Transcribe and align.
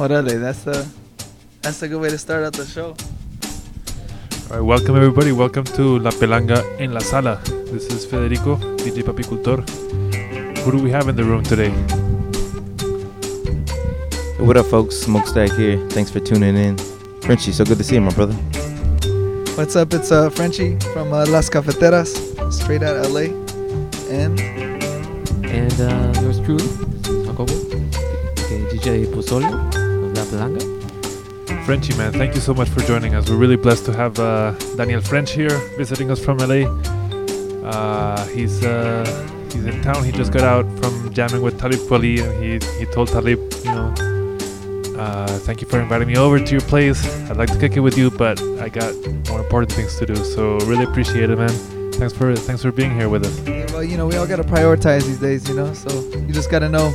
Orale, 0.00 0.40
that's 0.40 0.62
the 0.64 0.86
that's 1.60 1.82
a 1.82 1.88
good 1.88 2.00
way 2.00 2.08
to 2.08 2.16
start 2.16 2.42
out 2.42 2.54
the 2.54 2.64
show. 2.64 2.96
All 4.50 4.56
right, 4.56 4.64
welcome 4.64 4.96
everybody. 4.96 5.30
Welcome 5.30 5.64
to 5.76 5.98
La 5.98 6.10
Pelanga 6.10 6.64
en 6.78 6.94
la 6.94 7.00
Sala. 7.00 7.38
This 7.66 7.84
is 7.92 8.06
Federico, 8.06 8.56
DJ 8.78 9.02
Papicultor. 9.02 9.60
Who 10.64 10.72
do 10.72 10.82
we 10.82 10.90
have 10.90 11.08
in 11.10 11.16
the 11.16 11.24
room 11.24 11.42
today? 11.42 11.68
What 14.42 14.56
up, 14.56 14.66
folks? 14.66 14.96
Smokestack 14.96 15.52
here. 15.52 15.76
Thanks 15.90 16.10
for 16.10 16.20
tuning 16.20 16.56
in. 16.56 16.78
Frenchie, 17.20 17.52
so 17.52 17.66
good 17.66 17.76
to 17.76 17.84
see 17.84 17.96
you, 17.96 18.00
my 18.00 18.14
brother. 18.14 18.32
What's 19.54 19.76
up? 19.76 19.92
It's 19.92 20.10
uh, 20.10 20.30
Frenchie 20.30 20.78
from 20.94 21.12
uh, 21.12 21.26
Las 21.26 21.50
Cafeteras, 21.50 22.16
straight 22.50 22.82
out 22.82 22.96
LA. 23.10 23.28
And 24.08 24.40
And 25.44 25.78
uh, 25.78 26.20
yours 26.22 26.40
truly, 26.40 26.64
Jacobo, 27.26 27.52
okay, 27.52 28.64
DJ 28.72 29.04
Pozzolio 29.04 29.79
of 30.20 30.32
La 30.32 30.46
Pelanga. 30.46 31.96
Man, 31.96 32.12
thank 32.12 32.34
you 32.34 32.40
so 32.40 32.52
much 32.52 32.68
for 32.68 32.80
joining 32.80 33.14
us. 33.14 33.30
We're 33.30 33.36
really 33.36 33.56
blessed 33.56 33.84
to 33.86 33.92
have 33.92 34.18
uh, 34.18 34.52
Daniel 34.76 35.00
French 35.00 35.32
here 35.32 35.56
visiting 35.76 36.10
us 36.10 36.22
from 36.22 36.38
LA. 36.38 36.66
Uh, 37.64 38.26
he's 38.26 38.64
uh, 38.64 39.04
he's 39.52 39.64
in 39.64 39.80
town. 39.82 40.04
He 40.04 40.10
just 40.10 40.32
got 40.32 40.42
out 40.42 40.66
from 40.80 41.12
jamming 41.12 41.42
with 41.42 41.58
Talib 41.60 41.78
Kweli, 41.80 42.22
and 42.22 42.32
he 42.42 42.50
he 42.78 42.86
told 42.92 43.08
Talib, 43.08 43.38
you 43.64 43.70
know, 43.70 43.94
uh, 44.98 45.26
thank 45.46 45.60
you 45.60 45.68
for 45.68 45.80
inviting 45.80 46.08
me 46.08 46.16
over 46.16 46.38
to 46.40 46.50
your 46.50 46.66
place. 46.72 47.00
I'd 47.30 47.36
like 47.36 47.52
to 47.52 47.58
kick 47.58 47.76
it 47.76 47.80
with 47.80 47.96
you, 47.96 48.10
but 48.10 48.40
I 48.60 48.68
got 48.68 48.92
more 49.28 49.40
important 49.40 49.72
things 49.72 49.96
to 49.98 50.06
do. 50.06 50.16
So 50.16 50.58
really 50.60 50.84
appreciate 50.84 51.30
it, 51.30 51.38
man. 51.38 51.92
Thanks 51.92 52.14
for 52.14 52.34
thanks 52.34 52.62
for 52.62 52.72
being 52.72 52.94
here 52.94 53.08
with 53.08 53.24
us. 53.24 53.38
yeah, 53.46 53.70
well, 53.72 53.84
you 53.84 53.96
know, 53.96 54.06
we 54.08 54.16
all 54.16 54.26
gotta 54.26 54.44
prioritize 54.44 55.04
these 55.04 55.20
days, 55.20 55.48
you 55.48 55.54
know. 55.54 55.72
So 55.72 55.88
you 56.16 56.32
just 56.32 56.50
gotta 56.50 56.68
know 56.68 56.90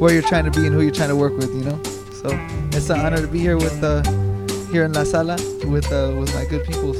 where 0.00 0.12
you're 0.12 0.28
trying 0.32 0.46
to 0.46 0.50
be 0.50 0.66
and 0.66 0.74
who 0.74 0.80
you're 0.80 0.98
trying 1.00 1.10
to 1.10 1.16
work 1.16 1.36
with, 1.36 1.54
you 1.54 1.62
know. 1.62 1.80
So 2.20 2.28
it's 2.72 2.90
an 2.90 3.00
honor 3.00 3.16
to 3.16 3.26
be 3.26 3.38
here 3.38 3.56
with 3.56 3.82
uh, 3.82 4.02
here 4.70 4.84
in 4.84 4.92
La 4.92 5.04
Sala 5.04 5.36
with 5.64 5.90
uh, 5.90 6.14
with 6.20 6.34
my 6.34 6.44
good 6.44 6.66
peoples. 6.66 6.98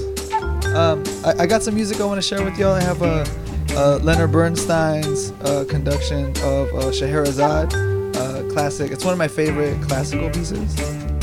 Um, 0.74 1.04
I, 1.26 1.42
I 1.42 1.46
got 1.46 1.62
some 1.62 1.74
music 1.74 2.00
I 2.00 2.06
want 2.06 2.16
to 2.16 2.26
share 2.26 2.42
with 2.42 2.56
y'all. 2.56 2.72
I 2.72 2.80
have 2.80 3.02
uh, 3.02 3.26
uh, 3.72 3.98
Leonard 4.02 4.32
Bernstein's 4.32 5.32
uh, 5.42 5.66
conduction 5.68 6.30
of 6.42 6.72
uh, 6.72 6.90
Scheherazade, 6.90 7.74
uh, 8.16 8.48
classic. 8.50 8.92
It's 8.92 9.04
one 9.04 9.12
of 9.12 9.18
my 9.18 9.28
favorite 9.28 9.82
classical 9.82 10.30
pieces. 10.30 10.74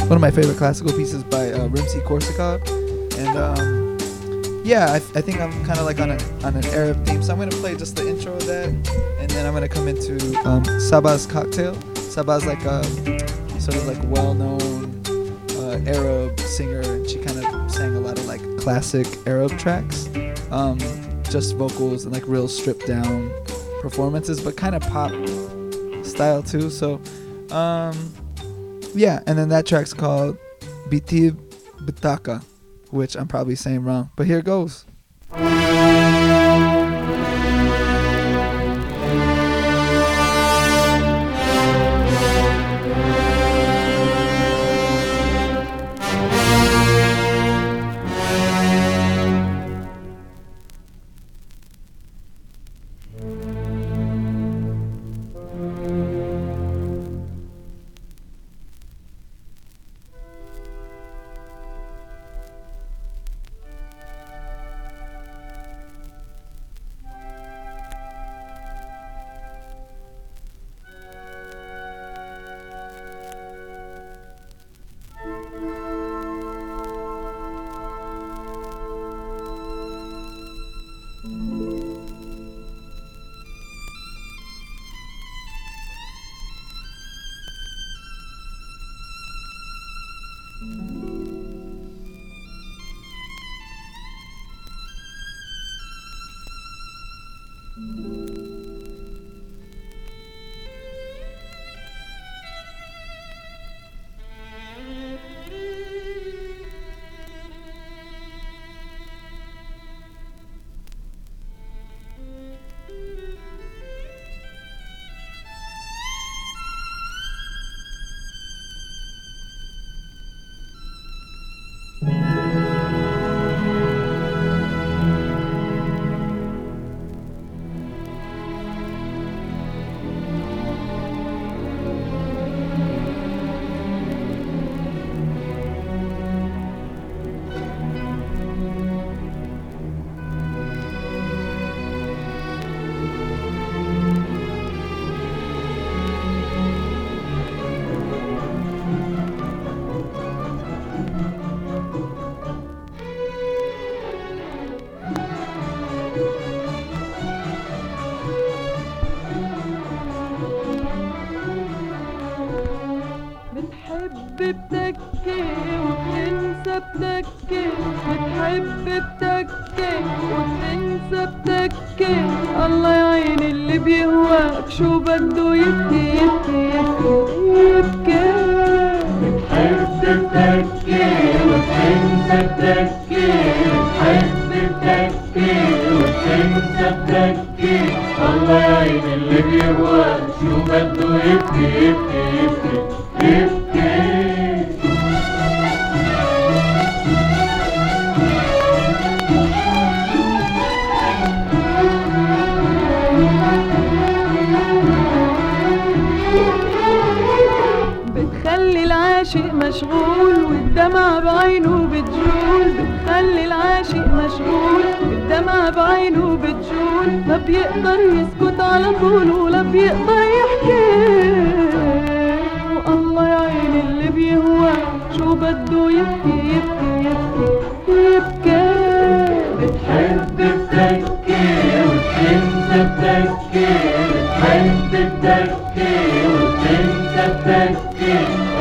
One 0.02 0.12
of 0.12 0.22
my 0.22 0.30
favorite 0.30 0.58
classical 0.58 0.94
pieces 0.94 1.24
by 1.24 1.52
uh, 1.52 1.68
Rimsky-Korsakov, 1.68 2.70
and 3.18 3.36
um, 3.36 3.98
yeah, 4.64 4.92
I, 4.92 4.98
I 4.98 5.22
think 5.22 5.40
I'm 5.40 5.52
kind 5.66 5.80
of 5.80 5.86
like 5.86 6.00
on, 6.00 6.12
a, 6.12 6.46
on 6.46 6.56
an 6.56 6.66
Arab 6.68 7.04
theme. 7.04 7.24
So 7.24 7.34
I'm 7.34 7.40
gonna 7.40 7.50
play 7.52 7.76
just 7.76 7.96
the 7.96 8.08
intro 8.08 8.34
of 8.34 8.46
that, 8.46 8.68
and 9.20 9.32
then 9.32 9.48
I'm 9.48 9.54
gonna 9.54 9.68
come 9.68 9.88
into 9.88 10.14
um, 10.48 10.62
Sabah's 10.92 11.26
cocktail. 11.26 11.74
Sabah's 11.96 12.46
like 12.46 12.64
a 12.66 13.17
sort 13.70 13.80
of 13.80 13.88
like 13.88 14.02
well-known 14.10 15.02
uh, 15.58 15.92
Arab 15.92 16.40
singer, 16.40 16.80
and 16.80 17.10
she 17.10 17.18
kind 17.18 17.38
of 17.38 17.70
sang 17.70 17.98
a 17.98 18.00
lot 18.00 18.18
of 18.18 18.26
like 18.26 18.42
classic 18.58 19.06
Arab 19.28 19.52
tracks, 19.60 20.08
um, 20.52 20.80
just 21.24 21.58
vocals 21.58 22.06
and 22.06 22.14
like 22.14 22.26
real 22.28 22.48
stripped 22.48 22.88
down 22.88 23.30
performances, 23.82 24.40
but 24.40 24.56
kind 24.56 24.74
of 24.74 24.82
pop 24.84 25.12
style 26.06 26.42
too. 26.42 26.70
So, 26.70 27.02
um, 27.52 28.14
yeah, 28.96 29.20
and 29.28 29.38
then 29.38 29.50
that 29.50 29.66
track's 29.66 29.94
called 29.94 30.38
Bitib 30.88 31.34
Bitaka, 31.82 32.42
which 32.92 33.18
I'm 33.18 33.28
probably 33.28 33.56
saying 33.56 33.84
wrong, 33.84 34.12
but 34.16 34.28
here 34.28 34.42
goes. 34.42 34.86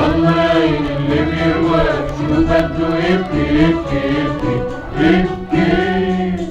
الله 0.07 0.53
اللي 0.53 1.21
بيرواك 1.31 2.09
شوف 2.19 2.51
قده 2.53 2.89
يبكي 2.99 3.63
يبكي 3.63 4.03
يبكي 4.19 4.55
يبكي 5.01 6.47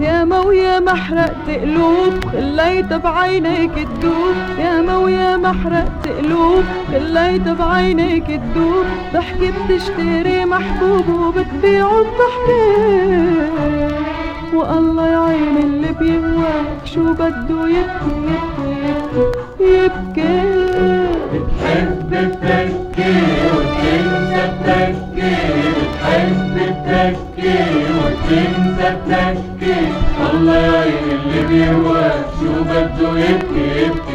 يا 0.00 0.24
مو 0.24 0.50
يا 0.52 0.80
محرق 0.80 1.34
قلوبكم 1.48 2.27
خليت 2.58 2.92
بعينيك 2.92 3.70
تدوب 3.74 4.36
يا 4.58 4.80
ما 4.80 4.96
ويا 4.96 5.36
ما 5.36 5.52
حرقت 5.52 6.08
قلوب 6.08 6.64
خليت 6.92 7.48
بعينيك 7.48 8.26
تدوب 8.26 8.84
بحكي 9.14 9.52
بتشتري 9.68 10.44
محبوب 10.44 11.08
وبتبيعه 11.08 12.00
بضحكة 12.02 12.98
والله 14.54 15.06
يعين 15.08 15.56
اللي 15.56 15.92
بيهواك 16.00 16.66
شو 16.84 17.12
بده 17.12 17.68
يبكي 17.68 18.38
يبكي 19.60 19.60
يبكي. 19.60 21.08
بتحب 21.32 22.10
بتنكد 28.78 29.92
الله 30.32 30.56
يا 30.56 30.80
عين 30.80 31.10
اللي 31.20 31.46
بيهواك 31.48 32.24
شو 32.40 32.62
بده 32.64 33.18
يبكي 33.18 33.82
يبكي 33.82 34.07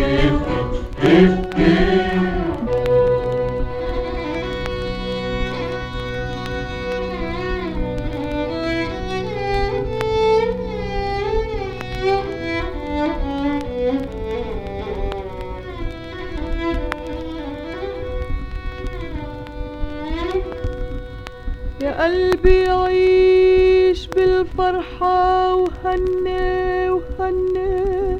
بالفرحة 24.83 25.55
وهني 25.55 26.89
وهني. 26.89 28.19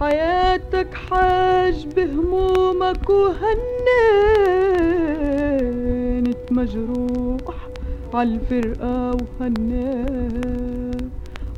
حياتك 0.00 0.94
حاج 0.94 1.86
بهمومك 1.96 3.10
وهنيت 3.10 3.42
مجروح 6.52 7.68
عالفرقة 8.14 9.16
وهني. 9.40 10.30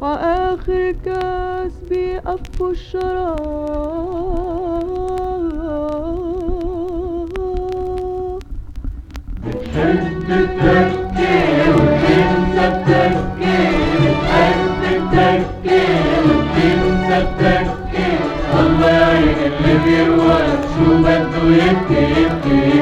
عآخر 0.03 0.93
كاس 1.05 1.73
بيقفوا 1.91 2.71
الشراب 2.71 3.43
بتحب 9.47 10.29
تبكي 10.61 11.62
الله 18.61 19.19
اللي 19.19 19.75
بيرواك 19.85 20.61
شو 20.75 20.99
بده 20.99 21.43
يبكي 21.65 22.82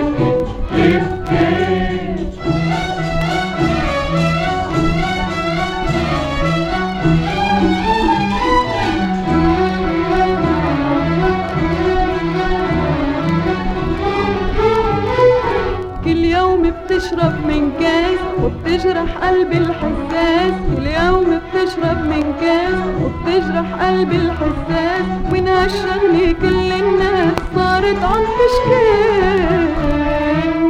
كاس 18.70 18.86
وبتجرح 18.86 19.16
قلبي 19.28 19.56
الحساس 19.58 20.52
كل 20.76 20.86
يوم 20.86 21.40
بتشرب 21.54 21.98
من 22.04 22.34
كاس. 22.40 22.74
وبتجرح 23.02 23.84
قلبي 23.84 24.16
الحساس 24.16 25.04
وين 25.32 25.48
هالشغلة 25.48 26.32
كل 26.40 26.72
الناس 26.72 27.32
صارت 27.54 28.02
عم 28.04 28.22
تشكي 28.38 28.90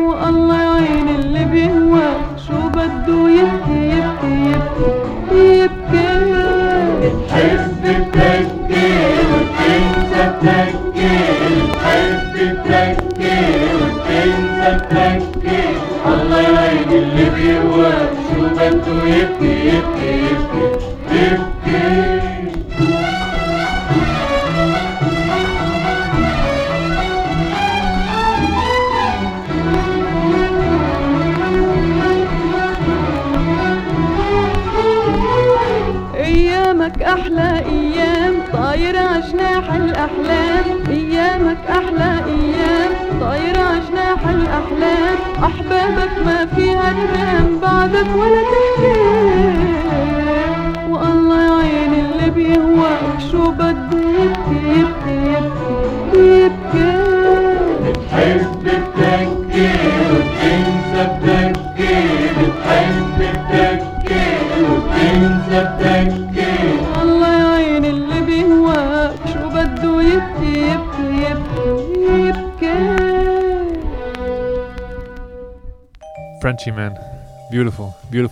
والله 0.03 0.63
يعين 0.63 1.09
اللي 1.09 1.45
بيهواك 1.45 2.21
شو 2.47 2.69
بده 2.69 3.29
يبكي 3.31 3.81
يبكي 3.91 4.35
يبكي 4.51 5.59
يبكي. 5.59 6.11
بتحب 7.01 7.85
تبكي 8.13 8.93
وتنسى 9.31 10.33
تبكي 10.43 10.90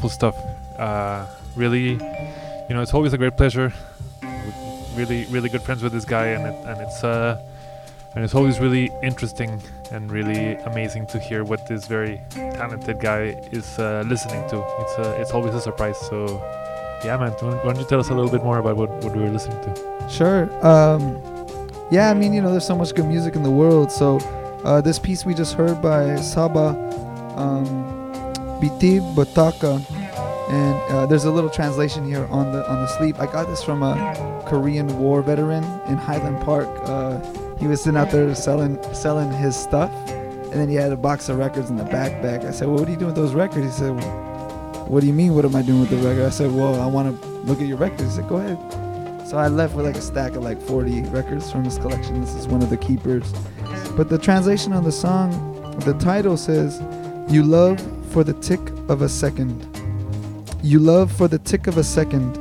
stuff. 0.09 0.37
Uh, 0.79 1.27
really, 1.57 1.93
you 1.93 2.75
know, 2.75 2.83
it's 2.83 2.95
always 2.95 3.13
a 3.13 3.19
great 3.19 3.37
pleasure. 3.37 3.73
Really, 4.95 5.27
really 5.27 5.49
good 5.49 5.63
friends 5.63 5.83
with 5.83 5.93
this 5.93 6.05
guy, 6.05 6.27
and 6.27 6.47
it, 6.47 6.67
and 6.67 6.81
it's 6.81 7.05
uh, 7.05 7.41
and 8.15 8.25
it's 8.25 8.35
always 8.35 8.59
really 8.59 8.91
interesting 9.03 9.63
and 9.93 10.11
really 10.11 10.57
amazing 10.67 11.07
to 11.07 11.19
hear 11.19 11.45
what 11.45 11.67
this 11.69 11.87
very 11.87 12.21
talented 12.31 13.01
guy 13.01 13.41
is 13.53 13.79
uh, 13.79 14.03
listening 14.07 14.49
to. 14.51 14.65
It's 14.81 14.99
uh, 14.99 15.17
it's 15.21 15.31
always 15.31 15.55
a 15.55 15.61
surprise. 15.61 15.99
So, 16.01 16.43
yeah, 17.05 17.17
man, 17.17 17.33
why 17.33 17.63
don't 17.63 17.79
you 17.79 17.87
tell 17.87 18.01
us 18.01 18.09
a 18.09 18.15
little 18.15 18.31
bit 18.31 18.43
more 18.43 18.59
about 18.59 18.77
what, 18.77 18.91
what 19.05 19.15
we 19.15 19.23
were 19.23 19.31
listening 19.31 19.61
to? 19.63 20.09
Sure. 20.11 20.45
Um, 20.67 21.23
yeah, 21.91 22.11
I 22.11 22.15
mean, 22.15 22.33
you 22.33 22.43
know, 22.43 22.51
there's 22.51 22.67
so 22.67 22.77
much 22.77 22.95
good 22.95 23.07
music 23.07 23.37
in 23.37 23.43
the 23.43 23.51
world. 23.51 23.93
So, 23.93 24.19
uh, 24.65 24.81
this 24.81 24.99
piece 24.99 25.25
we 25.25 25.33
just 25.35 25.55
heard 25.55 25.81
by 25.81 26.19
Sabah, 26.19 26.75
um, 27.39 27.65
Biti 28.61 29.01
Botaka, 29.15 29.79
and 30.49 30.93
uh, 30.93 31.07
there's 31.07 31.25
a 31.25 31.31
little 31.31 31.51
translation 31.51 32.05
here 32.05 32.27
on 32.31 32.53
the 32.53 32.69
on 32.71 32.81
the 32.81 32.87
sleeve. 32.87 33.19
I 33.21 33.27
got 33.27 33.47
this 33.47 33.63
from 33.63 33.83
a 33.83 34.45
Korean 34.47 34.99
War 34.99 35.23
veteran 35.23 35.65
in 35.87 35.97
Highland 35.97 36.41
Park. 36.43 36.69
Uh, 36.85 37.21
he 37.57 37.67
was 37.67 37.83
sitting 37.83 37.99
out 37.99 38.11
there 38.11 38.35
selling 38.35 38.83
selling 38.95 39.31
his 39.33 39.57
stuff, 39.57 39.93
and 40.09 40.55
then 40.55 40.69
he 40.69 40.75
had 40.75 40.93
a 40.93 40.97
box 40.97 41.29
of 41.29 41.39
records 41.39 41.71
in 41.71 41.77
the 41.77 41.85
backpack. 41.85 42.45
I 42.45 42.51
said, 42.51 42.69
"Well, 42.69 42.79
what 42.79 42.89
are 42.89 42.93
you 42.93 42.97
doing 42.97 43.15
with 43.15 43.17
those 43.17 43.35
records?" 43.35 43.67
He 43.67 43.73
said, 43.73 43.95
well, 43.95 44.87
"What 44.89 45.01
do 45.01 45.07
you 45.07 45.13
mean? 45.13 45.35
What 45.35 45.45
am 45.45 45.55
I 45.57 45.63
doing 45.63 45.81
with 45.81 45.91
the 45.91 45.97
record?" 45.97 46.25
I 46.25 46.31
said, 46.31 46.53
"Well, 46.53 46.81
I 46.81 46.87
want 46.87 47.21
to 47.21 47.29
look 47.45 47.61
at 47.61 47.67
your 47.67 47.79
records." 47.79 48.03
He 48.03 48.11
said, 48.11 48.29
"Go 48.29 48.37
ahead." 48.37 48.59
So 49.29 49.37
I 49.37 49.49
left 49.49 49.75
with 49.75 49.85
like 49.85 49.97
a 49.97 50.01
stack 50.01 50.37
of 50.37 50.43
like 50.43 50.59
40 50.63 51.03
records 51.11 51.53
from 51.53 51.63
his 51.63 51.77
collection. 51.77 52.19
This 52.23 52.35
is 52.35 52.49
one 52.49 52.63
of 52.63 52.71
the 52.71 52.79
keepers. 52.79 53.31
But 53.95 54.09
the 54.09 54.17
translation 54.17 54.73
on 54.73 54.85
the 54.85 54.93
song, 54.93 55.31
the 55.81 55.93
title 55.95 56.39
says, 56.39 56.81
You 57.31 57.43
love 57.43 57.79
for 58.11 58.25
the 58.25 58.33
tick 58.33 58.61
of 58.89 59.03
a 59.03 59.09
second. 59.09 59.68
You 60.63 60.81
love 60.81 61.13
for 61.13 61.29
the 61.29 61.39
tick 61.39 61.69
of 61.69 61.79
a 61.79 61.85
second. 61.85 62.37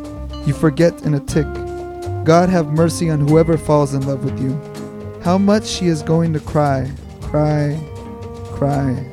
You 0.47 0.53
forget 0.53 1.03
in 1.03 1.13
a 1.13 1.19
tick. 1.19 1.45
God 2.25 2.49
have 2.49 2.73
mercy 2.73 3.11
on 3.11 3.27
whoever 3.27 3.57
falls 3.57 3.93
in 3.93 4.07
love 4.07 4.23
with 4.23 4.41
you. 4.41 4.59
How 5.23 5.37
much 5.37 5.65
she 5.67 5.85
is 5.85 6.01
going 6.01 6.33
to 6.33 6.39
cry, 6.39 6.91
cry, 7.21 7.79
cry. 8.53 9.05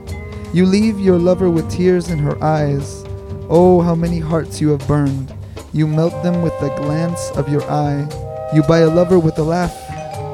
You 0.54 0.64
leave 0.64 0.98
your 0.98 1.18
lover 1.18 1.50
with 1.50 1.70
tears 1.70 2.08
in 2.08 2.18
her 2.18 2.42
eyes. 2.42 3.04
Oh, 3.50 3.82
how 3.82 3.94
many 3.94 4.20
hearts 4.20 4.60
you 4.60 4.70
have 4.70 4.88
burned. 4.88 5.34
You 5.74 5.86
melt 5.86 6.22
them 6.22 6.40
with 6.40 6.58
the 6.60 6.74
glance 6.76 7.30
of 7.32 7.48
your 7.48 7.62
eye. 7.70 8.08
You 8.54 8.62
buy 8.62 8.78
a 8.78 8.88
lover 8.88 9.18
with 9.18 9.38
a 9.38 9.42
laugh, 9.42 9.74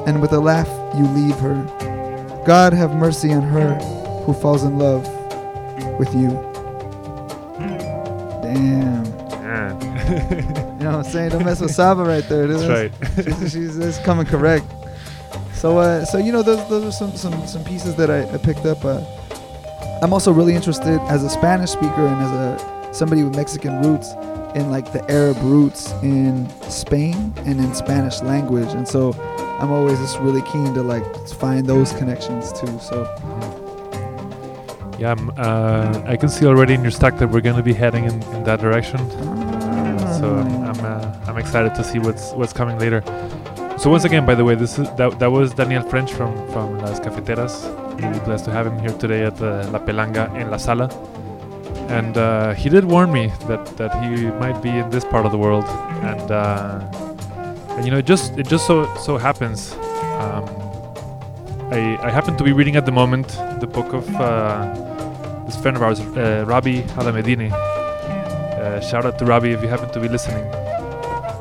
and 0.07 0.21
with 0.21 0.31
a 0.31 0.39
laugh 0.39 0.69
you 0.97 1.05
leave 1.07 1.35
her. 1.39 2.43
God 2.45 2.71
have 2.71 2.95
mercy 2.95 3.33
on 3.33 3.41
her 3.41 3.75
who 4.25 4.33
falls 4.33 4.63
in 4.63 4.79
love 4.79 5.03
with 5.99 6.13
you. 6.15 6.50
Damn. 8.53 9.05
Yeah. 9.05 10.67
You 10.81 10.87
know 10.87 10.97
what 10.97 11.05
I'm 11.05 11.11
saying? 11.11 11.29
Don't 11.29 11.45
mess 11.49 11.61
with 11.61 11.71
Sabah 11.71 12.07
right 12.07 12.27
there. 12.27 12.47
dude. 12.47 12.59
That's 12.59 12.91
right. 13.29 13.51
she's, 13.51 13.75
she's 13.75 13.97
coming 13.99 14.25
correct. 14.25 14.65
So, 15.53 15.77
uh, 15.77 16.03
so 16.05 16.17
you 16.17 16.31
know, 16.31 16.41
those 16.41 16.67
those 16.69 16.85
are 16.85 16.91
some 16.91 17.15
some 17.15 17.45
some 17.47 17.63
pieces 17.63 17.95
that 17.97 18.09
I, 18.09 18.27
I 18.33 18.37
picked 18.39 18.65
up. 18.65 18.83
Uh, 18.83 19.03
I'm 20.01 20.11
also 20.11 20.31
really 20.31 20.55
interested 20.55 20.99
as 21.01 21.23
a 21.23 21.29
Spanish 21.29 21.69
speaker 21.69 22.07
and 22.07 22.19
as 22.19 22.31
a 22.31 22.93
somebody 22.93 23.23
with 23.23 23.35
Mexican 23.35 23.79
roots 23.83 24.11
in 24.55 24.71
like 24.71 24.91
the 24.91 25.05
Arab 25.09 25.37
roots 25.43 25.91
in 26.01 26.49
Spain 26.69 27.31
and 27.45 27.59
in 27.59 27.75
Spanish 27.75 28.21
language, 28.23 28.73
and 28.73 28.87
so 28.87 29.13
I'm 29.61 29.71
always 29.71 29.99
just 29.99 30.17
really 30.19 30.41
keen 30.41 30.73
to 30.73 30.81
like 30.81 31.05
find 31.27 31.67
those 31.67 31.93
connections 31.93 32.51
too. 32.53 32.79
So, 32.79 33.05
Yeah, 35.01 35.13
I'm, 35.13 35.31
uh, 35.35 36.03
I 36.05 36.15
can 36.15 36.29
see 36.29 36.45
already 36.45 36.75
in 36.75 36.83
your 36.83 36.91
stack 36.91 37.17
that 37.17 37.31
we're 37.31 37.41
going 37.41 37.55
to 37.55 37.63
be 37.63 37.73
heading 37.73 38.03
in, 38.05 38.21
in 38.35 38.43
that 38.43 38.59
direction. 38.59 38.99
So 40.19 40.29
I'm 40.29 40.63
I'm, 40.69 40.85
uh, 40.85 41.25
I'm 41.25 41.37
excited 41.39 41.73
to 41.73 41.83
see 41.83 41.97
what's 41.97 42.33
what's 42.33 42.53
coming 42.53 42.77
later. 42.77 43.01
So 43.79 43.89
once 43.89 44.03
again, 44.03 44.27
by 44.27 44.35
the 44.35 44.45
way, 44.45 44.53
this 44.53 44.77
is 44.77 44.87
that, 44.97 45.17
that 45.17 45.31
was 45.31 45.55
Daniel 45.55 45.81
French 45.81 46.13
from 46.13 46.31
from 46.51 46.77
Las 46.81 46.99
Cafeteras. 46.99 47.65
Really 47.99 48.19
blessed 48.19 48.45
to 48.45 48.51
have 48.51 48.67
him 48.67 48.77
here 48.77 48.95
today 48.99 49.23
at 49.23 49.37
the 49.37 49.67
La 49.71 49.79
Pelanga 49.79 50.29
in 50.39 50.51
La 50.51 50.57
Sala. 50.57 50.87
And 51.89 52.15
uh, 52.15 52.53
he 52.53 52.69
did 52.69 52.85
warn 52.85 53.11
me 53.11 53.31
that, 53.47 53.65
that 53.77 53.91
he 54.03 54.27
might 54.43 54.61
be 54.61 54.69
in 54.69 54.91
this 54.91 55.03
part 55.03 55.25
of 55.25 55.31
the 55.31 55.37
world, 55.39 55.65
and 56.03 56.29
uh, 56.29 56.79
and 57.75 57.85
you 57.85 57.89
know 57.89 57.97
it 57.97 58.05
just 58.05 58.37
it 58.37 58.47
just 58.47 58.67
so 58.67 58.85
so 58.97 59.17
happens. 59.17 59.73
Um, 60.21 60.45
I 61.71 61.97
I 62.03 62.11
happen 62.11 62.37
to 62.37 62.43
be 62.43 62.53
reading 62.53 62.75
at 62.75 62.85
the 62.85 62.91
moment 62.91 63.29
the 63.59 63.67
book 63.67 63.93
of 63.93 64.07
uh, 64.15 64.90
this 65.51 65.61
friend 65.61 65.75
of 65.75 65.83
ours, 65.83 65.99
uh, 65.99 66.45
Rabih 66.47 66.87
Alameddine. 66.95 67.51
Uh, 67.51 68.79
shout 68.79 69.05
out 69.05 69.19
to 69.19 69.25
Rabih 69.25 69.53
if 69.53 69.61
you 69.61 69.67
happen 69.67 69.89
to 69.91 69.99
be 69.99 70.07
listening. 70.07 70.45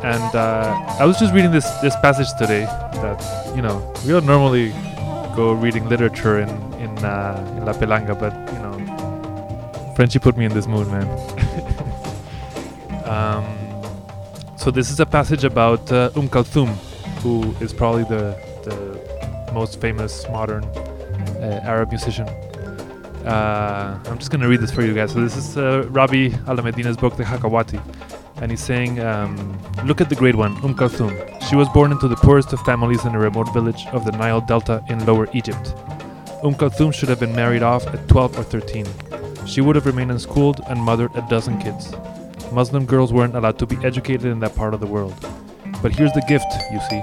And 0.02 0.35
uh, 0.35 0.75
I 0.99 1.05
was 1.05 1.19
just 1.19 1.33
reading 1.33 1.52
this 1.52 1.69
this 1.83 1.95
passage 2.02 2.31
today 2.38 2.64
that 3.05 3.21
you 3.55 3.62
know 3.62 3.76
we 4.05 4.11
don't 4.11 4.26
normally 4.26 4.73
go 5.37 5.52
reading 5.52 5.88
literature 5.88 6.40
in 6.40 6.49
in, 6.85 6.93
uh, 7.05 7.55
in 7.57 7.64
La 7.64 7.73
Pelanga, 7.73 8.19
but 8.19 8.35
you 8.55 8.61
know 8.64 8.75
Frenchie 9.95 10.19
put 10.19 10.37
me 10.37 10.45
in 10.45 10.52
this 10.52 10.67
mood, 10.67 10.88
man. 10.88 11.07
um, 13.12 13.45
so 14.57 14.71
this 14.71 14.90
is 14.90 14.99
a 14.99 15.07
passage 15.07 15.45
about 15.45 15.93
uh, 15.93 16.11
Um 16.17 16.29
Kulthum, 16.29 16.69
who 17.23 17.55
is 17.64 17.73
probably 17.73 18.05
the 18.05 18.35
the 18.64 18.76
most 19.52 19.81
famous 19.81 20.26
modern 20.31 20.64
uh, 20.64 21.61
Arab 21.62 21.90
musician. 21.90 22.26
Uh, 23.25 23.99
I'm 24.07 24.19
just 24.19 24.31
gonna 24.31 24.49
read 24.49 24.61
this 24.61 24.71
for 24.71 24.83
you 24.83 24.95
guys. 24.95 25.12
So 25.12 25.21
this 25.21 25.37
is 25.37 25.57
uh, 25.57 25.85
Rabih 25.91 26.33
Alameddine's 26.47 26.97
book, 26.97 27.17
The 27.17 27.25
Hakawati, 27.25 27.81
and 28.41 28.50
he's 28.50 28.62
saying, 28.62 29.00
um, 29.00 29.59
"Look 29.85 30.00
at 30.00 30.09
the 30.09 30.17
great 30.17 30.35
one, 30.35 30.53
Umm 30.65 30.75
Kulthum. 30.75 31.12
She 31.49 31.57
was 31.57 31.69
born 31.71 31.93
into 31.93 32.09
the 32.09 32.17
poorest 32.17 32.53
of 32.53 32.61
families 32.61 33.05
in 33.05 33.15
a 33.15 33.19
remote 33.19 33.53
village 33.53 33.87
of 33.93 34.05
the 34.05 34.12
Nile 34.12 34.41
Delta 34.41 34.83
in 34.89 35.05
Lower 35.05 35.29
Egypt. 35.35 35.75
Umm 36.43 36.55
Kulthum 36.55 36.95
should 36.95 37.11
have 37.11 37.21
been 37.21 37.35
married 37.37 37.62
off 37.62 37.87
at 37.89 38.09
12 38.09 38.39
or 38.39 38.43
13. 38.43 38.87
She 39.47 39.61
would 39.61 39.77
have 39.77 39.85
remained 39.85 40.11
unschooled 40.11 40.61
and 40.69 40.81
mothered 40.81 41.15
a 41.15 41.27
dozen 41.29 41.59
kids. 41.61 41.93
Muslim 42.53 42.87
girls 42.87 43.12
weren't 43.12 43.37
allowed 43.37 43.59
to 43.59 43.67
be 43.67 43.77
educated 43.85 44.27
in 44.27 44.41
that 44.41 44.55
part 44.55 44.73
of 44.73 44.81
the 44.81 44.87
world. 44.87 45.15
But 45.83 45.95
here's 45.95 46.12
the 46.12 46.25
gift, 46.27 46.47
you 46.73 46.81
see. 46.89 47.03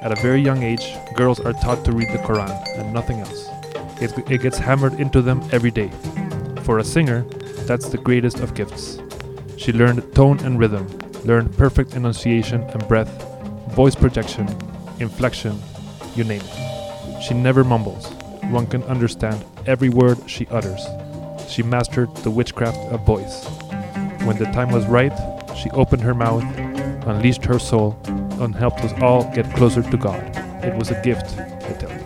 At 0.00 0.12
a 0.12 0.20
very 0.22 0.40
young 0.40 0.62
age, 0.62 0.94
girls 1.16 1.40
are 1.40 1.52
taught 1.52 1.84
to 1.84 1.92
read 1.92 2.08
the 2.10 2.18
Quran 2.18 2.50
and 2.78 2.92
nothing 2.94 3.18
else. 3.18 3.47
It, 4.00 4.12
it 4.30 4.42
gets 4.42 4.58
hammered 4.58 5.00
into 5.00 5.22
them 5.22 5.42
every 5.52 5.70
day. 5.70 5.90
For 6.62 6.78
a 6.78 6.84
singer, 6.84 7.22
that's 7.66 7.88
the 7.88 7.98
greatest 7.98 8.40
of 8.40 8.54
gifts. 8.54 8.98
She 9.56 9.72
learned 9.72 10.14
tone 10.14 10.38
and 10.40 10.58
rhythm, 10.58 10.86
learned 11.24 11.56
perfect 11.56 11.94
enunciation 11.94 12.62
and 12.62 12.86
breath, 12.88 13.10
voice 13.72 13.94
projection, 13.94 14.48
inflection, 15.00 15.60
you 16.14 16.24
name 16.24 16.42
it. 16.44 17.22
She 17.22 17.34
never 17.34 17.64
mumbles. 17.64 18.10
One 18.50 18.66
can 18.66 18.82
understand 18.84 19.44
every 19.66 19.88
word 19.88 20.18
she 20.30 20.46
utters. 20.46 20.86
She 21.48 21.62
mastered 21.62 22.14
the 22.18 22.30
witchcraft 22.30 22.78
of 22.92 23.04
voice. 23.04 23.46
When 24.24 24.38
the 24.38 24.46
time 24.46 24.70
was 24.70 24.86
right, 24.86 25.12
she 25.56 25.70
opened 25.70 26.02
her 26.02 26.14
mouth, 26.14 26.44
unleashed 27.06 27.44
her 27.44 27.58
soul, 27.58 28.00
and 28.40 28.54
helped 28.54 28.80
us 28.80 28.92
all 29.02 29.24
get 29.34 29.52
closer 29.54 29.82
to 29.82 29.96
God. 29.96 30.22
It 30.64 30.74
was 30.74 30.90
a 30.90 31.02
gift, 31.02 31.38
I 31.38 31.72
tell 31.74 31.90
you. 31.90 31.97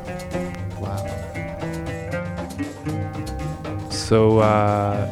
So, 4.12 4.40
uh, 4.40 5.08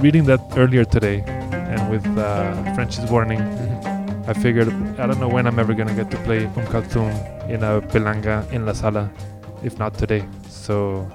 reading 0.00 0.24
that 0.24 0.40
earlier 0.56 0.86
today, 0.86 1.20
and 1.52 1.90
with 1.90 2.06
uh, 2.16 2.74
French's 2.74 3.10
warning, 3.10 3.42
I 4.26 4.32
figured 4.32 4.68
I 4.98 5.06
don't 5.06 5.20
know 5.20 5.28
when 5.28 5.46
I'm 5.46 5.58
ever 5.58 5.74
gonna 5.74 5.92
get 5.92 6.10
to 6.12 6.16
play 6.24 6.46
Um 6.46 6.64
Kulthum 6.72 7.12
in 7.50 7.62
a 7.62 7.82
pelanga 7.82 8.50
in 8.52 8.64
La 8.64 8.72
Sala, 8.72 9.10
if 9.62 9.78
not 9.78 9.98
today. 9.98 10.24
So, 10.48 11.06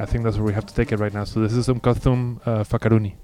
I 0.00 0.04
think 0.04 0.24
that's 0.24 0.36
where 0.36 0.46
we 0.46 0.52
have 0.52 0.66
to 0.66 0.74
take 0.74 0.90
it 0.90 0.98
right 0.98 1.14
now. 1.14 1.22
So 1.22 1.38
this 1.38 1.52
is 1.52 1.68
Um 1.68 1.78
Kulthum 1.78 2.40
uh, 2.44 2.64
Fakaruni. 2.64 3.14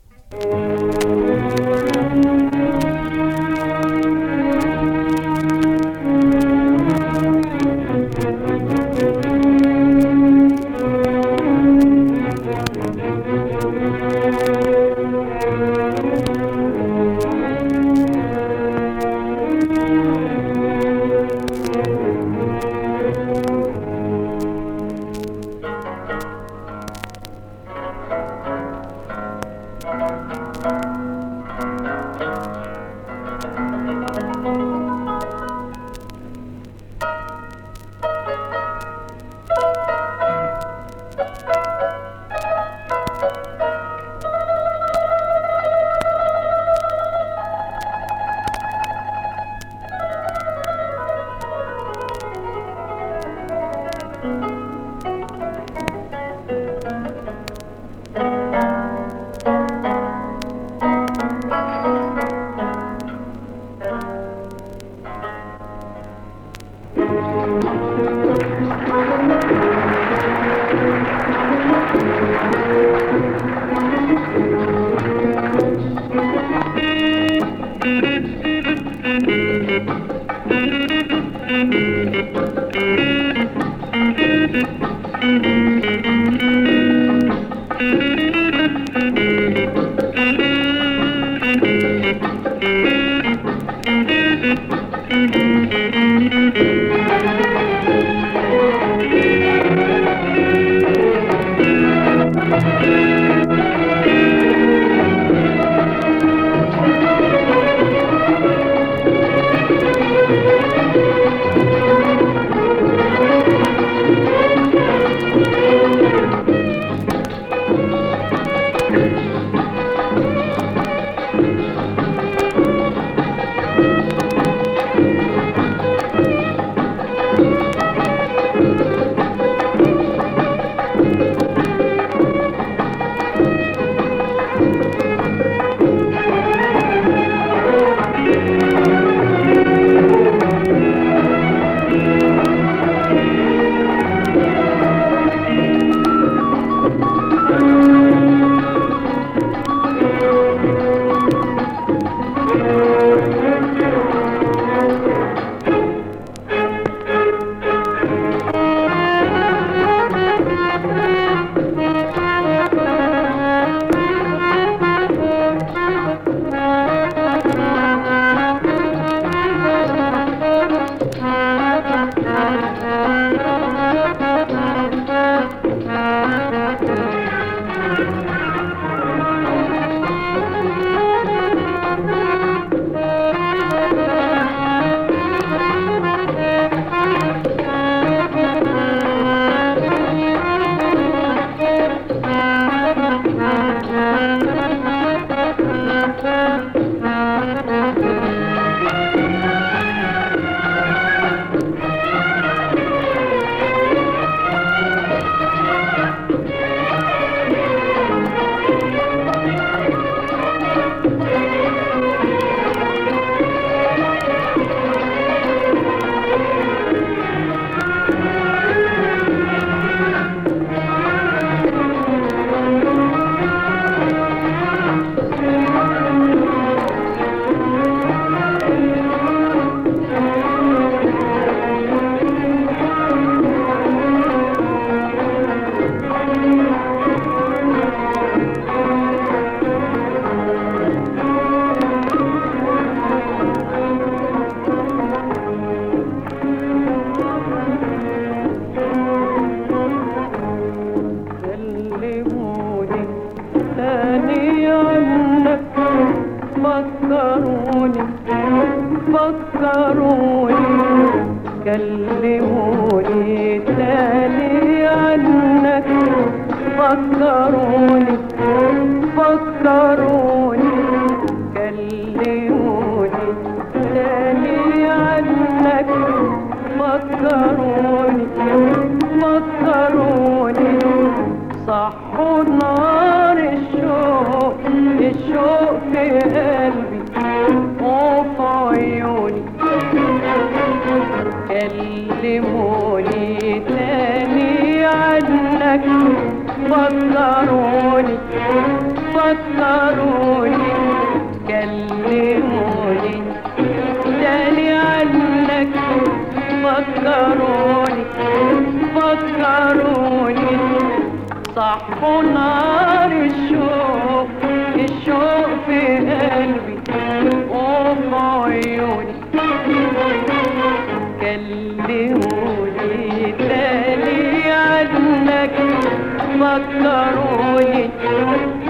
فكروني 326.42 327.90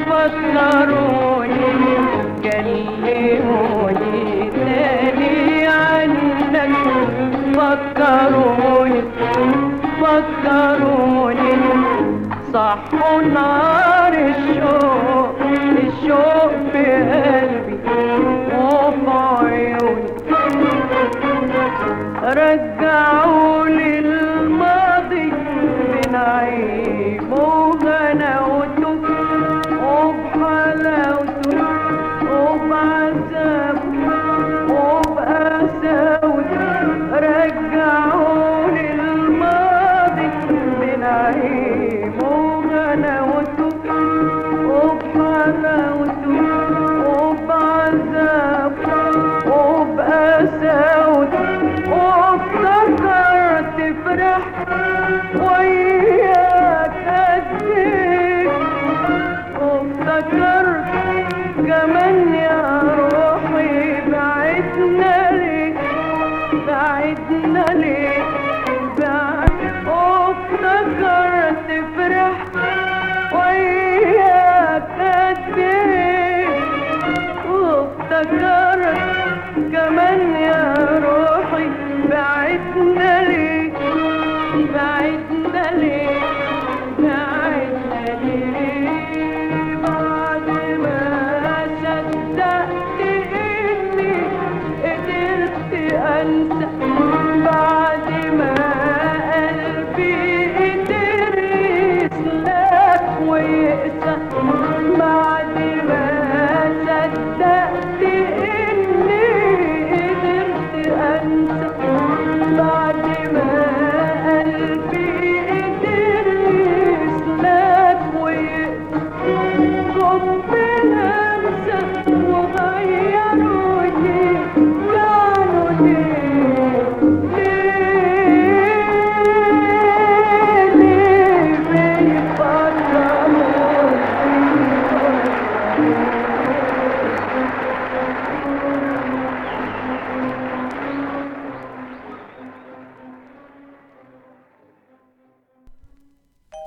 فكروني 0.06 1.62
عنك 5.66 6.70
فكروني 7.56 9.02
فكروني 10.00 11.52
صحوا 12.52 13.22
نار 13.22 14.12
الشوق 14.12 15.41
الشوق 16.12 16.52
في 16.72 16.84
قلبي 16.84 17.78
وفي 18.52 19.10
عيوني 19.10 20.12
رجعوا 22.22 23.51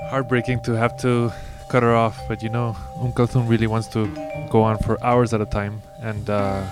Heartbreaking 0.10 0.62
to 0.62 0.74
have 0.74 0.96
to 0.98 1.32
cut 1.70 1.84
her 1.84 1.96
off, 1.96 2.20
but 2.28 2.44
you 2.44 2.50
know, 2.50 2.76
Um 3.02 3.48
really 3.48 3.68
wants 3.68 3.88
to 3.90 4.08
go 4.50 4.62
on 4.62 4.78
for 4.78 5.04
hours 5.04 5.34
at 5.34 5.42
a 5.42 5.46
time, 5.46 5.82
and 6.02 6.30
uh, 6.30 6.64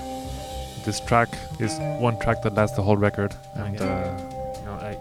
this 0.85 0.99
track 1.01 1.29
is 1.59 1.77
one 1.99 2.19
track 2.19 2.41
that 2.43 2.53
lasts 2.53 2.75
the 2.75 2.83
whole 2.83 2.97
record. 2.97 3.33
And 3.55 3.81
uh, 3.81 4.17
you 4.59 4.65
know, 4.65 4.73
I, 4.79 4.97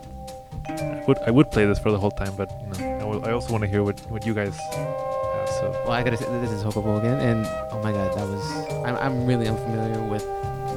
I 0.69 1.05
would 1.07 1.19
I 1.27 1.31
would 1.31 1.51
play 1.51 1.67
this 1.67 1.79
for 1.79 1.91
the 1.93 1.99
whole 1.99 2.11
time, 2.11 2.35
but 2.37 2.51
you 2.63 2.85
know, 2.85 3.01
I, 3.01 3.05
will, 3.05 3.25
I 3.27 3.33
also 3.33 3.53
want 3.53 3.63
to 3.63 3.69
hear 3.69 3.83
what, 3.85 4.01
what 4.11 4.25
you 4.27 4.35
guys 4.35 4.57
have. 4.75 5.49
So 5.61 5.71
Well, 5.85 5.93
I 5.93 6.03
gotta 6.03 6.17
say, 6.17 6.25
this 6.41 6.51
is 6.51 6.63
Jacobo 6.63 6.99
again, 6.99 7.21
and 7.21 7.47
oh 7.73 7.81
my 7.83 7.93
god, 7.93 8.17
that 8.17 8.27
was. 8.27 8.43
I'm, 8.87 8.97
I'm 8.97 9.27
really 9.27 9.47
unfamiliar 9.49 10.03
with 10.09 10.25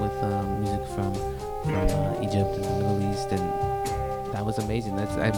with 0.02 0.16
um, 0.24 0.62
music 0.62 0.86
from 0.88 1.14
from 1.64 1.76
uh, 1.76 2.22
Egypt 2.22 2.56
and 2.58 2.64
the 2.66 2.74
Middle 2.84 3.12
East, 3.12 3.32
and 3.32 4.34
that 4.34 4.46
was 4.46 4.58
amazing. 4.58 4.98
That's 4.98 5.16
I'm, 5.16 5.34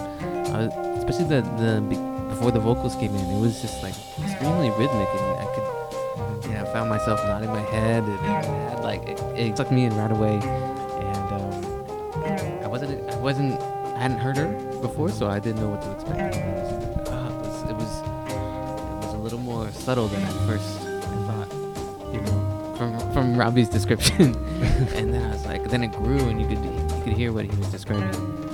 I 0.55 0.65
was, 0.65 0.96
especially 1.07 1.41
the 1.41 1.41
the 1.57 2.27
before 2.29 2.51
the 2.51 2.59
vocals 2.59 2.95
came 2.95 3.15
in, 3.15 3.25
it 3.25 3.39
was 3.39 3.61
just 3.61 3.81
like 3.81 3.93
extremely 4.21 4.69
rhythmic, 4.71 5.07
and 5.07 5.39
I 5.39 5.45
could, 5.55 6.51
know, 6.51 6.61
I 6.61 6.73
found 6.73 6.89
myself 6.89 7.23
nodding 7.23 7.49
my 7.49 7.61
head, 7.61 8.03
and 8.03 8.13
it 8.13 8.19
had 8.19 8.79
like 8.81 9.07
it, 9.07 9.19
it 9.35 9.57
sucked 9.57 9.71
me 9.71 9.85
in 9.85 9.95
right 9.95 10.11
away, 10.11 10.33
and 10.35 11.33
um, 11.33 12.63
I 12.63 12.67
wasn't 12.67 13.09
I 13.09 13.17
wasn't 13.17 13.61
I 13.61 13.99
hadn't 13.99 14.19
heard 14.19 14.37
her 14.37 14.47
before, 14.81 15.09
so 15.09 15.27
I 15.27 15.39
didn't 15.39 15.61
know 15.61 15.69
what 15.69 15.81
to 15.81 15.91
expect. 15.91 16.35
It 16.35 16.45
was, 16.45 17.07
uh, 17.09 17.31
it 17.31 17.47
was, 17.47 17.69
it 17.69 17.75
was 17.75 18.01
it 18.31 19.05
was 19.05 19.13
a 19.13 19.17
little 19.17 19.39
more 19.39 19.71
subtle 19.71 20.07
than 20.09 20.21
at 20.23 20.33
first 20.45 20.81
I 20.81 21.17
thought, 21.27 22.13
you 22.13 22.21
know, 22.21 22.75
from 22.77 22.99
from 23.13 23.35
Rabih's 23.35 23.69
description. 23.69 24.35
and 24.93 25.13
then 25.13 25.23
I 25.23 25.31
was 25.31 25.45
like, 25.45 25.63
then 25.69 25.83
it 25.83 25.93
grew, 25.93 26.19
and 26.19 26.41
you 26.41 26.47
could 26.47 26.63
you 26.63 27.03
could 27.03 27.13
hear 27.13 27.31
what 27.31 27.45
he 27.45 27.55
was 27.57 27.69
describing. 27.69 28.46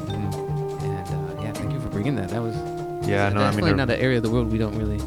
Bringing 2.04 2.22
that. 2.22 2.30
That 2.30 2.42
was 2.42 2.56
yeah, 3.08 3.30
no, 3.30 3.42
I 3.42 3.46
definitely 3.46 3.72
mean, 3.72 3.78
not 3.78 3.90
an 3.90 4.00
area 4.00 4.18
of 4.18 4.24
the 4.24 4.30
world 4.30 4.52
we 4.52 4.58
don't 4.58 4.78
really 4.78 4.98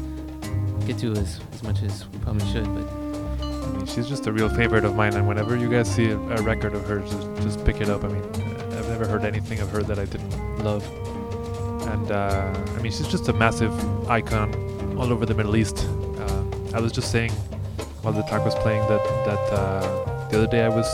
get 0.85 0.97
to 0.99 1.11
as 1.13 1.39
as 1.53 1.63
much 1.63 1.81
as 1.83 2.07
we 2.09 2.19
probably 2.19 2.45
should. 2.51 2.65
But 2.65 2.87
I 3.41 3.71
mean, 3.71 3.85
she's 3.85 4.07
just 4.07 4.25
a 4.27 4.31
real 4.31 4.49
favorite 4.49 4.83
of 4.83 4.95
mine, 4.95 5.13
and 5.13 5.27
whenever 5.27 5.55
you 5.55 5.69
guys 5.69 5.93
see 5.93 6.09
a, 6.09 6.17
a 6.17 6.41
record 6.41 6.73
of 6.73 6.85
hers, 6.85 7.09
just, 7.11 7.43
just 7.43 7.65
pick 7.65 7.81
it 7.81 7.89
up. 7.89 8.03
I 8.03 8.07
mean, 8.07 8.23
I've 8.77 8.89
never 8.89 9.07
heard 9.07 9.25
anything 9.25 9.59
of 9.59 9.69
her 9.69 9.83
that 9.83 9.99
I 9.99 10.05
didn't 10.05 10.63
love, 10.63 10.83
and 11.93 12.11
uh, 12.11 12.53
I 12.75 12.81
mean, 12.81 12.91
she's 12.91 13.07
just 13.07 13.27
a 13.29 13.33
massive 13.33 13.73
icon 14.09 14.53
all 14.97 15.11
over 15.11 15.25
the 15.25 15.35
Middle 15.35 15.55
East. 15.55 15.85
Uh, 16.17 16.43
I 16.73 16.79
was 16.79 16.91
just 16.91 17.11
saying 17.11 17.31
while 18.01 18.13
the 18.13 18.23
track 18.23 18.43
was 18.43 18.55
playing 18.55 18.81
that 18.87 19.03
that 19.25 19.53
uh, 19.53 20.29
the 20.29 20.37
other 20.37 20.47
day 20.47 20.63
I 20.63 20.69
was, 20.69 20.87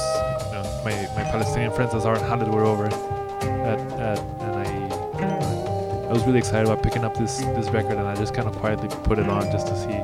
you 0.47 0.53
know, 0.53 0.81
my 0.83 0.93
my 1.15 1.23
Palestinian 1.31 1.71
friends 1.71 1.93
Azar 1.93 2.15
and 2.15 2.25
Khalid 2.25 2.49
were 2.53 2.65
over 2.65 2.89
I 6.13 6.15
was 6.15 6.27
really 6.27 6.37
excited 6.37 6.69
about 6.69 6.83
picking 6.83 7.03
up 7.03 7.17
this 7.17 7.39
this 7.57 7.71
record, 7.71 7.97
and 7.97 8.07
I 8.07 8.13
just 8.13 8.35
kind 8.35 8.47
of 8.47 8.55
quietly 8.57 8.87
put 9.03 9.17
it 9.17 9.27
on 9.27 9.51
just 9.51 9.65
to 9.65 9.75
see 9.75 9.97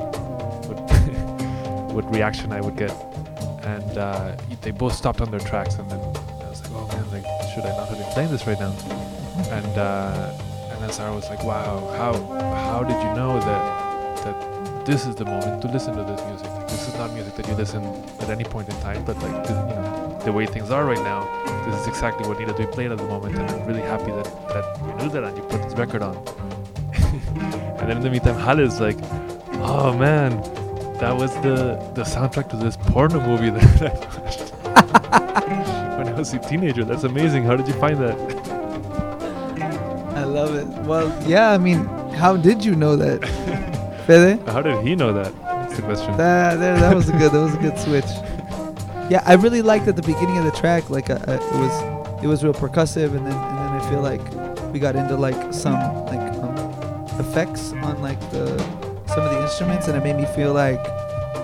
what 0.66 0.80
what 1.94 2.12
reaction 2.12 2.50
I 2.50 2.60
would 2.60 2.76
get. 2.76 2.90
And 3.62 3.96
uh, 3.96 4.34
they 4.60 4.72
both 4.72 4.92
stopped 4.92 5.20
on 5.20 5.30
their 5.30 5.38
tracks, 5.38 5.76
and 5.76 5.88
then 5.88 6.00
I 6.00 6.48
was 6.50 6.62
like, 6.64 6.72
oh 6.72 6.88
man, 6.88 7.08
like 7.12 7.22
should 7.54 7.62
I 7.62 7.76
not 7.76 7.90
have 7.90 7.98
been 7.98 8.12
playing 8.12 8.32
this 8.32 8.44
right 8.44 8.58
now? 8.58 8.72
And 9.54 9.78
uh, 9.78 10.36
and 10.72 10.82
then 10.82 10.90
Sarah 10.90 11.14
was 11.14 11.30
like, 11.30 11.44
wow, 11.44 11.78
how 11.96 12.12
how 12.66 12.82
did 12.82 13.00
you 13.06 13.14
know 13.14 13.38
that 13.38 14.24
that 14.24 14.86
this 14.86 15.06
is 15.06 15.14
the 15.14 15.26
moment 15.26 15.62
to 15.62 15.68
listen 15.68 15.94
to 15.94 16.02
this 16.02 16.20
music? 16.26 16.48
Like, 16.48 16.66
this 16.66 16.88
is 16.88 16.94
not 16.94 17.12
music 17.12 17.36
that 17.36 17.46
you 17.46 17.54
listen 17.54 17.84
at 18.18 18.30
any 18.30 18.42
point 18.42 18.68
in 18.68 18.74
time, 18.80 19.04
but 19.04 19.16
like 19.22 19.48
you 19.48 19.54
know 19.54 20.18
the 20.24 20.32
way 20.32 20.44
things 20.44 20.72
are 20.72 20.84
right 20.84 21.04
now, 21.04 21.22
this 21.70 21.82
is 21.82 21.88
exactly 21.88 22.28
what 22.28 22.38
needed 22.38 22.56
to 22.56 22.66
be 22.66 22.70
played 22.70 22.90
at 22.90 22.98
the 22.98 23.04
moment, 23.04 23.36
and 23.36 23.50
I'm 23.50 23.66
really 23.66 23.82
happy 23.82 24.10
that, 24.10 24.24
that 24.24 24.78
you 24.86 24.92
knew 25.04 25.10
that 25.10 25.24
and 25.24 25.36
you 25.36 25.42
put 25.44 25.62
this 25.62 25.74
record 25.74 26.02
on. 26.02 26.16
and 27.78 27.88
then 27.88 27.96
in 27.98 28.02
the 28.02 28.10
meantime, 28.10 28.38
Hal 28.38 28.58
is 28.58 28.80
like, 28.80 28.96
oh 29.62 29.96
man, 29.96 30.40
that 31.00 31.16
was 31.16 31.32
the, 31.36 31.78
the 31.94 32.02
soundtrack 32.02 32.50
to 32.50 32.56
this 32.56 32.76
porno 32.76 33.20
movie 33.20 33.50
that 33.58 33.82
I 33.82 34.20
watched 34.20 34.50
when 35.98 36.08
I 36.08 36.18
was 36.18 36.32
a 36.34 36.38
teenager. 36.38 36.84
That's 36.84 37.04
amazing. 37.04 37.44
How 37.44 37.56
did 37.56 37.68
you 37.68 37.74
find 37.74 37.98
that? 37.98 38.18
I 40.16 40.24
love 40.24 40.54
it. 40.54 40.66
Well, 40.86 41.08
yeah. 41.28 41.50
I 41.50 41.58
mean, 41.58 41.84
how 42.12 42.36
did 42.36 42.64
you 42.64 42.74
know 42.74 42.96
that, 42.96 43.26
Fede? 44.06 44.46
How 44.48 44.60
did 44.60 44.84
he 44.86 44.94
know 44.94 45.12
that? 45.12 45.32
That's 45.42 45.76
the 45.76 45.82
question. 45.82 46.16
That, 46.16 46.56
there, 46.56 46.76
that 46.78 46.94
was 46.94 47.08
a 47.08 47.12
good. 47.12 47.32
That 47.32 47.40
was 47.40 47.54
a 47.54 47.58
good 47.58 47.78
switch. 47.78 48.04
Yeah, 49.10 49.22
I 49.26 49.34
really 49.34 49.60
liked 49.60 49.88
at 49.88 49.96
the 49.96 50.02
beginning 50.02 50.38
of 50.38 50.44
the 50.44 50.52
track. 50.52 50.88
Like, 50.88 51.10
uh, 51.10 51.14
uh, 51.26 51.32
it 51.32 51.40
was, 51.58 52.22
it 52.24 52.26
was 52.28 52.44
real 52.44 52.54
percussive, 52.54 53.16
and 53.16 53.26
then, 53.26 53.34
and 53.34 53.58
then 53.58 53.68
I 53.80 53.90
feel 53.90 54.00
like 54.02 54.22
we 54.72 54.78
got 54.78 54.94
into 54.94 55.16
like 55.16 55.52
some 55.52 55.74
like 56.06 56.20
um, 56.40 56.54
effects 57.18 57.72
on 57.72 58.00
like 58.00 58.20
the 58.30 58.56
some 59.08 59.24
of 59.24 59.32
the 59.32 59.42
instruments, 59.42 59.88
and 59.88 59.96
it 59.96 60.04
made 60.04 60.14
me 60.16 60.26
feel 60.36 60.52
like 60.54 60.80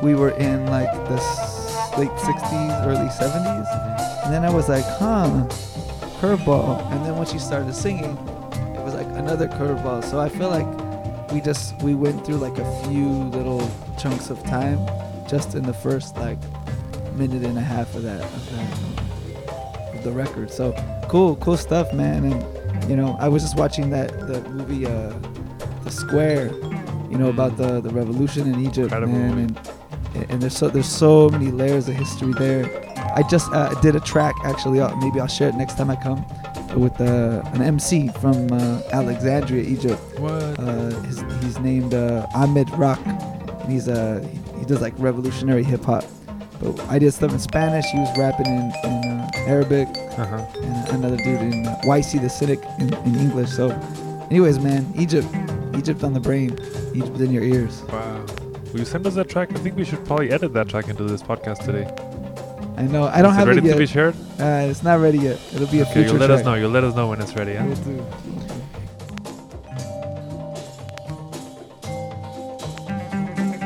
we 0.00 0.14
were 0.14 0.30
in 0.30 0.66
like 0.66 0.92
the 1.08 1.16
s- 1.16 1.98
late 1.98 2.10
'60s, 2.10 2.86
early 2.86 3.08
'70s. 3.08 4.24
And 4.24 4.32
then 4.32 4.44
I 4.44 4.50
was 4.50 4.68
like, 4.68 4.84
huh, 4.84 5.26
curveball. 6.20 6.80
And 6.92 7.04
then 7.04 7.16
when 7.16 7.26
she 7.26 7.38
started 7.40 7.74
singing, 7.74 8.16
it 8.76 8.82
was 8.84 8.94
like 8.94 9.08
another 9.18 9.48
curveball. 9.48 10.04
So 10.04 10.20
I 10.20 10.28
feel 10.28 10.50
like 10.50 10.68
we 11.32 11.40
just 11.40 11.74
we 11.82 11.96
went 11.96 12.24
through 12.24 12.36
like 12.36 12.58
a 12.58 12.82
few 12.84 13.08
little 13.08 13.68
chunks 13.98 14.30
of 14.30 14.40
time 14.44 14.78
just 15.26 15.56
in 15.56 15.64
the 15.64 15.74
first 15.74 16.16
like 16.18 16.38
minute 17.16 17.42
and 17.44 17.56
a 17.58 17.60
half 17.62 17.94
of 17.94 18.02
that 18.02 18.22
of, 18.22 18.56
that, 18.56 19.94
of 19.96 20.04
the 20.04 20.12
record. 20.12 20.50
So 20.50 20.72
cool, 21.08 21.36
cool 21.36 21.56
stuff, 21.56 21.92
man. 21.92 22.24
And 22.24 22.90
you 22.90 22.96
know, 22.96 23.16
I 23.18 23.28
was 23.28 23.42
just 23.42 23.56
watching 23.56 23.90
that 23.90 24.08
the 24.26 24.40
movie 24.50 24.86
uh, 24.86 25.12
The 25.84 25.90
Square, 25.90 26.52
you 27.10 27.18
know, 27.18 27.28
about 27.28 27.56
the 27.56 27.80
the 27.80 27.90
revolution 27.90 28.52
in 28.52 28.60
Egypt, 28.60 28.92
Incredible 28.92 29.12
man. 29.12 29.34
movie. 29.34 29.42
And 30.14 30.30
and 30.30 30.42
there's 30.42 30.56
so 30.56 30.68
there's 30.68 30.88
so 30.88 31.28
many 31.28 31.50
layers 31.50 31.88
of 31.88 31.94
history 31.96 32.32
there. 32.34 32.64
I 33.14 33.22
just 33.22 33.50
uh, 33.52 33.74
did 33.80 33.96
a 33.96 34.00
track 34.00 34.34
actually. 34.44 34.80
Uh, 34.80 34.94
maybe 34.96 35.20
I'll 35.20 35.26
share 35.26 35.48
it 35.48 35.54
next 35.54 35.76
time 35.76 35.90
I 35.90 35.96
come 35.96 36.24
with 36.76 36.98
uh, 37.00 37.42
an 37.54 37.62
MC 37.62 38.08
from 38.20 38.52
uh, 38.52 38.82
Alexandria, 38.92 39.62
Egypt. 39.62 40.00
What? 40.18 40.32
Uh, 40.58 40.90
his, 41.02 41.20
he's 41.42 41.58
named 41.58 41.94
uh, 41.94 42.26
Ahmed 42.34 42.68
Rock, 42.70 43.00
and 43.06 43.72
he's 43.72 43.88
uh, 43.88 44.26
he, 44.54 44.58
he 44.60 44.64
does 44.66 44.80
like 44.80 44.94
revolutionary 44.98 45.64
hip 45.64 45.84
hop. 45.84 46.04
But 46.60 46.80
I 46.88 46.98
did 46.98 47.12
stuff 47.12 47.32
in 47.32 47.38
Spanish. 47.38 47.84
He 47.86 47.98
was 47.98 48.16
rapping 48.18 48.46
in, 48.46 48.72
in 48.84 49.20
uh, 49.20 49.30
Arabic, 49.46 49.88
Uh-huh. 50.18 50.46
and 50.62 50.88
another 51.04 51.16
dude 51.18 51.40
in 51.42 51.66
uh, 51.66 51.80
YC 51.84 52.20
the 52.22 52.30
Cynic 52.30 52.60
in, 52.78 52.92
in 53.04 53.14
English. 53.16 53.50
So, 53.50 53.70
anyways, 54.30 54.58
man, 54.58 54.90
Egypt, 54.96 55.28
Egypt 55.76 56.02
on 56.02 56.12
the 56.14 56.20
brain, 56.20 56.58
Egypt 56.94 57.20
in 57.20 57.30
your 57.32 57.42
ears. 57.44 57.82
Wow. 57.92 58.24
Will 58.72 58.80
you 58.80 58.86
send 58.86 59.06
us 59.06 59.14
that 59.14 59.28
track? 59.28 59.50
I 59.52 59.58
think 59.58 59.76
we 59.76 59.84
should 59.84 60.04
probably 60.06 60.30
edit 60.30 60.52
that 60.54 60.68
track 60.68 60.88
into 60.88 61.04
this 61.04 61.22
podcast 61.22 61.64
today. 61.64 61.86
I 62.78 62.82
know 62.82 63.04
I 63.04 63.22
don't 63.22 63.30
Is 63.32 63.36
have 63.38 63.48
it 63.48 63.52
it 63.52 63.54
ready 63.56 63.66
yet. 63.68 63.72
to 63.74 63.78
be 63.78 63.86
shared? 63.86 64.14
Uh, 64.38 64.68
it's 64.70 64.82
not 64.82 65.00
ready 65.00 65.18
yet. 65.18 65.40
It'll 65.54 65.66
be 65.68 65.78
a 65.80 65.82
okay, 65.82 65.92
future 65.94 66.08
you'll 66.10 66.16
let 66.18 66.26
track. 66.26 66.40
us 66.40 66.44
know. 66.44 66.54
You'll 66.54 66.70
let 66.70 66.84
us 66.84 66.94
know 66.94 67.08
when 67.08 67.20
it's 67.22 67.34
ready. 67.34 67.52
Yeah? 67.52 67.64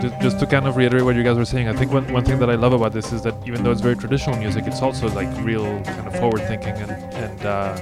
Just, 0.00 0.20
just 0.20 0.40
to 0.40 0.46
kind 0.46 0.66
of 0.66 0.76
reiterate 0.76 1.04
what 1.04 1.14
you 1.14 1.22
guys 1.22 1.36
were 1.36 1.44
saying, 1.44 1.68
I 1.68 1.74
think 1.74 1.92
one, 1.92 2.10
one 2.10 2.24
thing 2.24 2.38
that 2.38 2.48
I 2.48 2.54
love 2.54 2.72
about 2.72 2.92
this 2.92 3.12
is 3.12 3.20
that 3.22 3.34
even 3.46 3.62
though 3.62 3.70
it's 3.70 3.82
very 3.82 3.96
traditional 3.96 4.34
music, 4.36 4.66
it's 4.66 4.80
also 4.80 5.08
like 5.08 5.28
real 5.44 5.64
kind 5.84 6.06
of 6.06 6.16
forward 6.16 6.40
thinking 6.48 6.72
and 6.72 6.90
and 7.14 7.44
uh, 7.44 7.78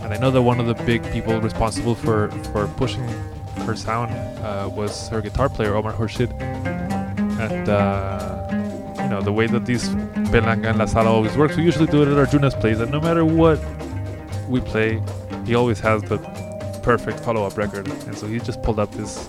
and 0.00 0.14
I 0.14 0.16
know 0.16 0.30
that 0.30 0.42
one 0.42 0.58
of 0.58 0.66
the 0.66 0.74
big 0.84 1.02
people 1.12 1.40
responsible 1.40 1.94
for 1.94 2.30
for 2.52 2.66
pushing 2.66 3.06
her 3.66 3.76
sound 3.76 4.10
uh, 4.40 4.68
was 4.68 5.08
her 5.10 5.20
guitar 5.20 5.48
player 5.48 5.74
Omar 5.74 5.92
Khorshid, 5.92 6.32
and 7.38 7.68
uh, 7.68 9.02
you 9.02 9.08
know 9.08 9.20
the 9.20 9.32
way 9.32 9.46
that 9.46 9.66
these 9.66 9.90
Pelanga 10.32 10.70
and 10.70 10.78
La 10.78 10.86
Sala 10.86 11.10
always 11.10 11.36
works. 11.36 11.56
We 11.56 11.62
usually 11.62 11.86
do 11.86 12.02
it 12.02 12.08
at 12.08 12.16
Arjuna's 12.16 12.54
place, 12.54 12.78
and 12.78 12.90
no 12.90 13.00
matter 13.00 13.24
what 13.24 13.60
we 14.48 14.60
play, 14.60 15.02
he 15.44 15.54
always 15.54 15.78
has 15.80 16.02
the 16.02 16.18
perfect 16.82 17.20
follow-up 17.20 17.58
record, 17.58 17.86
and 17.86 18.16
so 18.16 18.26
he 18.26 18.40
just 18.40 18.62
pulled 18.62 18.78
up 18.78 18.90
this 18.92 19.28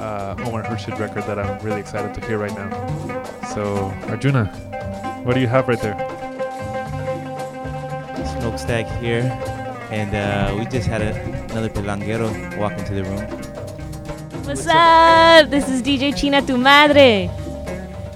uh, 0.00 0.34
Omar 0.38 0.62
Khorshid 0.62 0.98
record 0.98 1.24
that 1.24 1.38
I'm 1.38 1.58
really 1.64 1.80
excited 1.80 2.14
to 2.14 2.26
hear 2.26 2.38
right 2.38 2.54
now. 2.54 2.70
So, 3.54 3.92
Arjuna, 4.08 4.46
what 5.24 5.34
do 5.34 5.40
you 5.40 5.46
have 5.46 5.68
right 5.68 5.80
there? 5.80 5.98
Smokestack 8.40 8.86
here, 9.02 9.24
and 9.90 10.14
uh, 10.14 10.56
we 10.58 10.64
just 10.66 10.88
had 10.88 11.02
a, 11.02 11.14
another 11.50 11.68
pelanguero 11.68 12.30
walk 12.58 12.72
into 12.78 12.94
the 12.94 13.04
room. 13.04 13.20
What's 14.44 14.66
up? 14.66 15.50
This 15.50 15.68
is 15.68 15.82
DJ 15.82 16.16
China 16.16 16.40
Tu 16.40 16.56
Madre. 16.56 17.30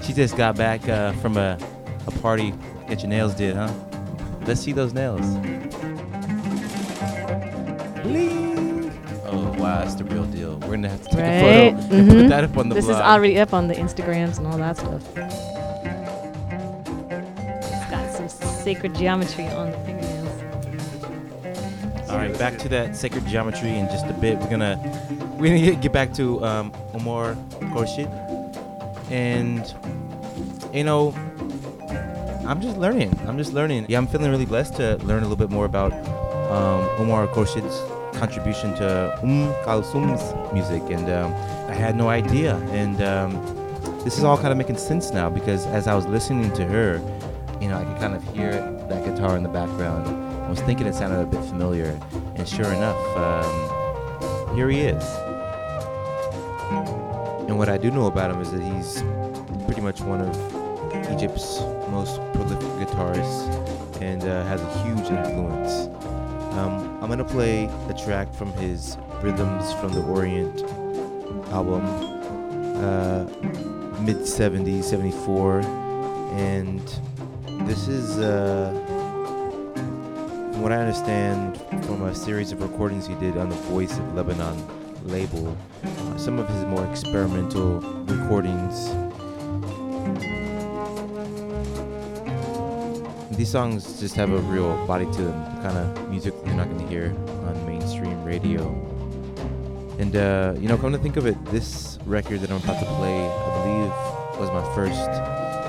She 0.01 0.13
just 0.13 0.35
got 0.35 0.55
back 0.55 0.87
uh, 0.89 1.13
from 1.13 1.37
a, 1.37 1.57
a 2.07 2.11
party. 2.21 2.53
Get 2.87 3.01
your 3.01 3.09
nails 3.09 3.35
did, 3.35 3.55
huh? 3.55 3.71
Let's 4.45 4.61
see 4.61 4.71
those 4.71 4.93
nails. 4.93 5.25
Bling! 8.03 8.34
That's 9.81 9.95
the 9.95 10.03
real 10.05 10.25
deal. 10.25 10.57
We're 10.59 10.71
gonna 10.71 10.89
have 10.89 11.01
to 11.03 11.09
take 11.09 11.19
Right? 11.19 11.73
a 11.73 11.77
photo 11.81 11.95
and 11.95 12.09
put 12.09 12.17
Mhm. 12.17 12.29
that 12.29 12.43
up 12.43 12.57
on 12.57 12.69
the 12.69 12.75
This 12.75 12.85
is 12.85 12.95
already 12.95 13.39
up 13.39 13.53
on 13.53 13.67
the 13.67 13.75
Instagrams 13.75 14.37
and 14.37 14.47
all 14.47 14.57
that 14.57 14.77
stuff. 14.77 15.01
It's 17.07 17.89
got 17.91 18.11
some 18.11 18.27
sacred 18.29 18.95
geometry 18.95 19.47
on 19.47 19.71
the 19.71 19.77
fingernails. 19.79 20.41
All 22.09 22.17
right, 22.17 22.37
back 22.37 22.57
to 22.59 22.69
that 22.69 22.95
sacred 22.95 23.25
geometry 23.27 23.77
in 23.77 23.87
just 23.87 24.05
a 24.05 24.13
bit. 24.13 24.37
We're 24.39 24.49
gonna 24.49 24.79
we're 25.37 25.57
gonna 25.57 25.75
get, 25.75 25.91
back 25.91 26.13
to 26.13 26.43
um, 26.45 26.71
Omar 26.93 27.35
Khorshid, 27.73 28.09
and 29.11 29.73
you 30.73 30.83
know, 30.85 31.13
I'm 32.47 32.61
just 32.61 32.77
learning. 32.77 33.17
I'm 33.27 33.37
just 33.37 33.51
learning. 33.53 33.85
Yeah, 33.89 33.97
I'm 33.97 34.07
feeling 34.07 34.31
really 34.31 34.45
blessed 34.45 34.75
to 34.77 34.95
learn 35.03 35.19
a 35.19 35.27
little 35.27 35.35
bit 35.35 35.49
more 35.49 35.65
about 35.65 35.91
um, 36.49 36.87
Omar 36.99 37.27
Khorshid's 37.27 37.75
contribution 38.15 38.73
to 38.75 39.17
Um 39.23 39.53
Kalsum's 39.65 40.53
music, 40.53 40.83
and 40.89 41.09
um, 41.09 41.33
I 41.69 41.73
had 41.73 41.95
no 41.95 42.09
idea. 42.09 42.55
And 42.71 43.01
um, 43.01 43.31
this 44.03 44.17
is 44.17 44.23
all 44.23 44.37
kind 44.37 44.49
of 44.49 44.57
making 44.57 44.77
sense 44.77 45.11
now 45.11 45.29
because 45.29 45.65
as 45.67 45.87
I 45.87 45.95
was 45.95 46.05
listening 46.05 46.51
to 46.53 46.65
her, 46.65 47.01
you 47.61 47.67
know, 47.69 47.77
I 47.77 47.83
could 47.83 47.97
kind 47.97 48.13
of 48.13 48.23
hear 48.35 48.51
that 48.89 49.03
guitar 49.05 49.37
in 49.37 49.43
the 49.43 49.49
background. 49.49 50.07
I 50.45 50.49
was 50.49 50.61
thinking 50.61 50.85
it 50.87 50.93
sounded 50.93 51.19
a 51.21 51.25
bit 51.25 51.43
familiar, 51.45 51.99
and 52.35 52.47
sure 52.47 52.71
enough, 52.71 53.17
um, 53.17 54.55
here 54.55 54.69
he 54.69 54.81
is. 54.81 55.03
And 57.47 57.57
what 57.57 57.69
I 57.69 57.77
do 57.77 57.89
know 57.91 58.07
about 58.07 58.31
him 58.31 58.41
is 58.41 58.51
that 58.51 58.61
he's 58.61 59.03
pretty 59.65 59.81
much 59.81 60.01
one 60.01 60.21
of 60.21 60.35
Egypt's 61.11 61.61
most 61.89 62.17
prolific 62.33 62.67
guitarists 62.79 64.01
and 64.01 64.23
uh, 64.23 64.43
has 64.45 64.61
a 64.61 64.83
huge 64.83 65.09
influence. 65.09 65.94
Um, 66.57 67.03
I'm 67.03 67.09
gonna 67.09 67.25
play 67.25 67.65
a 67.89 67.93
track 67.93 68.33
from 68.33 68.51
his 68.53 68.97
Rhythms 69.21 69.73
from 69.73 69.91
the 69.91 70.01
Orient 70.03 70.61
album, 71.51 71.85
uh, 72.77 73.25
mid 74.01 74.17
70s, 74.25 74.85
74, 74.85 75.59
and 76.33 76.79
this 77.67 77.87
is. 77.87 78.19
Uh, 78.19 78.71
from 80.55 80.61
what 80.61 80.71
I 80.71 80.77
understand 80.77 81.57
from 81.83 82.03
a 82.03 82.15
series 82.15 82.53
of 82.53 82.61
recordings 82.61 83.05
he 83.05 83.15
did 83.15 83.35
on 83.35 83.49
the 83.49 83.55
Voice 83.55 83.97
of 83.97 84.15
Lebanon 84.15 84.55
label, 85.03 85.57
uh, 85.83 86.17
some 86.17 86.39
of 86.39 86.47
his 86.47 86.63
more 86.63 86.85
experimental 86.89 87.81
recordings. 88.05 89.04
These 93.37 93.49
songs 93.49 93.99
just 93.99 94.15
have 94.15 94.31
a 94.31 94.37
real 94.37 94.85
body 94.87 95.05
to 95.05 95.21
them, 95.21 95.55
the 95.55 95.61
kind 95.61 95.77
of 95.77 96.09
music 96.09 96.33
you're 96.45 96.55
not 96.55 96.69
going 96.69 96.79
to 96.79 96.87
hear 96.87 97.13
on 97.47 97.65
mainstream 97.65 98.23
radio. 98.23 98.61
And, 99.99 100.15
uh, 100.15 100.53
you 100.57 100.69
know, 100.69 100.77
come 100.77 100.93
to 100.93 100.97
think 100.97 101.17
of 101.17 101.25
it, 101.25 101.35
this 101.45 101.99
record 102.05 102.39
that 102.41 102.49
I'm 102.49 102.57
about 102.57 102.79
to 102.79 102.85
play, 102.95 103.27
I 103.27 103.61
believe, 103.61 104.39
was 104.39 104.49
my 104.51 104.63
first 104.73 105.09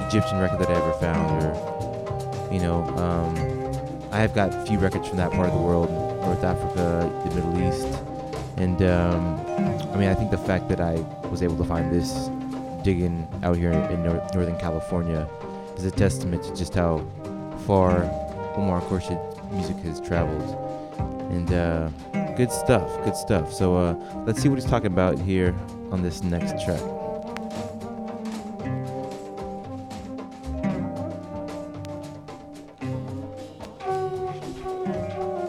Egyptian 0.07 0.39
record 0.39 0.61
that 0.61 0.71
I 0.71 0.75
ever 0.75 0.93
found, 0.95 1.43
or, 1.43 2.53
you 2.55 2.61
know, 2.61 2.85
um, 2.99 3.35
I 4.13 4.19
have 4.19 4.33
got 4.33 4.55
a 4.55 4.65
few 4.67 4.79
records 4.79 5.09
from 5.09 5.17
that 5.19 5.33
part 5.33 5.49
of 5.49 5.55
the 5.55 5.61
world, 5.61 5.91
North 5.91 6.45
Africa, 6.45 7.11
the 7.29 7.35
Middle 7.35 7.69
East, 7.69 7.89
And 8.57 8.81
um, 8.83 9.39
I 9.93 9.97
mean, 9.97 10.09
I 10.09 10.15
think 10.15 10.31
the 10.31 10.39
fact 10.39 10.69
that 10.71 10.81
I 10.81 10.95
was 11.29 11.43
able 11.43 11.57
to 11.59 11.65
find 11.65 11.93
this 11.93 12.31
digging 12.83 13.29
out 13.43 13.57
here 13.57 13.73
in 13.73 14.03
nor- 14.03 14.27
Northern 14.35 14.59
California 14.59 15.29
is 15.77 15.85
a 15.85 15.91
testament 15.91 16.43
to 16.45 16.55
just 16.55 16.75
how 16.75 17.07
far 17.61 18.03
Omar 18.57 18.81
Khorshid 18.83 19.21
music 19.53 19.77
has 19.79 20.01
traveled. 20.01 20.63
And 21.31 21.53
uh, 21.53 21.89
good 22.37 22.53
stuff, 22.53 22.89
good 23.05 23.17
stuff. 23.17 23.53
So 23.53 23.77
uh, 23.77 23.95
let's 24.27 24.41
see 24.41 24.49
what 24.49 24.57
he's 24.57 24.69
talking 24.71 24.93
about 24.93 25.19
here 25.19 25.55
on 25.91 26.03
this 26.03 26.23
next 26.23 26.65
track. 26.65 26.81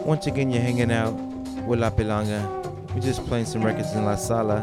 Once 0.04 0.26
again, 0.26 0.50
you're 0.50 0.62
hanging 0.62 0.90
out 0.90 1.12
with 1.66 1.80
La 1.80 1.90
Pelanga. 1.90 2.40
We're 2.94 3.00
just 3.00 3.24
playing 3.26 3.44
some 3.44 3.62
records 3.62 3.92
in 3.92 4.04
La 4.04 4.16
Sala 4.16 4.60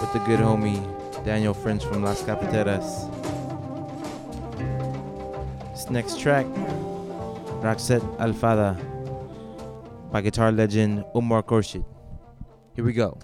with 0.00 0.12
the 0.12 0.18
good 0.20 0.38
homie 0.38 0.84
Daniel 1.24 1.54
French 1.54 1.84
from 1.84 2.02
Las 2.02 2.22
Cafeteras 2.22 3.19
next 5.90 6.20
track, 6.20 6.46
Roxette 7.62 8.04
Alfada 8.18 8.78
by 10.10 10.20
guitar 10.20 10.52
legend 10.52 11.04
Omar 11.14 11.42
Khorshid. 11.42 11.84
Here 12.74 12.84
we 12.84 12.92
go. 12.92 13.18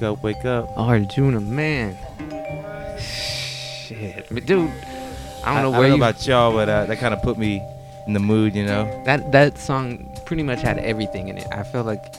Wake 0.00 0.12
up, 0.12 0.22
wake 0.22 0.44
up. 0.46 0.78
Arjuna, 0.78 1.42
man. 1.42 1.94
Shit, 2.98 4.26
but 4.30 4.46
dude. 4.46 4.70
I 5.44 5.52
don't 5.52 5.70
know 5.70 5.76
I 5.76 5.78
where 5.78 5.82
don't 5.82 5.82
you. 5.82 5.88
know 5.88 5.94
about 5.96 6.26
y'all, 6.26 6.54
but 6.54 6.70
uh, 6.70 6.86
that 6.86 6.98
kind 6.98 7.12
of 7.12 7.20
put 7.20 7.36
me 7.36 7.62
in 8.06 8.14
the 8.14 8.18
mood, 8.18 8.54
you 8.54 8.64
know. 8.64 8.86
that 9.04 9.30
that 9.32 9.58
song 9.58 10.10
pretty 10.24 10.42
much 10.42 10.62
had 10.62 10.78
everything 10.78 11.28
in 11.28 11.36
it. 11.36 11.46
I 11.52 11.64
felt 11.64 11.84
like 11.84 12.14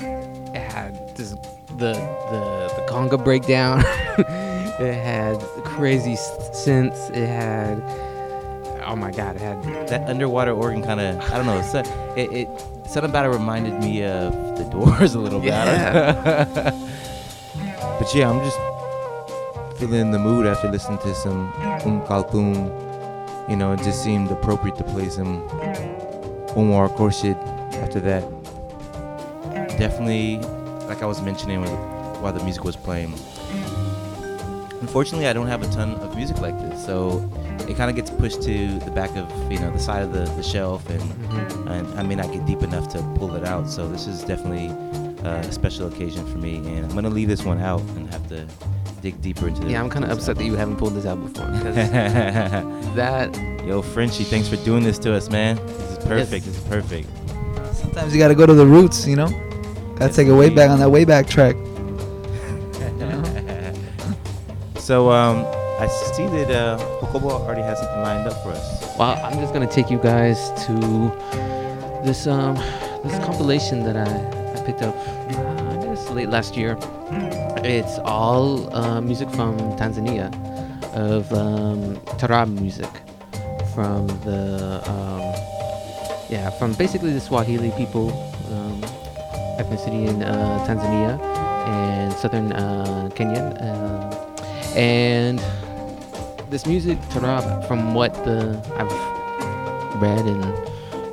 it 0.00 0.60
had 0.70 0.94
this 1.16 1.30
the 1.76 1.94
the 2.30 2.72
the 2.76 2.86
conga 2.88 3.22
breakdown. 3.22 3.80
it 4.18 4.94
had 4.94 5.40
crazy 5.64 6.14
synths. 6.14 7.10
It 7.10 7.26
had 7.26 7.82
oh 8.86 8.94
my 8.94 9.10
god, 9.10 9.34
it 9.34 9.42
had 9.42 9.88
That 9.88 10.08
underwater 10.08 10.52
organ 10.52 10.84
kind 10.84 11.00
of, 11.00 11.18
I 11.32 11.36
don't 11.36 11.46
know, 11.46 11.62
so, 11.62 11.80
it, 12.16 12.30
it 12.32 12.48
something 12.86 13.10
about 13.10 13.26
it 13.26 13.30
reminded 13.30 13.80
me 13.80 14.04
of 14.04 14.32
the 14.56 14.64
Doors 14.70 15.16
a 15.16 15.18
little 15.18 15.40
bit. 15.40 15.52
I 15.52 16.12
don't 16.12 16.54
know. 16.54 16.80
but 17.98 18.14
yeah, 18.14 18.28
I'm 18.30 18.40
just 18.44 18.58
feeling 19.78 20.10
the 20.10 20.18
mood 20.18 20.46
after 20.46 20.68
listening 20.68 20.98
to 20.98 21.14
some 21.14 21.52
Um 21.84 22.02
Kalthum. 22.06 22.70
You 23.48 23.56
know, 23.56 23.72
it 23.72 23.78
just 23.82 24.02
seemed 24.02 24.30
appropriate 24.30 24.76
to 24.78 24.84
play 24.84 25.08
some 25.10 25.42
Omar 26.56 26.88
Khorshid 26.90 27.36
after 27.82 28.00
that. 28.00 28.22
Definitely, 29.78 30.38
like 30.88 31.02
I 31.02 31.06
was 31.06 31.20
mentioning 31.20 31.60
with, 31.60 31.70
while 32.22 32.32
the 32.32 32.42
music 32.44 32.64
was 32.64 32.76
playing. 32.76 33.12
Unfortunately, 34.80 35.26
I 35.26 35.32
don't 35.32 35.46
have 35.46 35.62
a 35.62 35.68
ton 35.68 35.94
of 35.96 36.14
music 36.16 36.40
like 36.40 36.58
this, 36.60 36.84
so 36.84 37.28
it 37.68 37.76
kind 37.76 37.88
of 37.90 37.96
gets 37.96 38.10
pushed 38.10 38.42
to 38.42 38.78
the 38.80 38.90
back 38.90 39.10
of 39.16 39.26
you 39.50 39.58
know 39.58 39.70
the 39.70 39.78
side 39.78 40.02
of 40.02 40.12
the, 40.12 40.24
the 40.36 40.42
shelf, 40.42 40.88
and, 40.90 41.00
Mhm. 41.00 41.70
and 41.70 41.98
I 41.98 42.02
may 42.02 42.14
not 42.14 42.30
get 42.32 42.44
deep 42.46 42.62
enough 42.62 42.88
to 42.90 42.98
pull 43.16 43.34
it 43.34 43.44
out. 43.44 43.68
So 43.68 43.88
this 43.88 44.06
is 44.06 44.22
definitely 44.24 44.68
uh, 45.24 45.42
a 45.42 45.52
special 45.52 45.88
occasion 45.88 46.24
for 46.26 46.38
me, 46.38 46.56
and 46.56 46.84
I'm 46.84 46.94
gonna 46.94 47.10
leave 47.10 47.28
this 47.28 47.44
one 47.44 47.60
out 47.60 47.80
and 47.80 48.08
have 48.10 48.26
to 48.28 48.46
dig 49.02 49.20
deeper 49.20 49.48
into. 49.48 49.68
yeah. 49.68 49.82
I'm 49.82 49.90
kind 49.90 50.04
of 50.04 50.10
upset 50.10 50.36
that 50.36 50.44
you 50.44 50.54
haven't 50.54 50.76
pulled 50.76 50.94
this 50.94 51.06
out 51.06 51.20
before 51.22 51.46
that 52.94 53.54
Yo, 53.66 53.80
Frenchie, 53.80 54.24
thanks 54.24 54.46
for 54.46 54.56
doing 54.56 54.82
this 54.82 54.98
to 54.98 55.14
us, 55.14 55.30
man. 55.30 55.56
This 55.56 55.92
is 55.92 56.04
perfect. 56.04 56.44
This 56.44 56.58
is 56.58 56.64
perfect. 56.64 57.08
Sometimes 57.74 58.12
you 58.12 58.18
gotta 58.18 58.34
go 58.34 58.44
to 58.44 58.52
the 58.52 58.66
roots, 58.66 59.06
you 59.06 59.16
know. 59.16 59.28
Gotta 59.96 60.12
take 60.12 60.28
it 60.28 60.32
way 60.32 60.50
back 60.50 60.68
on 60.68 60.78
that 60.80 60.90
way 60.90 61.06
back 61.06 61.26
track. 61.26 61.56
so 64.78 65.10
um, 65.10 65.46
I 65.80 65.86
see 65.86 66.26
that 66.26 66.50
uh, 66.50 66.76
Jacobo 67.00 67.30
already 67.30 67.62
has 67.62 67.78
something 67.78 68.02
lined 68.02 68.28
up 68.28 68.42
for 68.42 68.50
us. 68.50 68.94
Well, 68.98 69.18
I'm 69.24 69.38
just 69.38 69.54
gonna 69.54 69.66
take 69.70 69.90
you 69.90 69.98
guys 69.98 70.50
to 70.66 70.74
this 72.04 72.26
um 72.26 72.56
this 73.02 73.18
compilation 73.24 73.82
that 73.84 73.96
I, 73.96 74.60
I 74.60 74.64
picked 74.66 74.82
up 74.82 74.94
uh, 74.94 74.98
I 74.98 75.04
guess 75.04 75.13
late 76.14 76.30
last 76.30 76.56
year. 76.56 76.78
It's 77.64 77.98
all 78.04 78.74
uh, 78.74 79.00
music 79.00 79.28
from 79.30 79.58
Tanzania, 79.76 80.32
of 80.94 81.32
um, 81.32 81.96
Tarab 82.18 82.48
music 82.60 82.90
from 83.74 84.06
the 84.22 84.80
um, 84.88 85.20
yeah 86.30 86.50
from 86.58 86.72
basically 86.74 87.12
the 87.12 87.20
Swahili 87.20 87.72
people 87.76 88.10
um, 88.52 88.80
ethnicity 89.58 90.08
in 90.08 90.22
uh, 90.22 90.64
Tanzania 90.66 91.18
and 91.66 92.12
southern 92.14 92.52
uh, 92.52 93.10
Kenya. 93.14 93.56
Um, 93.60 94.76
and 94.76 95.42
this 96.50 96.66
music, 96.66 96.98
Tarab, 97.10 97.66
from 97.66 97.94
what 97.94 98.14
the 98.24 98.62
I've 98.76 98.92
read 100.00 100.24
and 100.26 100.44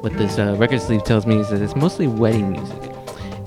what 0.03 0.13
this 0.13 0.37
uh, 0.37 0.55
record 0.59 0.81
sleeve 0.81 1.03
tells 1.03 1.25
me 1.25 1.37
is 1.37 1.49
that 1.49 1.61
it's 1.61 1.75
mostly 1.75 2.07
wedding 2.07 2.51
music. 2.51 2.90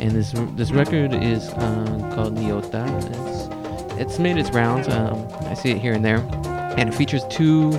And 0.05 0.13
this 0.13 0.35
this 0.55 0.71
record 0.71 1.15
is 1.15 1.49
uh, 1.49 2.13
called 2.15 2.37
Nyota. 2.37 2.85
It's 3.09 3.99
it's 3.99 4.19
made 4.19 4.37
its 4.37 4.51
rounds. 4.51 4.87
Um, 4.87 5.27
I 5.47 5.55
see 5.55 5.71
it 5.71 5.79
here 5.79 5.95
and 5.95 6.05
there, 6.05 6.19
and 6.77 6.91
it 6.91 6.95
features 6.95 7.25
two 7.31 7.73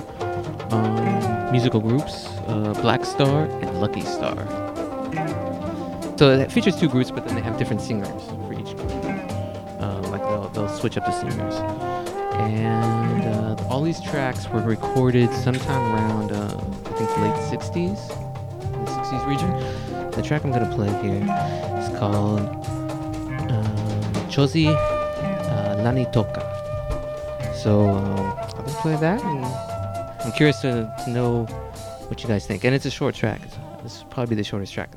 um, 0.72 1.52
musical 1.52 1.78
groups, 1.78 2.26
uh, 2.48 2.74
Black 2.82 3.04
Star 3.04 3.44
and 3.44 3.80
Lucky 3.80 4.00
Star. 4.00 4.34
So 6.18 6.32
it 6.32 6.50
features 6.50 6.74
two 6.74 6.88
groups, 6.88 7.12
but 7.12 7.24
then 7.28 7.36
they 7.36 7.42
have 7.42 7.58
different 7.58 7.80
singers 7.80 8.08
for 8.24 8.52
each 8.54 8.74
group. 8.74 8.90
Uh, 9.78 10.00
like 10.10 10.22
they'll, 10.22 10.48
they'll 10.48 10.76
switch 10.76 10.96
up 10.96 11.06
the 11.06 11.12
singers. 11.12 11.54
And 12.40 13.22
uh, 13.22 13.68
all 13.70 13.82
these 13.82 14.00
tracks 14.00 14.48
were 14.48 14.62
recorded 14.62 15.32
sometime 15.32 15.94
around, 15.94 16.32
uh, 16.32 16.60
I 16.86 16.92
think, 16.94 17.08
late 17.18 17.60
60s, 17.60 18.08
the 18.84 18.90
60s 18.90 19.26
region. 19.28 20.10
The 20.10 20.22
track 20.22 20.44
I'm 20.44 20.50
gonna 20.50 20.74
play 20.74 20.88
here 21.04 21.65
called 21.98 22.40
um, 23.50 24.12
Chozi 24.28 24.66
uh, 24.68 25.82
Lani 25.82 26.06
Toka. 26.12 26.42
So 27.54 27.88
um, 27.88 28.16
gonna 28.56 28.78
play 28.82 28.96
that, 28.96 29.22
and 29.24 29.44
I'm 30.24 30.32
curious 30.32 30.60
to, 30.60 30.92
to 31.04 31.10
know 31.10 31.44
what 32.08 32.22
you 32.22 32.28
guys 32.28 32.46
think. 32.46 32.64
And 32.64 32.74
it's 32.74 32.86
a 32.86 32.90
short 32.90 33.14
track. 33.14 33.40
This 33.82 34.02
will 34.02 34.10
probably 34.10 34.34
be 34.34 34.36
the 34.36 34.44
shortest 34.44 34.72
track 34.72 34.90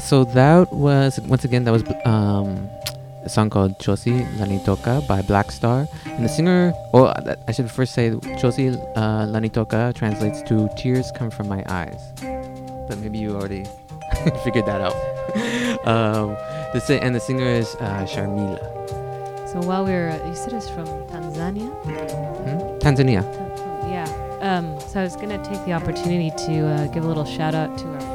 so 0.00 0.24
that 0.24 0.72
was 0.72 1.20
once 1.20 1.44
again 1.44 1.64
that 1.64 1.72
was 1.72 1.84
um, 2.04 2.68
a 3.24 3.28
song 3.28 3.50
called 3.50 3.78
Chosi 3.78 4.24
Lanitoka 4.38 5.06
by 5.06 5.22
Black 5.22 5.50
Star, 5.50 5.86
and 6.06 6.24
the 6.24 6.28
singer. 6.28 6.72
Well, 6.92 7.08
I- 7.08 7.36
I 7.48 7.52
should 7.52 7.70
first 7.70 7.92
say 7.94 8.10
Chosi 8.40 8.74
uh, 8.96 9.26
Lanitoka 9.26 9.92
translates 9.94 10.42
to 10.48 10.68
"Tears 10.76 11.10
come 11.12 11.30
from 11.30 11.48
my 11.48 11.62
eyes," 11.68 12.00
but 12.88 12.98
maybe 12.98 13.18
you 13.18 13.34
already 13.36 13.64
figured 14.44 14.66
that 14.66 14.80
out. 14.80 14.96
um, 15.86 16.34
the 16.72 16.80
si- 16.80 16.98
and 16.98 17.14
the 17.14 17.20
singer 17.20 17.46
is 17.46 17.74
uh, 17.76 18.06
Sharmila, 18.08 18.58
So 19.52 19.60
while 19.60 19.84
we 19.84 19.92
were, 19.92 20.10
you 20.26 20.34
said 20.34 20.52
it's 20.52 20.68
from 20.68 20.86
Tanzania? 21.12 21.70
hmm? 21.84 22.78
Tanzania. 22.78 23.22
Yeah. 23.90 24.06
Um, 24.40 24.78
so 24.80 25.00
I 25.00 25.02
was 25.04 25.16
going 25.16 25.28
to 25.28 25.42
take 25.44 25.62
the 25.66 25.72
opportunity 25.74 26.30
to 26.46 26.66
uh, 26.66 26.86
give 26.88 27.04
a 27.04 27.08
little 27.08 27.26
shout 27.26 27.54
out 27.54 27.76
to 27.78 27.86
our 27.86 28.09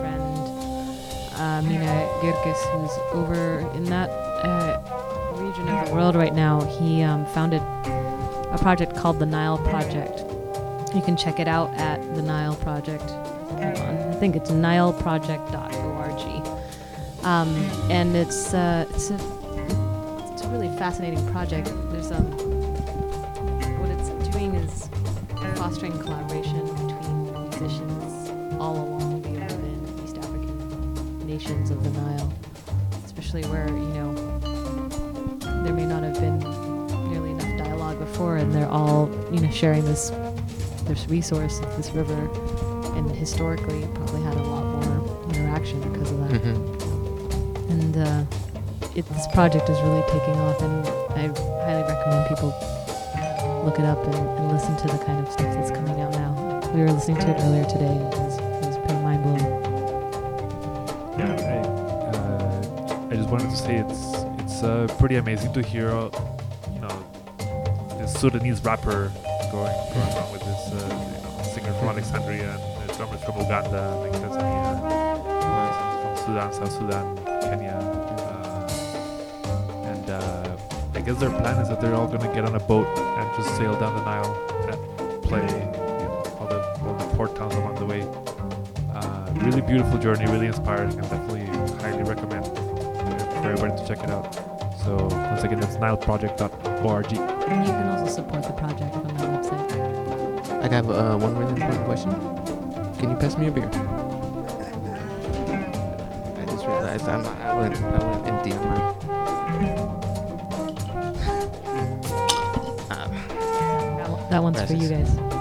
uh, 1.56 1.62
Mina 1.62 2.10
Girgis, 2.22 2.62
who's 2.72 2.98
over 3.14 3.60
in 3.76 3.86
that 3.86 4.10
uh, 4.10 4.82
region 5.38 5.70
of 5.70 5.88
the 5.88 5.94
world 5.94 6.16
right 6.16 6.34
now. 6.34 6.62
He 6.62 7.02
um, 7.02 7.26
founded 7.28 7.62
a 7.62 8.58
project 8.60 8.94
called 8.96 9.20
the 9.20 9.26
Nile 9.26 9.58
Project. 9.60 10.20
You 10.94 11.02
can 11.02 11.16
check 11.16 11.40
it 11.40 11.48
out 11.48 11.74
at 11.76 12.02
the 12.16 12.22
Nile 12.22 12.56
Project. 12.56 13.10
On. 13.10 13.64
I 13.64 14.14
think 14.16 14.36
it's 14.36 14.52
nileproject.org. 14.52 17.26
Um, 17.26 17.56
and 17.90 18.16
it's 18.16 18.54
uh, 18.54 18.86
it's 18.90 19.10
a 19.10 19.16
it's 20.32 20.44
a 20.44 20.48
really 20.50 20.70
fascinating 20.78 21.26
project. 21.32 21.72
There's 21.90 22.12
um 22.12 22.26
what 23.80 23.90
it's 23.90 24.10
doing 24.30 24.54
is 24.56 24.90
fostering 25.58 25.98
collaboration 26.00 26.65
especially 33.36 33.52
where 33.52 33.68
you 33.68 33.94
know 33.94 34.14
there 35.64 35.74
may 35.74 35.86
not 35.86 36.04
have 36.04 36.16
been 36.16 36.40
nearly 37.10 37.32
enough 37.32 37.58
dialogue 37.58 38.00
before, 38.00 38.38
and 38.38 38.54
they're 38.54 38.70
all 38.70 39.10
you 39.32 39.40
know 39.40 39.52
sharing 39.52 39.84
this 39.86 40.12
this 40.86 41.08
resource 41.10 41.60
this 41.78 41.92
river, 41.92 42.30
and 42.96 43.12
historically 43.12 43.88
probably 43.96 44.22
had 44.22 44.36
a 44.38 44.44
lot 44.44 44.64
more 44.64 45.30
interaction 45.30 45.80
because 45.92 46.12
of 46.12 46.30
that. 46.30 46.42
Hmm 46.42 46.72
and 47.68 47.98
uh, 47.98 48.24
it, 48.96 49.06
this 49.10 49.28
project 49.34 49.68
is 49.70 49.78
really 49.82 50.04
taking 50.04 50.36
off 50.36 50.62
and 50.62 50.88
i 51.18 51.28
highly 51.66 51.82
recommend 51.82 52.30
people 52.30 52.50
look 53.66 53.80
it 53.80 53.86
up 53.86 53.98
and, 54.06 54.16
and 54.16 54.52
listen 54.52 54.78
to 54.78 54.88
the 54.88 55.04
kind 55.04 55.26
of 55.26 55.34
stuff 55.34 55.52
that's 55.56 55.72
coming 55.72 56.00
out 56.00 56.12
now. 56.14 56.62
We 56.74 56.82
were 56.82 56.92
listening 56.92 57.18
to 57.18 57.30
it 57.32 57.42
earlier 57.42 57.66
today 57.66 58.25
just 63.26 63.32
wanted 63.32 63.50
to 63.50 63.58
say 63.58 63.78
it's 63.78 64.14
it's 64.44 64.62
uh, 64.62 64.86
pretty 65.00 65.16
amazing 65.16 65.52
to 65.52 65.64
hear, 65.64 65.90
uh, 65.90 66.12
you 66.72 66.80
know, 66.80 66.96
this 67.98 68.14
Sudanese 68.14 68.64
rapper 68.64 69.12
going 69.52 69.76
going 69.94 70.14
on 70.22 70.32
with 70.32 70.42
this 70.42 70.70
uh, 70.70 70.78
you 70.94 71.18
know, 71.24 71.44
singer 71.44 71.74
from 71.74 71.88
Alexandria 71.88 72.54
and 72.54 72.88
the 72.88 72.94
drummers 72.94 73.24
from 73.24 73.38
Uganda, 73.40 73.96
like 73.98 74.12
Tanzania, 74.12 74.78
from 76.04 76.18
Sudan, 76.24 76.54
South 76.54 76.72
Sudan, 76.72 77.18
Kenya, 77.42 77.80
uh, 78.22 78.70
and 79.90 80.10
uh, 80.12 80.58
I 80.94 81.02
guess 81.02 81.18
their 81.18 81.32
plan 81.32 81.58
is 81.64 81.70
that 81.70 81.82
they're 81.82 81.96
all 81.96 82.08
gonna 82.08 82.32
get 82.32 82.46
on 82.46 82.54
a 82.54 82.60
boat 82.60 82.86
and 82.96 83.44
just 83.44 83.58
sail 83.58 83.74
down 83.80 83.96
the 83.96 84.06
Nile 84.06 84.36
and 84.70 85.24
play 85.24 85.42
in 85.42 85.68
all 86.38 86.46
the 86.48 86.62
all 86.86 86.94
the 86.94 87.16
port 87.16 87.36
towns 87.36 87.56
along 87.56 87.74
the 87.80 87.86
way. 87.86 88.06
Really 89.44 89.62
beautiful 89.62 90.00
journey, 90.00 90.26
really 90.26 90.48
inspiring, 90.48 90.98
and 90.98 91.04
to 93.86 93.96
check 93.96 94.04
it 94.04 94.10
out. 94.10 94.34
So 94.84 94.96
once 94.96 95.44
again, 95.44 95.60
that's 95.60 95.78
nileproject.org. 95.78 97.06
and 97.14 97.66
you 97.66 97.72
can 97.72 97.90
also 97.90 98.12
support 98.12 98.44
the 98.44 98.54
project 98.54 98.96
on 98.96 99.14
my 99.14 99.22
website 99.22 100.64
I 100.64 100.68
have 100.74 100.90
uh, 100.90 101.18
one 101.18 101.36
really 101.38 101.54
important 101.54 101.86
question. 101.86 102.12
Can 102.98 103.12
you 103.12 103.16
pass 103.18 103.38
me 103.38 103.48
a 103.48 103.52
beer? 103.52 103.70
I 106.38 106.46
just 106.46 106.66
realized 106.66 107.08
I'm, 107.08 107.26
I 107.26 107.54
went 107.60 107.78
I 107.82 108.04
went 108.04 108.28
empty 108.28 108.52
on 108.54 108.68
mine. 108.68 108.82
Uh, 112.90 114.30
that 114.30 114.42
one's 114.42 114.62
for 114.64 114.74
you 114.74 114.90
guys 114.90 115.35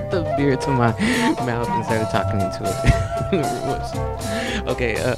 put 0.00 0.10
the 0.10 0.22
beer 0.36 0.56
to 0.56 0.68
my 0.68 0.92
mouth 1.46 1.68
and 1.70 1.84
started 1.86 2.08
talking 2.10 2.40
into 2.40 2.60
it. 2.64 2.76
Okay. 4.66 4.96
Uh, 4.96 5.14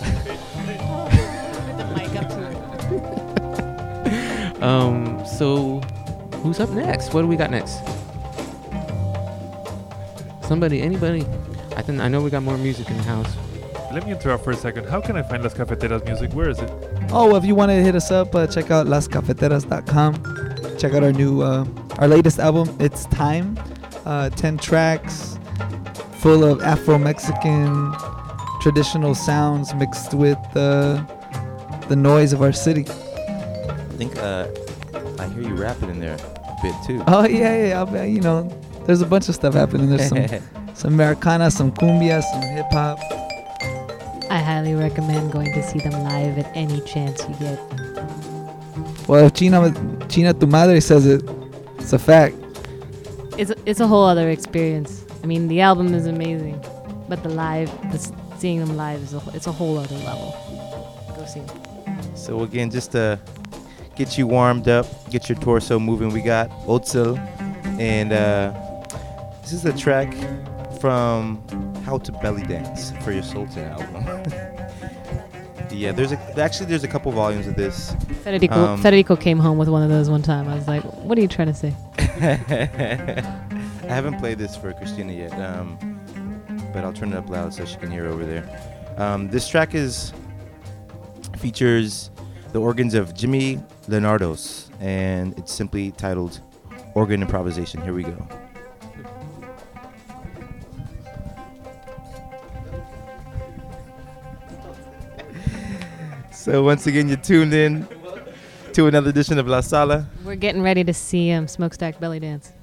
um. 4.64 5.24
So, 5.26 5.80
who's 6.42 6.60
up 6.60 6.70
next? 6.70 7.12
What 7.14 7.22
do 7.22 7.28
we 7.28 7.36
got 7.36 7.50
next? 7.50 7.80
Somebody, 10.42 10.82
anybody? 10.82 11.22
I 11.76 11.82
think 11.82 12.00
I 12.00 12.08
know 12.08 12.20
we 12.20 12.30
got 12.30 12.42
more 12.42 12.58
music 12.58 12.90
in 12.90 12.96
the 12.98 13.02
house. 13.02 13.36
Let 13.92 14.04
me 14.04 14.12
interrupt 14.12 14.44
for 14.44 14.50
a 14.50 14.56
second. 14.56 14.86
How 14.86 15.00
can 15.00 15.16
I 15.16 15.22
find 15.22 15.42
Las 15.42 15.54
Cafeteras 15.54 16.04
music? 16.04 16.32
Where 16.32 16.50
is 16.50 16.58
it? 16.58 16.70
Oh, 17.10 17.34
if 17.36 17.44
you 17.44 17.54
want 17.54 17.70
to 17.70 17.82
hit 17.82 17.94
us 17.94 18.10
up, 18.10 18.34
uh, 18.34 18.46
check 18.46 18.70
out 18.70 18.86
lascafeteras.com. 18.86 20.78
Check 20.78 20.92
out 20.92 21.02
our 21.02 21.12
new, 21.12 21.40
uh, 21.40 21.64
our 21.98 22.06
latest 22.08 22.38
album. 22.38 22.76
It's 22.80 23.06
Time. 23.06 23.58
Uh, 24.08 24.30
Ten 24.30 24.56
tracks, 24.56 25.38
full 26.20 26.42
of 26.42 26.62
Afro-Mexican 26.62 27.92
traditional 28.62 29.14
sounds 29.14 29.74
mixed 29.74 30.14
with 30.14 30.38
uh, 30.56 31.04
the 31.88 31.94
noise 31.94 32.32
of 32.32 32.40
our 32.40 32.52
city. 32.52 32.86
I 32.88 33.74
think 33.98 34.16
uh, 34.16 34.48
I 35.18 35.28
hear 35.28 35.42
you 35.42 35.54
rapping 35.54 35.90
in 35.90 36.00
there 36.00 36.14
a 36.14 36.56
bit 36.62 36.74
too. 36.86 37.04
Oh 37.06 37.26
yeah, 37.26 37.66
yeah. 37.66 37.82
I'll 37.82 38.06
you 38.06 38.22
know, 38.22 38.48
there's 38.86 39.02
a 39.02 39.06
bunch 39.06 39.28
of 39.28 39.34
stuff 39.34 39.52
happening. 39.52 39.90
There's 39.90 40.08
some 40.08 40.26
some 40.74 40.94
Americana, 40.94 41.50
some 41.50 41.70
cumbia, 41.70 42.22
some 42.22 42.42
hip 42.42 42.72
hop. 42.72 42.98
i 44.30 44.38
highly 44.38 44.74
recommend 44.74 45.32
going 45.32 45.52
to 45.52 45.62
see 45.62 45.80
them 45.80 46.02
live 46.04 46.38
at 46.38 46.50
any 46.56 46.80
chance 46.80 47.28
you 47.28 47.34
get 47.34 47.60
Well, 49.06 49.26
if 49.26 49.34
China 49.34 49.70
China 50.08 50.32
tu 50.32 50.46
madre 50.46 50.80
says 50.80 51.04
it, 51.04 51.22
it's 51.78 51.92
a 51.92 51.98
fact. 51.98 52.36
It's 53.38 53.52
it's 53.66 53.78
a 53.78 53.86
whole 53.86 54.04
other 54.04 54.30
experience. 54.30 55.04
I 55.22 55.26
mean, 55.26 55.46
the 55.46 55.60
album 55.60 55.94
is 55.94 56.06
amazing, 56.06 56.60
but 57.08 57.22
the 57.22 57.28
live, 57.28 57.70
the, 57.92 57.98
seeing 58.36 58.58
them 58.58 58.76
live 58.76 59.00
is 59.00 59.14
a, 59.14 59.22
it's 59.32 59.46
a 59.46 59.52
whole 59.52 59.78
other 59.78 59.94
level. 59.98 60.34
Go 61.16 61.24
see 61.24 61.40
them. 61.40 62.16
So 62.16 62.42
again, 62.42 62.68
just 62.68 62.90
to 62.92 63.20
get 63.94 64.18
you 64.18 64.26
warmed 64.26 64.66
up, 64.68 64.86
get 65.10 65.28
your 65.28 65.38
torso 65.38 65.78
moving, 65.78 66.12
we 66.12 66.20
got 66.20 66.50
Özel, 66.66 67.16
and 67.78 68.12
uh, 68.12 68.52
this 69.42 69.52
is 69.52 69.64
a 69.64 69.72
track 69.72 70.12
from 70.80 71.40
How 71.84 71.98
to 71.98 72.10
Belly 72.10 72.42
Dance 72.42 72.90
for 73.04 73.12
your 73.12 73.22
Sultan 73.22 73.66
album. 73.66 74.54
yeah, 75.78 75.92
there's 75.92 76.12
a 76.12 76.40
actually 76.40 76.66
there's 76.66 76.84
a 76.84 76.88
couple 76.88 77.12
volumes 77.12 77.46
of 77.46 77.54
this. 77.56 77.94
Federico, 78.24 78.54
Um, 78.54 78.82
Federico 78.82 79.16
came 79.16 79.38
home 79.38 79.58
with 79.58 79.68
one 79.68 79.82
of 79.82 79.88
those 79.88 80.10
one 80.10 80.22
time. 80.22 80.48
I 80.48 80.54
was 80.54 80.66
like, 80.66 80.82
"What 80.82 81.16
are 81.16 81.20
you 81.20 81.28
trying 81.28 81.48
to 81.48 81.54
say?" 81.54 81.74
I 81.98 83.92
haven't 83.94 84.18
played 84.18 84.38
this 84.38 84.56
for 84.56 84.72
Christina 84.72 85.12
yet, 85.12 85.32
um, 85.40 85.78
but 86.72 86.84
I'll 86.84 86.92
turn 86.92 87.12
it 87.12 87.16
up 87.16 87.28
loud 87.30 87.54
so 87.54 87.64
she 87.64 87.76
can 87.76 87.90
hear 87.90 88.06
over 88.06 88.24
there. 88.26 88.44
Um, 88.98 89.28
this 89.28 89.48
track 89.48 89.74
is 89.74 90.12
features 91.38 92.10
the 92.52 92.60
organs 92.60 92.94
of 92.94 93.14
Jimmy 93.14 93.60
Leonardos, 93.88 94.68
and 94.80 95.38
it's 95.38 95.52
simply 95.52 95.92
titled 95.92 96.40
"Organ 96.94 97.22
Improvisation." 97.22 97.80
Here 97.82 97.94
we 97.94 98.02
go. 98.02 98.28
So 106.48 106.62
once 106.62 106.86
again, 106.86 107.08
you're 107.08 107.18
tuned 107.18 107.52
in 107.52 107.86
to 108.72 108.86
another 108.86 109.10
edition 109.10 109.38
of 109.38 109.46
La 109.46 109.60
Sala. 109.60 110.06
We're 110.24 110.34
getting 110.34 110.62
ready 110.62 110.82
to 110.82 110.94
see 110.94 111.30
um, 111.30 111.46
Smokestack 111.46 112.00
Belly 112.00 112.20
Dance. 112.20 112.54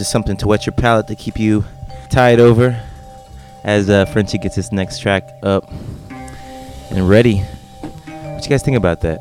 Just 0.00 0.10
something 0.10 0.36
to 0.38 0.46
wet 0.48 0.64
your 0.64 0.72
palate 0.72 1.06
to 1.08 1.14
keep 1.14 1.38
you 1.38 1.62
tied 2.08 2.40
over 2.40 2.74
as 3.64 3.90
uh, 3.90 4.06
Frenchie 4.06 4.38
gets 4.38 4.56
his 4.56 4.72
next 4.72 4.98
track 5.00 5.28
up 5.42 5.70
and 6.90 7.06
ready. 7.06 7.38
What 8.06 8.42
you 8.42 8.48
guys 8.48 8.62
think 8.62 8.76
about 8.78 9.02
that? 9.02 9.20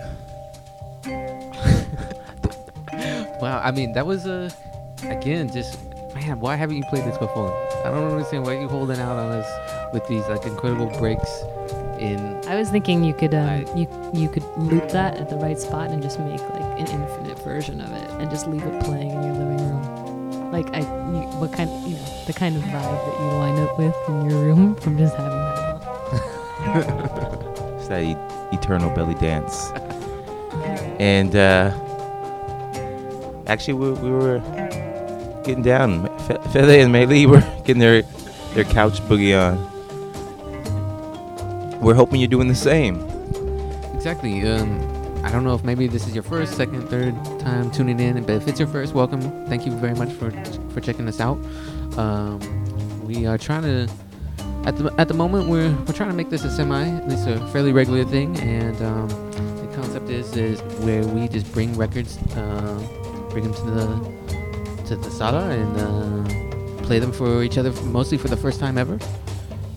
Wow, 3.41 3.61
I 3.63 3.71
mean 3.71 3.93
that 3.93 4.05
was 4.05 4.25
a 4.25 4.51
again 5.03 5.49
just 5.51 5.79
man. 6.13 6.39
Why 6.41 6.55
haven't 6.55 6.75
you 6.75 6.83
played 6.89 7.05
this 7.05 7.17
before? 7.17 7.53
I 7.85 7.89
don't 7.89 8.11
understand 8.11 8.43
why 8.45 8.59
you 8.59 8.67
holding 8.67 8.99
out 8.99 9.15
on 9.17 9.31
us 9.31 9.93
with 9.93 10.05
these 10.09 10.27
like 10.27 10.45
incredible 10.45 10.87
breaks 10.99 11.29
in. 11.99 12.19
I 12.49 12.55
was 12.57 12.69
thinking 12.69 13.01
you 13.03 13.13
could 13.13 13.33
um, 13.33 13.47
Right. 13.47 13.77
you 13.77 13.87
you 14.13 14.27
could 14.27 14.43
loop 14.57 14.89
that 14.89 15.15
at 15.17 15.29
the 15.29 15.37
right 15.37 15.57
spot 15.57 15.89
and 15.89 16.01
just 16.03 16.19
make 16.19 16.41
like 16.49 16.79
an 16.79 16.87
infinite 16.87 17.39
version 17.39 17.79
of 17.79 17.91
it 17.93 18.09
and 18.19 18.29
just 18.29 18.45
leave 18.47 18.63
it 18.63 18.83
playing 18.83 19.11
in 19.11 19.23
your 19.23 19.33
living 19.33 19.57
room. 19.57 19.58
Like 20.51 20.73
I, 20.73 20.79
you, 20.79 21.21
what 21.39 21.53
kind, 21.53 21.69
you 21.87 21.95
know, 21.95 22.03
the 22.25 22.33
kind 22.33 22.55
of 22.55 22.63
vibe 22.63 22.71
that 22.71 23.19
you 23.19 23.27
line 23.37 23.59
up 23.59 23.77
with 23.77 23.95
in 24.07 24.29
your 24.29 24.39
room 24.43 24.75
from 24.75 24.97
just 24.97 25.15
having 25.15 25.37
that 25.37 25.57
on. 26.67 27.75
It's 27.79 27.87
that 27.87 28.03
e- 28.03 28.17
eternal 28.55 28.89
belly 28.95 29.15
dance. 29.15 29.71
And 30.99 31.33
uh, 31.33 31.71
actually, 33.47 33.75
we, 33.75 33.91
we 33.93 34.09
were 34.11 34.39
getting 35.45 35.61
down. 35.63 36.09
Fe- 36.27 36.39
Fede 36.51 36.81
and 36.81 36.93
Meili 36.93 37.25
were 37.25 37.39
getting 37.63 37.79
their 37.79 38.01
their 38.53 38.65
couch 38.65 38.99
boogie 39.03 39.33
on. 39.39 39.57
We're 41.79 41.93
hoping 41.93 42.19
you're 42.19 42.27
doing 42.27 42.49
the 42.49 42.55
same. 42.55 42.99
Exactly. 43.95 44.45
Um, 44.45 44.81
I 45.23 45.31
don't 45.31 45.43
know 45.43 45.53
if 45.53 45.63
maybe 45.63 45.87
this 45.87 46.07
is 46.07 46.13
your 46.13 46.23
first, 46.23 46.55
second, 46.55 46.87
third 46.87 47.13
time 47.39 47.69
tuning 47.71 47.99
in, 47.99 48.23
but 48.23 48.31
if 48.35 48.47
it's 48.47 48.59
your 48.59 48.69
first, 48.69 48.93
welcome. 48.93 49.21
Thank 49.47 49.65
you 49.65 49.71
very 49.73 49.93
much 49.93 50.11
for 50.13 50.31
for 50.71 50.81
checking 50.81 51.07
us 51.07 51.19
out. 51.19 51.37
Um, 51.97 52.39
we 53.05 53.25
are 53.25 53.37
trying 53.37 53.63
to. 53.63 53.87
At 54.65 54.77
the, 54.77 54.93
at 54.97 55.07
the 55.07 55.13
moment, 55.13 55.47
we're, 55.47 55.71
we're 55.71 55.93
trying 55.93 56.09
to 56.09 56.15
make 56.15 56.29
this 56.29 56.43
a 56.43 56.51
semi, 56.51 56.83
at 56.83 57.07
least 57.07 57.27
a 57.27 57.39
fairly 57.47 57.71
regular 57.71 58.03
thing, 58.03 58.37
and 58.39 58.75
um, 58.81 59.07
the 59.61 59.69
concept 59.73 60.09
is 60.09 60.35
is 60.35 60.61
where 60.83 61.05
we 61.07 61.27
just 61.27 61.51
bring 61.53 61.75
records, 61.77 62.17
uh, 62.35 63.27
bring 63.29 63.45
them 63.45 63.53
to 63.53 63.71
the 63.71 64.85
to 64.87 64.95
the 64.95 65.11
sala 65.11 65.49
and 65.49 65.77
uh, 65.77 66.83
play 66.83 66.99
them 66.99 67.11
for 67.11 67.43
each 67.43 67.57
other, 67.57 67.71
mostly 67.83 68.17
for 68.17 68.27
the 68.27 68.37
first 68.37 68.59
time 68.59 68.77
ever, 68.77 68.99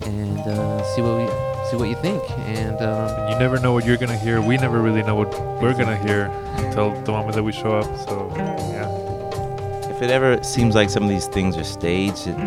and 0.01 0.39
uh, 0.39 0.83
see 0.95 1.01
what 1.01 1.17
we 1.17 1.52
see 1.73 1.79
what 1.79 1.89
you 1.89 1.95
think. 1.95 2.21
And 2.47 2.79
um, 2.81 3.29
You 3.29 3.37
never 3.39 3.59
know 3.59 3.73
what 3.73 3.85
you're 3.85 3.97
gonna 3.97 4.17
hear. 4.17 4.41
We 4.41 4.57
never 4.57 4.81
really 4.81 5.03
know 5.03 5.15
what 5.15 5.31
we're 5.61 5.73
gonna 5.73 5.97
hear 5.97 6.25
until 6.57 6.91
the 7.03 7.11
moment 7.11 7.35
that 7.35 7.43
we 7.43 7.51
show 7.51 7.77
up. 7.77 7.85
So 8.07 8.31
yeah, 8.35 9.89
If 9.89 10.01
it 10.01 10.09
ever 10.09 10.41
seems 10.43 10.75
like 10.75 10.89
some 10.89 11.03
of 11.03 11.09
these 11.09 11.27
things 11.27 11.57
are 11.57 11.63
staged, 11.63 12.27
it, 12.27 12.37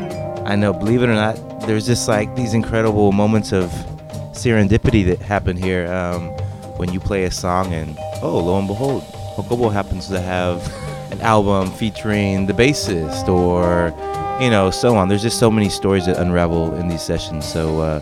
I 0.44 0.54
know, 0.54 0.72
believe 0.72 1.02
it 1.02 1.08
or 1.08 1.14
not, 1.14 1.36
there's 1.66 1.86
just 1.86 2.08
like 2.08 2.34
these 2.36 2.54
incredible 2.54 3.12
moments 3.12 3.52
of 3.52 3.70
serendipity 4.32 5.04
that 5.06 5.18
happen 5.20 5.56
here 5.56 5.90
um, 5.92 6.28
when 6.78 6.92
you 6.92 7.00
play 7.00 7.24
a 7.24 7.30
song 7.30 7.72
and, 7.72 7.96
oh, 8.22 8.38
lo 8.38 8.58
and 8.58 8.68
behold, 8.68 9.02
Jacobo 9.34 9.70
happens 9.70 10.08
to 10.08 10.20
have 10.20 10.62
an 11.10 11.20
album 11.20 11.70
featuring 11.72 12.46
the 12.46 12.52
bassist 12.52 13.28
or, 13.28 13.92
you 14.42 14.50
know, 14.50 14.70
so 14.70 14.94
on. 14.96 15.08
There's 15.08 15.22
just 15.22 15.38
so 15.38 15.50
many 15.50 15.68
stories 15.68 16.06
that 16.06 16.18
unravel 16.18 16.74
in 16.76 16.88
these 16.88 17.02
sessions. 17.02 17.44
So 17.50 17.80
uh, 17.80 18.00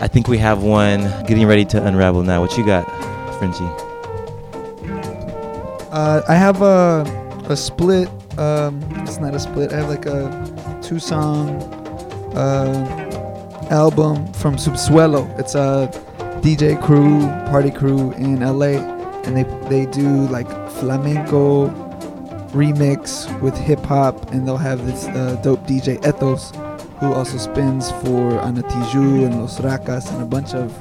I 0.00 0.06
think 0.06 0.28
we 0.28 0.38
have 0.38 0.62
one 0.62 1.00
getting 1.26 1.46
ready 1.46 1.64
to 1.66 1.84
unravel 1.84 2.22
now. 2.22 2.40
What 2.40 2.56
you 2.56 2.64
got, 2.64 2.84
Frenchie? 3.38 3.64
Uh, 5.90 6.22
I 6.28 6.34
have 6.34 6.62
a 6.62 7.02
a 7.48 7.56
split. 7.56 8.08
Um, 8.38 8.80
it's 9.02 9.18
not 9.18 9.34
a 9.34 9.40
split. 9.40 9.72
I 9.72 9.78
have 9.78 9.88
like 9.88 10.06
a 10.06 10.80
two 10.82 11.00
song 11.00 11.50
uh, 12.36 13.68
album 13.70 14.32
from 14.34 14.54
Subsuelo. 14.56 15.26
It's 15.38 15.56
a 15.56 15.90
DJ 16.42 16.80
crew, 16.80 17.26
party 17.50 17.72
crew 17.72 18.12
in 18.12 18.40
LA, 18.40 18.78
and 19.24 19.36
they 19.36 19.42
they 19.68 19.90
do 19.90 20.28
like 20.28 20.48
flamenco 20.70 21.68
remix 22.52 23.26
with 23.40 23.56
hip 23.56 23.80
hop, 23.80 24.30
and 24.30 24.46
they'll 24.46 24.56
have 24.56 24.86
this 24.86 25.06
uh, 25.08 25.40
dope 25.42 25.66
DJ 25.66 25.98
Ethos, 26.06 26.52
who 27.00 27.12
also 27.12 27.38
spins 27.38 27.90
for 28.02 28.38
Ana 28.40 28.62
Tijoux 28.62 29.24
and 29.26 29.40
Los 29.40 29.60
Racas 29.60 30.10
and 30.10 30.22
a 30.22 30.26
bunch 30.26 30.54
of 30.54 30.72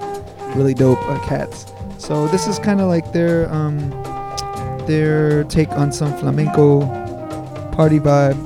really 0.56 0.74
dope 0.74 1.02
uh, 1.10 1.20
cats. 1.28 1.66
So 1.98 2.28
this 2.28 2.48
is 2.48 2.60
kind 2.60 2.82
of 2.82 2.88
like 2.88 3.12
their 3.12 3.52
um, 3.54 3.90
their 4.86 5.44
take 5.46 5.72
on 5.72 5.92
some 5.92 6.16
flamenco 6.18 6.82
party 7.72 8.00
vibe, 8.00 8.38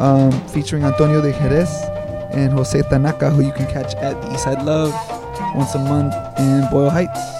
um, 0.00 0.32
featuring 0.48 0.84
Antonio 0.84 1.20
de 1.20 1.32
Jerez 1.32 1.70
and 2.32 2.52
Jose 2.52 2.82
Tanaka, 2.82 3.30
who 3.30 3.42
you 3.42 3.52
can 3.52 3.66
catch 3.66 3.94
at 3.96 4.20
the 4.22 4.28
Eastside 4.28 4.64
Luv 4.64 4.92
once 5.54 5.74
a 5.74 5.78
month 5.78 6.14
in 6.38 6.68
Boyle 6.70 6.90
Heights, 6.90 7.36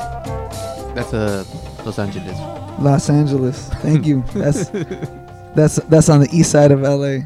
that's 0.97 1.13
a 1.13 1.45
Los 1.85 1.99
Angeles. 1.99 2.39
Los 2.81 3.11
Angeles. 3.11 3.69
Thank 3.83 4.07
you. 4.07 4.25
That's 4.33 4.71
that's 5.55 5.77
that's 5.91 6.09
on 6.09 6.21
the 6.21 6.29
east 6.33 6.51
side 6.51 6.73
of 6.73 6.81
LA. 6.81 7.19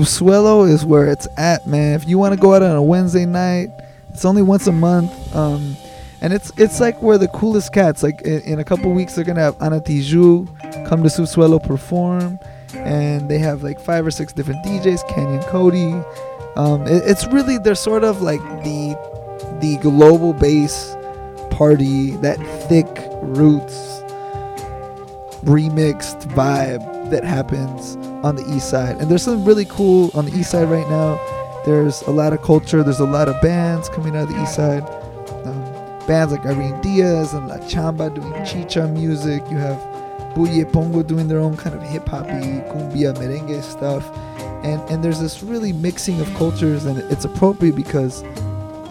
Subsuelo. 0.00 0.68
Is 0.68 0.84
where 0.84 1.06
it's 1.06 1.28
at, 1.36 1.66
man. 1.66 1.94
If 1.94 2.08
you 2.08 2.18
want 2.18 2.34
to 2.34 2.40
go 2.40 2.54
out 2.54 2.62
on 2.62 2.76
a 2.76 2.82
Wednesday 2.82 3.26
night, 3.26 3.70
it's 4.12 4.24
only 4.24 4.42
once 4.42 4.66
a 4.66 4.72
month. 4.72 5.34
Um, 5.34 5.76
and 6.20 6.32
it's 6.32 6.52
it's 6.56 6.80
like 6.80 7.00
where 7.02 7.18
the 7.18 7.28
coolest 7.28 7.72
cats. 7.72 8.02
Like 8.02 8.22
in, 8.22 8.40
in 8.42 8.58
a 8.58 8.64
couple 8.64 8.90
weeks, 8.92 9.14
they're 9.14 9.24
gonna 9.24 9.40
have 9.40 9.60
Ana 9.60 9.80
Tijoux 9.80 10.46
come 10.88 11.02
to 11.02 11.08
Subsuelo 11.08 11.62
perform, 11.62 12.38
and 12.74 13.28
they 13.28 13.38
have 13.38 13.62
like 13.62 13.80
five 13.80 14.06
or 14.06 14.10
six 14.10 14.32
different 14.32 14.64
DJs. 14.64 15.08
Canyon 15.08 15.42
Cody. 15.44 15.92
Um, 16.56 16.82
it, 16.86 17.02
it's 17.06 17.26
really 17.28 17.58
they're 17.58 17.74
sort 17.74 18.04
of 18.04 18.22
like 18.22 18.40
the 18.64 18.96
the 19.60 19.76
global 19.78 20.32
bass 20.32 20.96
party, 21.50 22.12
that 22.22 22.38
thick 22.68 22.88
roots 23.22 24.00
remixed 25.44 26.22
vibe 26.32 26.99
that 27.10 27.24
happens 27.24 27.96
on 28.24 28.36
the 28.36 28.54
east 28.54 28.70
side. 28.70 28.96
And 28.96 29.10
there's 29.10 29.22
something 29.22 29.44
really 29.44 29.66
cool 29.66 30.10
on 30.14 30.26
the 30.26 30.36
east 30.36 30.50
side 30.50 30.68
right 30.68 30.88
now. 30.88 31.16
There's 31.64 32.02
a 32.02 32.10
lot 32.10 32.32
of 32.32 32.42
culture. 32.42 32.82
There's 32.82 33.00
a 33.00 33.06
lot 33.06 33.28
of 33.28 33.40
bands 33.40 33.88
coming 33.88 34.16
out 34.16 34.28
of 34.28 34.34
the 34.34 34.42
east 34.42 34.54
side. 34.54 34.82
Um, 35.44 36.06
bands 36.06 36.32
like 36.32 36.44
Irene 36.46 36.80
Diaz 36.80 37.34
and 37.34 37.48
La 37.48 37.58
Chamba 37.58 38.14
doing 38.14 38.32
chicha 38.44 38.86
music. 38.88 39.42
You 39.50 39.58
have 39.58 39.78
Buyepongo 40.34 41.06
doing 41.06 41.28
their 41.28 41.38
own 41.40 41.56
kind 41.56 41.74
of 41.74 41.82
hip 41.82 42.08
hoppy 42.08 42.60
cumbia 42.70 43.14
merengue 43.14 43.62
stuff. 43.62 44.08
And 44.64 44.80
and 44.90 45.02
there's 45.02 45.20
this 45.20 45.42
really 45.42 45.72
mixing 45.72 46.20
of 46.20 46.32
cultures, 46.34 46.84
and 46.84 46.98
it's 47.10 47.24
appropriate 47.24 47.74
because 47.74 48.22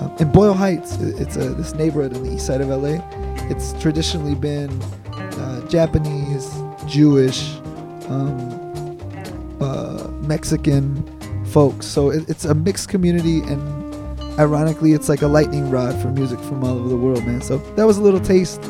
um, 0.02 0.16
in 0.20 0.32
Boyle 0.32 0.54
Heights, 0.54 0.98
it's 0.98 1.36
a 1.36 1.50
this 1.50 1.74
neighborhood 1.74 2.16
on 2.16 2.24
the 2.24 2.34
east 2.34 2.46
side 2.48 2.62
of 2.62 2.70
LA. 2.70 3.00
It's 3.50 3.74
traditionally 3.82 4.36
been 4.36 4.70
uh, 5.12 5.68
Japanese, 5.68 6.52
Jewish, 6.86 7.59
um, 8.10 9.58
uh, 9.62 10.08
Mexican 10.22 11.04
folks. 11.46 11.86
So 11.86 12.10
it, 12.10 12.30
it's 12.30 12.46
a 12.46 12.54
mixed 12.54 12.90
community, 12.90 13.42
and 13.42 13.62
ironically, 14.40 14.94
it's 14.94 15.10
like 15.10 15.22
a 15.22 15.28
lightning 15.28 15.70
rod 15.70 16.00
for 16.02 16.10
music 16.10 16.40
from 16.40 16.64
all 16.64 16.78
over 16.78 16.90
the 16.90 16.98
world, 16.98 17.26
man. 17.26 17.42
So 17.42 17.58
that 17.76 17.86
was 17.86 17.98
a 17.98 18.02
little 18.02 18.20
taste 18.20 18.62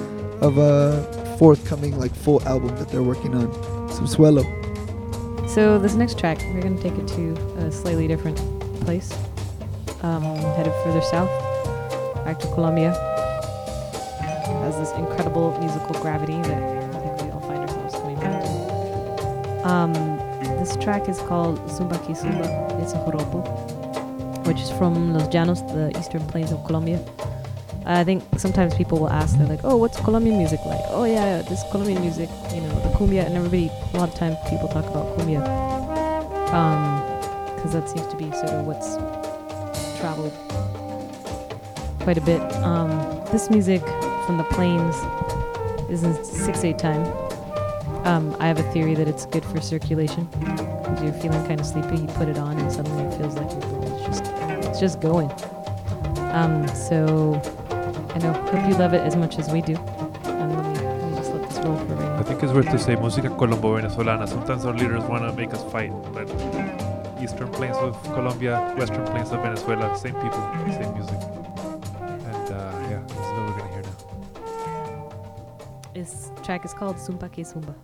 of 0.41 0.57
a 0.57 1.35
forthcoming 1.37 1.97
like 1.97 2.13
full 2.13 2.41
album 2.43 2.75
that 2.77 2.89
they're 2.89 3.03
working 3.03 3.35
on. 3.35 3.51
Subsuelo. 3.89 4.43
So 5.49 5.79
this 5.79 5.95
next 5.95 6.19
track, 6.19 6.39
we're 6.53 6.61
gonna 6.61 6.81
take 6.81 6.93
it 6.93 7.07
to 7.09 7.33
a 7.57 7.71
slightly 7.71 8.07
different 8.07 8.37
place, 8.81 9.11
um, 10.03 10.23
headed 10.55 10.73
further 10.83 11.01
south, 11.01 11.29
back 12.23 12.39
to 12.39 12.47
Colombia. 12.53 12.93
Has 14.61 14.77
this 14.77 14.91
incredible 14.91 15.57
musical 15.59 15.99
gravity 16.01 16.39
that 16.43 16.88
Um, 19.63 19.93
this 20.59 20.75
track 20.77 21.09
is 21.09 21.19
called 21.19 21.59
Zumba 21.69 21.97
Que 22.05 22.15
Zumba. 22.15 22.47
It's 22.81 22.93
a 22.93 22.97
joropo, 22.97 23.43
which 24.47 24.59
is 24.61 24.71
from 24.71 25.13
Los 25.13 25.27
Llanos, 25.27 25.61
the 25.73 25.97
eastern 25.99 26.25
plains 26.27 26.51
of 26.51 26.63
Colombia. 26.65 26.99
I 27.85 28.03
think 28.03 28.23
sometimes 28.37 28.73
people 28.75 28.99
will 28.99 29.09
ask, 29.09 29.37
they're 29.37 29.47
like, 29.47 29.61
"Oh, 29.63 29.75
what's 29.75 29.99
Colombian 29.99 30.37
music 30.37 30.59
like?" 30.65 30.81
Oh 30.89 31.05
yeah, 31.05 31.41
this 31.41 31.63
Colombian 31.71 32.01
music, 32.01 32.29
you 32.53 32.61
know, 32.61 32.69
the 32.81 32.89
cumbia, 32.97 33.25
and 33.25 33.35
everybody. 33.35 33.71
A 33.93 33.97
lot 33.97 34.09
of 34.09 34.15
times 34.15 34.37
people 34.49 34.67
talk 34.67 34.85
about 34.85 35.17
cumbia, 35.17 35.41
because 37.55 37.73
that 37.73 37.89
seems 37.89 38.07
to 38.07 38.15
be 38.15 38.31
sort 38.31 38.51
of 38.51 38.65
what's 38.65 38.95
traveled 39.99 40.33
quite 42.01 42.17
a 42.17 42.21
bit. 42.21 42.41
Um, 42.63 42.89
this 43.31 43.49
music 43.49 43.81
from 44.25 44.37
the 44.37 44.45
plains 44.51 44.95
is 45.89 46.03
in 46.03 46.13
six 46.23 46.63
eight 46.63 46.77
time. 46.77 47.03
Um, 48.05 48.35
I 48.39 48.47
have 48.47 48.59
a 48.59 48.71
theory 48.71 48.95
that 48.95 49.07
it's 49.07 49.25
good 49.25 49.45
for 49.45 49.61
circulation. 49.61 50.27
If 50.41 51.03
you're 51.03 51.13
feeling 51.13 51.45
kind 51.45 51.59
of 51.59 51.65
sleepy, 51.65 51.97
you 51.97 52.07
put 52.07 52.27
it 52.27 52.37
on, 52.37 52.57
and 52.57 52.71
suddenly 52.71 53.03
it 53.03 53.17
feels 53.17 53.35
like 53.35 53.51
your 53.51 54.07
just 54.07 54.23
it's 54.67 54.79
just 54.79 54.99
going. 55.01 55.29
Um, 56.33 56.67
so 56.69 57.41
I 58.15 58.19
know. 58.19 58.33
Hope 58.33 58.69
you 58.69 58.75
love 58.77 58.93
it 58.93 59.01
as 59.01 59.15
much 59.15 59.37
as 59.37 59.49
we 59.49 59.61
do. 59.61 59.75
And 60.25 60.55
let 60.55 60.65
me, 60.65 60.85
let 60.85 61.11
me 61.11 61.17
just 61.17 61.31
let 61.31 61.49
this 61.49 61.59
roll 61.59 61.77
for 61.77 61.95
right 61.95 62.19
I 62.19 62.23
think 62.23 62.41
it's 62.43 62.53
worth 62.53 62.69
to 62.69 62.79
say 62.79 62.95
música 62.95 63.29
colombo-venezolana. 63.37 64.27
Sometimes 64.27 64.65
our 64.65 64.73
leaders 64.73 65.03
want 65.03 65.23
to 65.23 65.33
make 65.33 65.53
us 65.53 65.63
fight, 65.71 65.91
but 66.13 66.27
Eastern 67.21 67.49
Plains 67.51 67.77
of 67.77 68.01
Colombia, 68.03 68.73
Western 68.77 69.05
Plains 69.05 69.31
of 69.31 69.41
Venezuela, 69.41 69.97
same 69.97 70.15
people, 70.15 70.41
same 70.71 70.93
music. 70.93 71.38
Track 76.49 76.65
is 76.65 76.73
called 76.73 76.95
Zumba 76.95 77.31
Que 77.31 77.43
Zumba. 77.43 77.75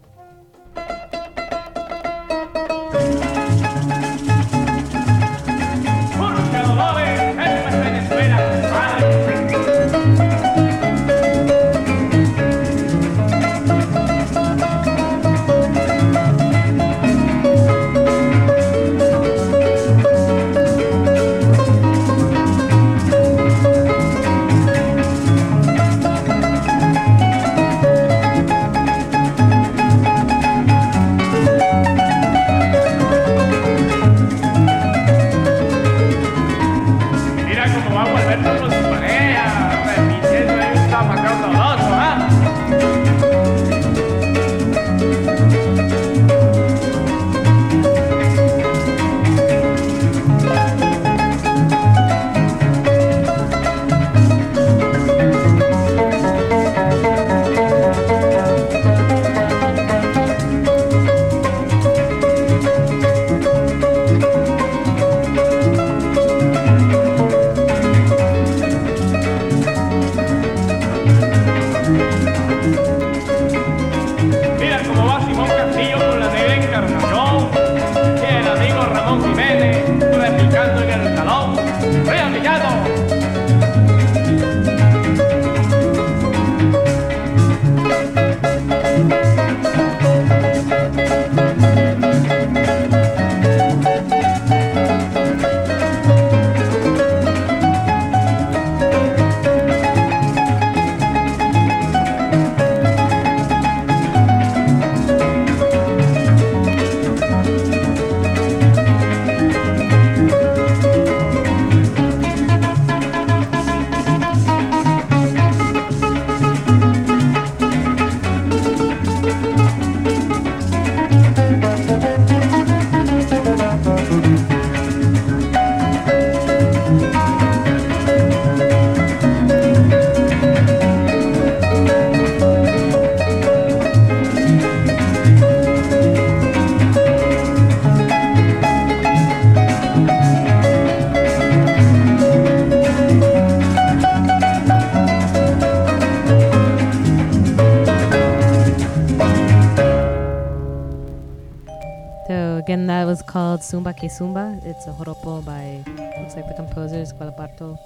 Called 153.55 153.61
Zumba 153.63 153.93
que 153.93 154.09
Zumba. 154.09 154.59
It's 154.65 154.87
a 154.87 154.91
joropo 154.91 155.43
by, 155.43 155.83
looks 156.19 156.35
like 156.35 156.47
the 156.47 156.53
composer 156.55 156.97
is 156.97 157.13
Guadalupe 157.13 157.77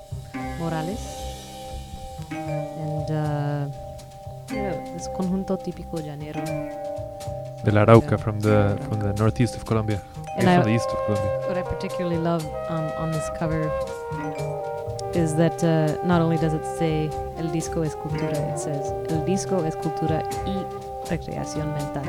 Morales. 0.59 0.99
And, 2.31 3.11
uh, 3.11 3.67
yeah, 4.51 4.73
this 4.93 5.07
conjunto 5.15 5.57
típico 5.57 5.99
llanero. 5.99 6.43
De 7.63 7.71
la 7.71 7.81
Arauca 7.81 8.17
from 8.17 8.39
the 8.39 8.77
from 8.87 8.99
the 8.99 9.13
northeast 9.13 9.55
of 9.55 9.65
Colombia. 9.65 10.01
And 10.37 10.43
You're 10.43 10.51
I, 10.51 10.55
from 10.55 10.71
the 10.71 10.75
east 10.75 10.89
of 10.89 10.97
Colombia. 11.05 11.47
what 11.47 11.57
I 11.57 11.61
particularly 11.61 12.17
love 12.17 12.45
um, 12.69 12.89
on 12.97 13.11
this 13.11 13.29
cover 13.37 13.69
is 15.13 15.35
that 15.35 15.63
uh, 15.63 15.97
not 16.05 16.21
only 16.21 16.37
does 16.37 16.53
it 16.53 16.65
say 16.79 17.09
El 17.37 17.51
disco 17.51 17.83
es 17.83 17.95
cultura, 17.95 18.37
it 18.53 18.59
says 18.59 18.93
El 19.09 19.25
disco 19.25 19.63
es 19.65 19.75
cultura 19.75 20.23
y 20.47 20.55
recreación 21.09 21.73
mental. 21.73 22.05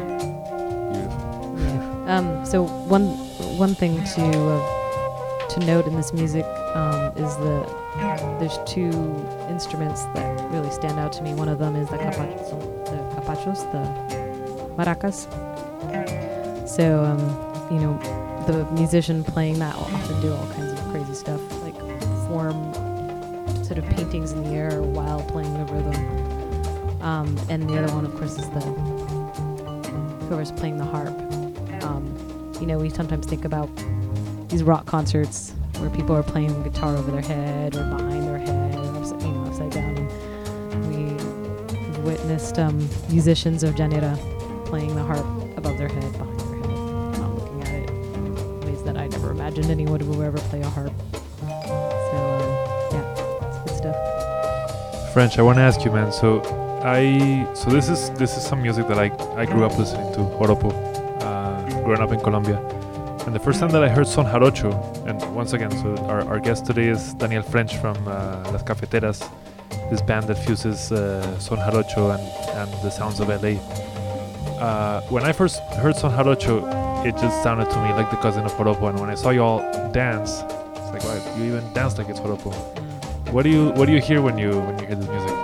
Beautiful. 0.93 1.59
Yeah. 1.59 2.17
Um, 2.17 2.47
so 2.47 2.65
one 2.89 3.17
one 3.61 3.75
thing 3.75 4.03
to 4.05 4.23
uh, 4.23 5.49
to 5.49 5.61
note 5.67 5.87
in 5.87 5.95
this 5.95 6.15
music 6.15 6.47
um, 6.75 7.13
is 7.15 7.37
the 7.37 7.61
there's 8.41 8.59
two 8.65 8.89
instruments 9.51 10.05
that 10.15 10.51
really 10.51 10.71
stand 10.71 10.99
out 10.99 11.13
to 11.13 11.23
me. 11.23 11.35
One 11.35 11.51
of 11.51 11.59
them 11.59 11.77
is 11.77 11.87
the 11.91 11.99
capachos, 11.99 12.49
the 12.87 13.21
capachos, 13.21 13.61
the 13.71 14.83
maracas. 14.83 15.29
So 16.67 17.05
um, 17.05 17.21
you 17.71 17.79
know, 17.79 17.99
the 18.47 18.65
musician 18.73 19.23
playing 19.23 19.59
that 19.59 19.77
will 19.77 19.95
often 19.95 20.23
do 20.23 20.33
all 20.33 20.47
kinds 20.53 20.73
of 20.73 20.81
crazy 20.89 21.13
stuff, 21.13 21.43
like 21.61 21.77
form 22.29 22.73
sort 23.63 23.77
of 23.77 23.85
paintings 23.91 24.33
in 24.33 24.43
the 24.43 24.57
air 24.57 24.83
while 24.83 25.21
playing 25.25 25.53
the 25.53 25.71
rhythm. 25.71 27.03
Um, 27.03 27.39
and 27.51 27.69
the 27.69 27.77
other 27.83 27.93
one, 27.95 28.07
of 28.07 28.15
course, 28.17 28.39
is 28.39 28.49
the 28.51 28.61
whoever's 30.29 30.51
playing 30.51 30.79
the 30.79 30.85
harp. 30.87 31.20
You 32.61 32.67
know, 32.67 32.79
we 32.79 32.91
sometimes 32.91 33.27
think 33.27 33.47
about 33.47 33.71
these 34.49 34.63
rock 34.63 34.85
concerts 34.85 35.55
where 35.79 35.89
people 35.91 36.15
are 36.15 36.23
playing 36.23 36.63
guitar 36.63 36.95
over 36.95 37.11
their 37.11 37.23
head 37.23 37.75
or 37.75 37.85
behind 37.85 38.23
their 38.25 38.39
head 38.39 38.75
or 38.77 38.85
you 38.85 39.33
know, 39.33 39.45
upside 39.47 39.71
down. 39.71 39.97
And 39.97 40.87
we 40.89 42.03
witnessed 42.03 42.59
um, 42.59 42.87
musicians 43.09 43.63
of 43.63 43.77
llanera 43.77 44.15
playing 44.67 44.95
the 44.95 45.03
harp 45.03 45.25
above 45.57 45.79
their 45.79 45.89
head, 45.89 46.13
behind 46.13 46.41
their 46.41 46.57
head, 46.57 47.19
not 47.19 47.35
looking 47.35 47.63
at 47.63 47.75
it 47.75 47.91
in 47.91 48.61
ways 48.61 48.83
that 48.83 48.99
I 48.99 49.09
never 49.09 49.31
imagined 49.31 49.71
anyone 49.71 50.07
would 50.07 50.27
ever 50.27 50.39
play 50.39 50.61
a 50.61 50.69
harp. 50.69 50.93
So, 51.41 51.47
um, 51.47 52.43
yeah, 52.93 53.47
it's 53.49 53.59
good 53.71 53.77
stuff. 53.79 55.13
French, 55.15 55.39
I 55.39 55.43
want 55.43 55.57
to 55.57 55.63
ask 55.63 55.83
you, 55.83 55.91
man. 55.91 56.13
So, 56.13 56.43
I 56.83 57.49
so 57.55 57.69
this 57.71 57.89
is 57.89 58.11
this 58.13 58.37
is 58.37 58.45
some 58.45 58.63
music 58.63 58.87
that 58.89 58.99
I 58.99 59.11
I 59.37 59.45
grew 59.45 59.65
up 59.65 59.77
listening 59.79 60.13
to, 60.15 60.21
Joropo, 60.21 60.90
growing 61.91 62.09
up 62.09 62.13
in 62.13 62.21
Colombia. 62.21 62.59
And 63.27 63.35
the 63.35 63.41
first 63.41 63.59
time 63.59 63.71
that 63.71 63.83
I 63.83 63.89
heard 63.89 64.07
Son 64.07 64.25
Jarocho, 64.25 64.71
and 65.09 65.19
once 65.35 65.53
again, 65.55 65.73
so 65.73 65.97
our, 66.07 66.21
our 66.29 66.39
guest 66.39 66.65
today 66.65 66.87
is 66.87 67.15
Daniel 67.15 67.43
French 67.43 67.75
from 67.79 67.97
uh, 68.07 68.53
Las 68.53 68.63
Cafeteras, 68.63 69.19
this 69.91 70.01
band 70.01 70.29
that 70.29 70.37
fuses 70.37 70.93
uh, 70.93 71.37
Son 71.41 71.59
Jarocho 71.59 72.15
and, 72.15 72.25
and 72.61 72.85
the 72.85 72.91
sounds 72.91 73.19
of 73.19 73.27
LA. 73.29 73.55
Uh, 74.65 75.01
when 75.09 75.25
I 75.25 75.33
first 75.33 75.59
heard 75.83 75.97
Son 75.97 76.13
Jarocho, 76.13 76.59
it 77.05 77.17
just 77.17 77.43
sounded 77.43 77.69
to 77.71 77.77
me 77.83 77.93
like 77.93 78.09
the 78.09 78.19
cousin 78.19 78.45
of 78.45 78.53
Joropo. 78.53 78.89
And 78.89 79.01
when 79.01 79.11
I 79.11 79.17
saw 79.17 79.31
you 79.31 79.43
all 79.43 79.59
dance, 79.91 80.43
it's 80.77 80.91
like, 80.95 81.03
wow, 81.03 81.37
you 81.37 81.45
even 81.47 81.73
dance 81.73 81.99
like 81.99 82.09
it's 82.09 82.21
Joropo. 82.21 82.53
What 83.33 83.43
do 83.43 83.51
you 83.51 83.71
what 83.71 83.87
do 83.87 83.93
you 83.93 84.01
hear 84.01 84.23
when 84.23 84.39
you 84.39 84.51
when 84.61 84.79
you 84.79 84.87
hear 84.87 84.95
this 84.95 85.09
music? 85.09 85.37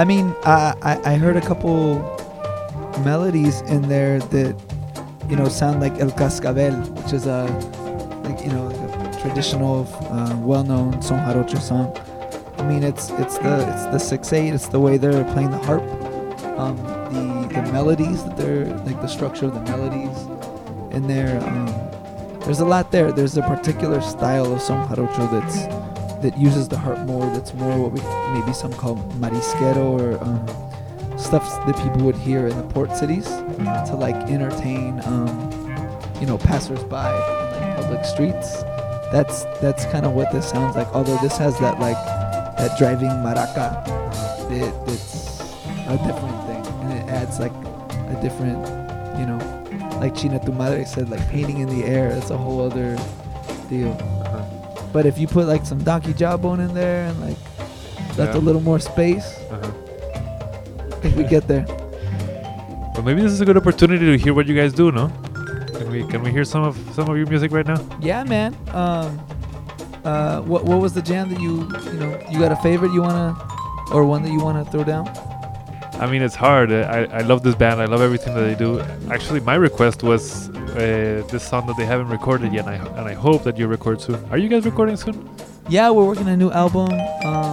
I 0.00 0.04
mean, 0.06 0.34
I, 0.44 0.74
I 0.80 1.12
I 1.12 1.14
heard 1.16 1.36
a 1.36 1.42
couple 1.42 2.00
melodies 3.04 3.60
in 3.62 3.82
there 3.88 4.18
that 4.18 4.71
you 5.32 5.38
know 5.38 5.48
sound 5.48 5.80
like 5.80 5.98
El 5.98 6.10
Cascabel, 6.10 6.74
which 6.92 7.14
is 7.14 7.24
a 7.24 7.44
like 8.24 8.44
you 8.44 8.52
know 8.52 8.66
like 8.66 9.16
a 9.16 9.20
traditional, 9.22 9.88
uh, 10.10 10.36
well-known 10.36 11.00
son 11.00 11.20
jarocho 11.26 11.58
song. 11.58 11.88
I 12.58 12.68
mean, 12.68 12.82
it's 12.82 13.08
it's 13.12 13.38
the 13.38 13.54
it's 13.72 13.86
the 13.86 13.98
six 13.98 14.30
eight. 14.34 14.52
It's 14.52 14.68
the 14.68 14.78
way 14.78 14.98
they're 14.98 15.24
playing 15.32 15.50
the 15.50 15.56
harp, 15.56 15.84
um, 16.58 16.76
the 17.14 17.48
the 17.48 17.72
melodies 17.72 18.22
that 18.24 18.36
they're 18.36 18.66
like 18.84 19.00
the 19.00 19.06
structure 19.06 19.46
of 19.46 19.54
the 19.54 19.62
melodies 19.62 20.18
in 20.94 21.06
there. 21.08 21.40
Um, 21.48 21.66
there's 22.40 22.60
a 22.60 22.66
lot 22.66 22.92
there. 22.92 23.10
There's 23.10 23.38
a 23.38 23.42
particular 23.54 24.02
style 24.02 24.52
of 24.52 24.60
son 24.60 24.86
jarocho 24.88 25.24
that's 25.32 25.64
that 26.22 26.36
uses 26.36 26.68
the 26.68 26.76
harp 26.76 26.98
more. 27.06 27.24
That's 27.32 27.54
more 27.54 27.74
what 27.82 27.92
we 27.92 28.02
maybe 28.38 28.52
some 28.52 28.74
call 28.74 28.96
marisquero 29.22 29.86
or 29.98 30.22
um, 30.22 31.18
stuff 31.18 31.44
that 31.66 31.76
people 31.76 32.02
would 32.04 32.16
hear 32.16 32.48
in 32.48 32.56
the 32.58 32.68
port 32.74 32.94
cities 32.94 33.41
to 33.58 33.96
like 33.96 34.16
entertain, 34.30 35.00
um, 35.04 35.28
you 36.20 36.26
know, 36.26 36.38
passersby 36.38 36.84
in 36.84 37.60
like 37.60 37.76
public 37.76 38.04
streets. 38.04 38.62
That's 39.12 39.44
that's 39.60 39.84
kind 39.86 40.06
of 40.06 40.12
what 40.12 40.32
this 40.32 40.48
sounds 40.48 40.76
like. 40.76 40.88
Although 40.94 41.18
this 41.18 41.36
has 41.38 41.58
that 41.60 41.78
like 41.80 41.96
that 42.56 42.78
driving 42.78 43.10
maraca, 43.10 43.82
it, 44.50 44.72
it's 44.90 45.40
a 45.88 45.96
different 46.06 46.38
thing, 46.46 46.66
and 46.84 46.92
it 46.98 47.12
adds 47.12 47.38
like 47.38 47.52
a 47.52 48.18
different, 48.22 48.58
you 49.18 49.26
know, 49.26 49.38
like 50.00 50.14
China 50.14 50.38
tu 50.44 50.52
madre 50.52 50.84
said, 50.84 51.10
like 51.10 51.26
painting 51.28 51.58
in 51.58 51.68
the 51.68 51.84
air. 51.84 52.12
That's 52.14 52.30
a 52.30 52.36
whole 52.38 52.60
other 52.62 52.96
deal. 53.68 53.92
But 54.92 55.06
if 55.06 55.18
you 55.18 55.26
put 55.26 55.46
like 55.46 55.64
some 55.66 55.82
donkey 55.82 56.12
jawbone 56.14 56.60
in 56.60 56.74
there 56.74 57.06
and 57.06 57.20
like 57.20 57.36
left 58.18 58.34
Yeah. 58.34 58.36
a 58.36 58.42
little 58.42 58.60
more 58.60 58.78
space, 58.78 59.38
Uh-huh. 59.50 59.70
I 60.92 60.94
think 61.02 61.16
we 61.16 61.24
get 61.24 61.48
there. 61.48 61.66
Maybe 63.04 63.20
this 63.20 63.32
is 63.32 63.40
a 63.40 63.44
good 63.44 63.56
opportunity 63.56 64.06
to 64.06 64.16
hear 64.16 64.32
what 64.32 64.46
you 64.46 64.54
guys 64.54 64.72
do, 64.72 64.92
no? 64.92 65.08
Can 65.74 65.90
we 65.90 66.06
can 66.06 66.22
we 66.22 66.30
hear 66.30 66.44
some 66.44 66.62
of 66.62 66.76
some 66.94 67.08
of 67.10 67.16
your 67.16 67.26
music 67.26 67.50
right 67.50 67.66
now? 67.66 67.84
Yeah, 68.00 68.22
man. 68.22 68.56
Um, 68.68 69.18
uh, 70.04 70.40
what 70.42 70.64
what 70.64 70.80
was 70.80 70.92
the 70.92 71.02
jam 71.02 71.28
that 71.30 71.40
you 71.40 71.68
you 71.92 71.98
know 71.98 72.20
you 72.30 72.38
got 72.38 72.52
a 72.52 72.56
favorite 72.62 72.92
you 72.92 73.02
wanna 73.02 73.36
or 73.92 74.04
one 74.04 74.22
that 74.22 74.30
you 74.30 74.38
wanna 74.38 74.64
throw 74.64 74.84
down? 74.84 75.08
I 76.02 76.06
mean, 76.10 76.22
it's 76.22 76.36
hard. 76.36 76.70
Uh, 76.70 76.88
I, 76.90 77.18
I 77.18 77.20
love 77.22 77.42
this 77.42 77.54
band. 77.54 77.80
I 77.80 77.86
love 77.86 78.00
everything 78.00 78.34
that 78.34 78.42
they 78.42 78.54
do. 78.54 78.80
Actually, 79.10 79.40
my 79.40 79.56
request 79.56 80.02
was 80.02 80.48
uh, 80.50 81.26
this 81.28 81.46
song 81.46 81.66
that 81.66 81.76
they 81.76 81.84
haven't 81.84 82.08
recorded 82.08 82.52
yet, 82.52 82.66
and 82.66 82.82
I, 82.82 82.98
and 82.98 83.08
I 83.08 83.14
hope 83.14 83.42
that 83.44 83.58
you 83.58 83.66
record 83.66 84.00
soon. 84.00 84.24
Are 84.30 84.38
you 84.38 84.48
guys 84.48 84.64
recording 84.64 84.96
soon? 84.96 85.28
Yeah, 85.68 85.90
we're 85.90 86.04
working 86.04 86.24
on 86.24 86.32
a 86.32 86.36
new 86.36 86.50
album. 86.50 86.88
Um, 87.24 87.52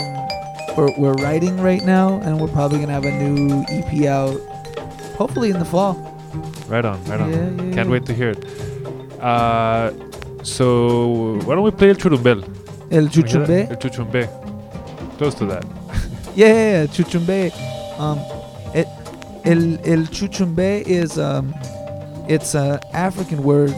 we're 0.78 0.96
we're 0.98 1.14
writing 1.14 1.60
right 1.60 1.84
now, 1.84 2.20
and 2.22 2.40
we're 2.40 2.48
probably 2.48 2.80
gonna 2.80 2.94
have 2.94 3.06
a 3.06 3.12
new 3.12 3.64
EP 3.70 4.06
out, 4.06 4.40
hopefully 5.20 5.50
in 5.52 5.60
the 5.60 5.66
fall. 5.66 5.94
Right 6.68 6.86
on, 6.86 6.98
right 7.06 7.20
on. 7.20 7.30
Yeah, 7.30 7.64
yeah, 7.64 7.74
Can't 7.76 7.90
wait 7.90 8.06
to 8.06 8.14
hear 8.14 8.30
it. 8.30 8.42
Uh, 9.20 9.92
so 10.44 11.40
why 11.46 11.56
don't 11.56 11.64
we 11.64 11.72
play 11.72 11.90
El 11.90 11.96
Churumbel? 11.96 12.40
El 12.92 13.08
Can 13.10 13.24
we 13.24 13.30
hear 13.30 13.46
that? 13.46 13.70
Chuchumbe. 13.70 13.70
El 13.72 13.78
Chuchumbe. 13.78 15.18
Close 15.18 15.36
to 15.36 15.46
that. 15.46 15.66
Yeah, 16.36 16.48
yeah, 16.48 16.72
yeah, 16.82 16.88
Chuchumbe. 16.88 17.52
Um, 18.00 18.18
it, 18.74 18.88
el 19.44 19.64
el 19.94 20.04
Chuchumbe 20.08 20.84
is 20.88 21.18
um, 21.18 21.54
it's 22.30 22.56
a 22.56 22.80
African 22.94 23.44
word, 23.44 23.74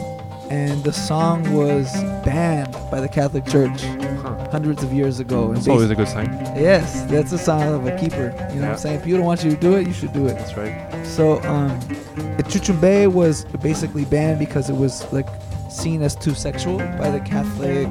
and 0.50 0.84
the 0.84 0.92
song 0.92 1.38
was 1.54 1.90
banned 2.24 2.74
by 2.90 3.00
the 3.00 3.08
Catholic 3.08 3.46
Church. 3.46 3.82
Hundreds 4.22 4.82
of 4.82 4.92
years 4.92 5.20
ago. 5.20 5.52
It's 5.52 5.68
always 5.68 5.90
a 5.90 5.94
good 5.94 6.08
sign. 6.08 6.26
yes, 6.56 7.04
that's 7.10 7.32
a 7.32 7.38
sign 7.38 7.68
of 7.72 7.86
a 7.86 7.96
keeper. 7.98 8.34
You 8.52 8.60
know 8.60 8.68
what 8.68 8.72
I'm 8.72 8.78
saying? 8.78 8.96
If 8.98 9.04
people 9.04 9.18
don't 9.18 9.26
want 9.26 9.44
you 9.44 9.50
to 9.50 9.56
do 9.56 9.74
it, 9.76 9.86
you 9.86 9.92
should 9.92 10.12
do 10.12 10.26
it. 10.26 10.34
That's 10.34 10.56
right. 10.56 11.06
So, 11.06 11.42
um, 11.42 11.78
the 12.36 12.44
Chuchumbe 12.44 13.12
was 13.12 13.44
basically 13.62 14.04
banned 14.04 14.38
because 14.38 14.70
it 14.70 14.76
was 14.76 15.10
like 15.12 15.26
seen 15.70 16.02
as 16.02 16.14
too 16.14 16.34
sexual 16.34 16.78
by 16.78 17.10
the 17.10 17.20
Catholic 17.20 17.88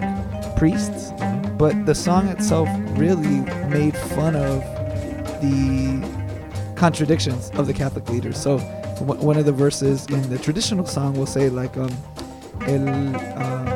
priests. 0.57 1.11
But 1.57 1.86
the 1.86 1.93
song 1.95 2.27
itself 2.29 2.67
really 2.97 3.41
made 3.69 3.95
fun 3.95 4.36
of 4.36 4.61
the 5.41 6.01
contradictions 6.75 7.51
of 7.51 7.67
the 7.67 7.73
Catholic 7.73 8.09
leaders. 8.09 8.39
So, 8.41 8.57
w- 8.99 9.21
one 9.21 9.38
of 9.38 9.45
the 9.45 9.51
verses 9.51 10.05
in 10.07 10.27
the 10.29 10.38
traditional 10.39 10.86
song 10.86 11.13
will 11.15 11.25
say 11.27 11.49
like, 11.49 11.77
um, 11.77 11.91
el, 12.67 12.88
um, 12.88 13.67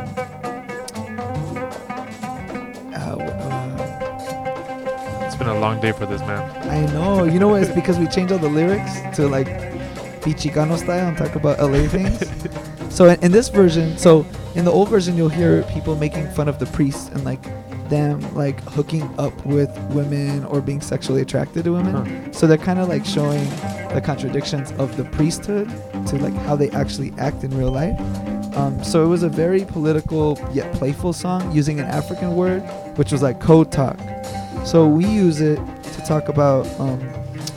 It's 5.36 5.44
been 5.44 5.54
a 5.54 5.60
long 5.60 5.82
day 5.82 5.92
for 5.92 6.06
this 6.06 6.22
man. 6.22 6.50
I 6.70 6.86
know. 6.94 7.26
You 7.26 7.40
know 7.40 7.50
what? 7.50 7.62
It's 7.62 7.76
because 7.76 8.00
we 8.00 8.08
changed 8.08 8.32
all 8.32 8.40
the 8.40 8.48
lyrics 8.48 9.02
to 9.18 9.28
like 9.28 9.48
be 10.24 10.34
Chicano 10.34 10.78
style 10.78 11.10
and 11.10 11.18
talk 11.18 11.36
about 11.36 11.60
LA 11.60 11.90
things. 11.90 12.24
so 12.96 13.10
in, 13.10 13.22
in 13.22 13.34
this 13.34 13.50
version, 13.50 13.98
so 13.98 14.26
in 14.56 14.64
the 14.64 14.72
old 14.72 14.88
version, 14.88 15.18
you'll 15.18 15.28
hear 15.28 15.64
people 15.64 15.98
making 15.98 16.30
fun 16.30 16.48
of 16.48 16.58
the 16.58 16.66
priests 16.68 17.10
and 17.10 17.26
like 17.26 17.44
them 17.90 18.22
like 18.34 18.62
hooking 18.62 19.04
up 19.20 19.46
with 19.46 19.78
women 19.90 20.46
or 20.46 20.62
being 20.62 20.80
sexually 20.80 21.22
attracted 21.22 21.66
to 21.66 21.74
women. 21.74 22.06
Huh. 22.06 22.32
So 22.32 22.48
they're 22.48 22.58
kind 22.58 22.80
of 22.80 22.88
like 22.88 23.04
showing 23.04 23.44
the 23.94 24.02
contradictions 24.02 24.72
of 24.80 24.96
the 24.96 25.04
priesthood 25.04 25.68
to 26.08 26.16
like 26.16 26.34
how 26.44 26.56
they 26.56 26.72
actually 26.72 27.14
act 27.18 27.44
in 27.44 27.52
real 27.58 27.72
life. 27.72 28.00
Um, 28.56 28.82
so 28.86 29.04
it 29.04 29.10
was 29.10 29.24
a 29.24 29.30
very 29.30 29.66
political 29.66 30.40
yet 30.54 30.74
playful 30.76 31.12
song 31.12 31.52
using 31.52 31.82
an 31.82 31.88
African 31.88 32.38
word, 32.38 32.62
which 32.96 33.12
was 33.12 33.22
like 33.22 33.42
code 33.42 33.70
talk. 33.70 34.00
So 34.66 34.88
we 34.88 35.06
use 35.06 35.42
it 35.42 35.58
to 35.84 36.02
talk 36.06 36.28
about 36.28 36.68
um, 36.80 37.00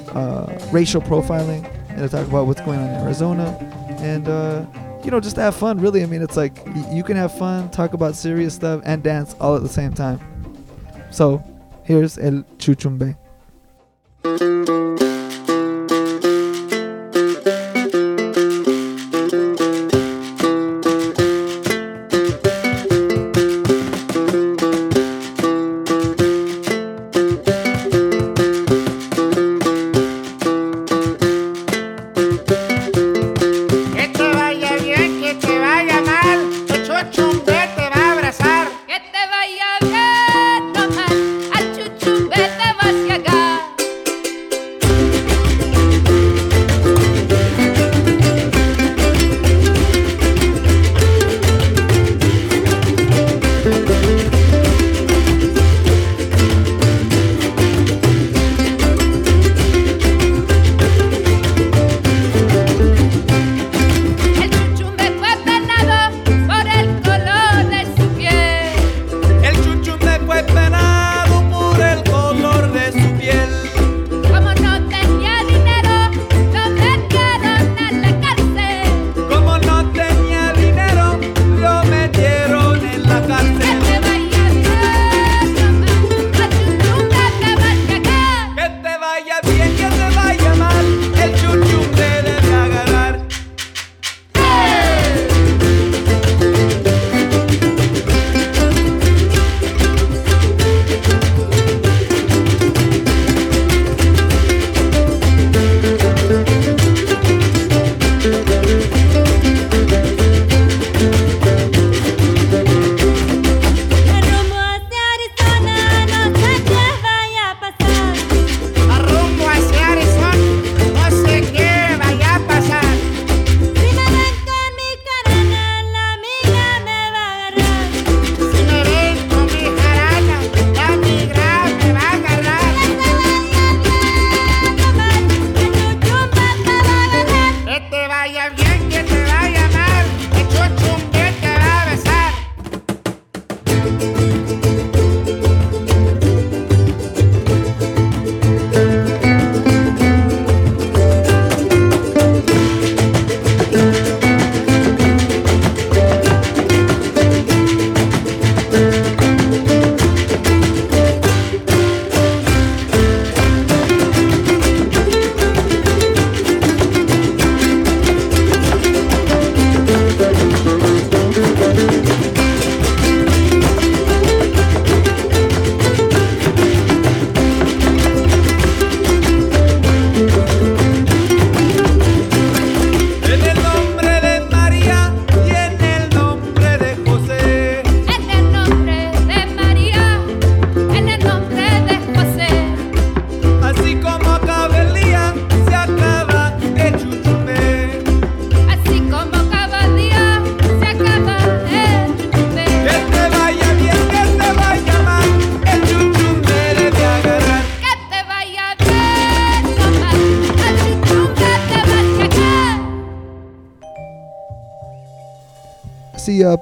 uh, 0.08 0.58
racial 0.70 1.00
profiling 1.00 1.64
and 1.88 1.98
to 1.98 2.08
talk 2.08 2.26
about 2.26 2.46
what's 2.46 2.60
going 2.60 2.78
on 2.78 2.88
in 2.88 2.94
Arizona. 2.96 3.56
And 4.00 4.28
uh, 4.28 4.66
you 5.02 5.10
know, 5.10 5.20
just 5.20 5.36
have 5.36 5.56
fun. 5.56 5.80
Really, 5.80 6.02
I 6.02 6.06
mean, 6.06 6.20
it's 6.20 6.36
like 6.36 6.58
you 6.90 7.02
can 7.02 7.16
have 7.16 7.32
fun, 7.36 7.70
talk 7.70 7.94
about 7.94 8.14
serious 8.14 8.54
stuff, 8.54 8.82
and 8.84 9.02
dance 9.02 9.34
all 9.40 9.56
at 9.56 9.62
the 9.62 9.68
same 9.68 9.94
time. 9.94 10.20
So, 11.10 11.42
here's 11.84 12.18
El 12.18 12.44
Chuchumbe. 12.58 13.16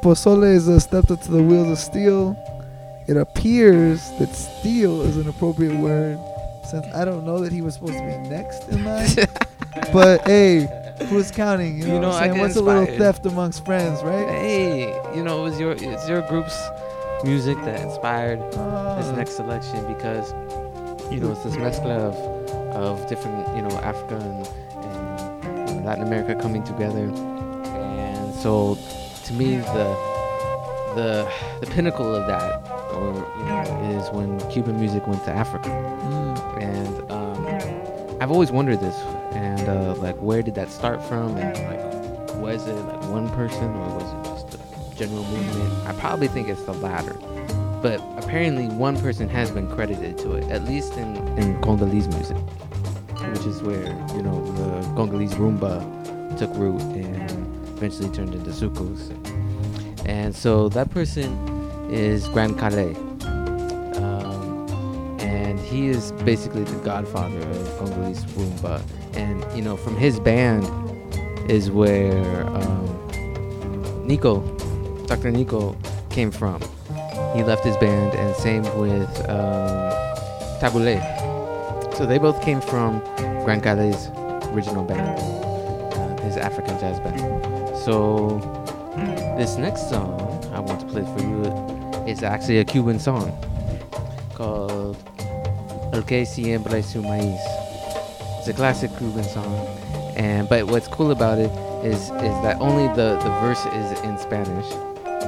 Pozole 0.06 0.44
is 0.54 0.84
stepped 0.84 1.10
up 1.10 1.20
to 1.22 1.32
the 1.32 1.42
wheels 1.42 1.68
of 1.68 1.78
steel. 1.78 2.36
It 3.08 3.16
appears 3.16 4.08
that 4.20 4.32
steel 4.32 5.00
is 5.00 5.16
an 5.16 5.28
appropriate 5.28 5.74
word 5.80 6.16
since 6.64 6.86
I 6.94 7.04
don't 7.04 7.24
know 7.26 7.40
that 7.40 7.52
he 7.52 7.60
was 7.60 7.74
supposed 7.74 7.94
to 7.94 8.00
be 8.02 8.16
next 8.28 8.68
in 8.68 8.84
line. 8.84 9.08
but 9.92 10.20
hey, 10.22 10.68
who's 11.08 11.32
counting? 11.32 11.78
You 11.78 11.88
know, 11.88 11.94
You 11.94 12.00
know, 12.02 12.08
what 12.10 12.16
I'm 12.18 12.20
saying? 12.22 12.34
get 12.34 12.40
What's 12.40 12.54
a 12.56 12.62
little 12.62 12.86
theft 12.86 13.26
amongst 13.26 13.64
friends, 13.64 14.00
right? 14.04 14.28
Hey, 14.28 14.94
you 15.16 15.24
know, 15.24 15.40
it 15.40 15.50
was 15.50 15.58
your 15.58 15.72
it's 15.72 16.08
your 16.08 16.22
group's 16.28 16.56
music 17.24 17.56
that 17.64 17.80
inspired 17.80 18.38
this 18.52 18.56
Ah. 18.58 19.12
next 19.16 19.32
selection 19.32 19.92
because 19.92 20.30
you 21.12 21.18
know 21.18 21.32
it's 21.32 21.42
this 21.42 21.56
mezcla 21.56 21.90
of 21.98 22.14
of 22.76 23.08
different 23.08 23.56
you 23.56 23.62
know 23.62 23.76
Africa 23.78 24.14
and, 24.14 24.46
and 25.74 25.84
Latin 25.84 26.04
America 26.06 26.40
coming 26.40 26.62
together, 26.62 27.10
and 27.74 28.34
so 28.36 28.78
to 29.26 29.32
me 29.34 29.56
the 29.56 29.96
the 30.94 31.28
the 31.60 31.66
pinnacle 31.66 32.14
of 32.14 32.26
that 32.26 32.66
or 32.92 33.14
you 33.38 33.44
know 33.44 33.98
is 34.00 34.08
when 34.10 34.38
Cuban 34.50 34.78
music 34.78 35.06
went 35.06 35.24
to 35.24 35.30
Africa, 35.30 35.68
Mm. 36.06 36.62
and 36.62 37.10
um, 37.10 38.16
I've 38.22 38.30
always 38.30 38.50
wondered 38.52 38.80
this 38.80 38.96
and 39.34 39.68
uh, 39.68 39.94
like 39.96 40.16
where 40.16 40.42
did 40.42 40.54
that 40.54 40.70
start 40.70 41.02
from 41.04 41.36
and 41.36 41.56
like 41.68 42.36
was 42.40 42.66
it 42.66 42.74
like 42.74 43.02
one 43.10 43.28
person 43.30 43.64
or 43.64 43.88
was 43.98 44.12
it 44.12 44.24
just 44.30 44.54
a 44.54 44.94
general 44.96 45.24
movement? 45.24 45.88
I 45.88 45.92
probably 46.00 46.28
think 46.28 46.48
it's 46.48 46.62
the 46.62 46.72
latter. 46.74 47.14
But 47.82 48.00
apparently 48.16 48.68
one 48.68 48.98
person 49.00 49.28
has 49.28 49.50
been 49.50 49.68
credited 49.74 50.16
to 50.18 50.32
it, 50.36 50.44
at 50.50 50.64
least 50.64 50.94
in, 50.94 51.16
in 51.38 51.60
Congolese 51.62 52.08
music, 52.08 52.36
which 52.38 53.46
is 53.46 53.62
where, 53.62 53.86
you 54.14 54.22
know, 54.22 54.44
the 54.54 54.86
Congolese 54.94 55.34
rumba 55.34 55.80
took 56.38 56.50
root 56.56 56.80
and 56.82 57.45
eventually 57.76 58.08
turned 58.10 58.34
into 58.34 58.50
soukous. 58.50 59.12
And 60.06 60.34
so 60.34 60.68
that 60.70 60.90
person 60.90 61.32
is 61.90 62.28
Grand 62.28 62.56
Kallé. 62.56 62.94
Um, 63.96 64.68
and 65.20 65.58
he 65.58 65.88
is 65.88 66.12
basically 66.24 66.64
the 66.64 66.78
godfather 66.78 67.38
of 67.38 67.78
Congolese 67.78 68.24
rumba. 68.36 68.82
And, 69.14 69.44
you 69.56 69.62
know, 69.62 69.76
from 69.76 69.96
his 69.96 70.20
band 70.20 70.64
is 71.50 71.70
where 71.70 72.46
um, 72.46 74.06
Nico, 74.06 74.40
Dr. 75.06 75.30
Nico, 75.30 75.76
came 76.10 76.30
from. 76.30 76.60
He 77.34 77.42
left 77.42 77.64
his 77.64 77.76
band, 77.76 78.14
and 78.14 78.34
same 78.36 78.62
with 78.78 79.10
um, 79.28 79.90
Tabu 80.60 80.78
Ley. 80.78 81.00
So 81.96 82.06
they 82.06 82.18
both 82.18 82.40
came 82.42 82.60
from 82.60 83.00
Grand 83.44 83.62
Kallé's 83.62 84.08
original 84.48 84.84
band, 84.84 85.18
uh, 85.18 86.22
his 86.22 86.36
African 86.36 86.78
jazz 86.78 86.98
band. 87.00 87.55
So 87.86 88.40
this 89.38 89.58
next 89.58 89.88
song 89.88 90.18
I 90.52 90.58
want 90.58 90.80
to 90.80 90.86
play 90.86 91.02
for 91.02 91.22
you 91.22 91.44
is 92.04 92.24
actually 92.24 92.58
a 92.58 92.64
Cuban 92.64 92.98
song 92.98 93.30
called 94.34 94.96
El 95.92 96.02
que 96.02 96.26
siempre 96.26 96.82
su 96.82 97.00
maíz. 97.00 97.38
It's 98.40 98.48
a 98.48 98.54
classic 98.54 98.90
Cuban 98.98 99.22
song, 99.22 99.54
and 100.16 100.48
but 100.48 100.66
what's 100.66 100.88
cool 100.88 101.12
about 101.12 101.38
it 101.38 101.52
is 101.86 102.10
is 102.10 102.36
that 102.42 102.60
only 102.60 102.88
the 102.96 103.20
the 103.22 103.30
verse 103.40 103.64
is 103.66 104.00
in 104.00 104.18
Spanish, 104.18 104.66